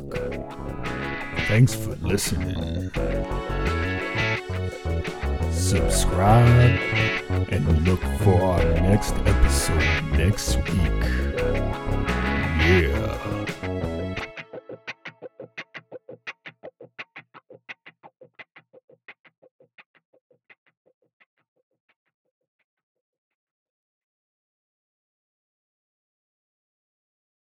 Thanks 1.46 1.74
for 1.74 1.96
listening. 1.96 2.90
Subscribe 5.52 6.78
and 7.50 7.86
look 7.86 8.00
for 8.20 8.40
our 8.40 8.64
next 8.80 9.14
episode 9.26 10.04
next 10.12 10.56
week. 10.56 11.04
Yeah. 12.62 13.41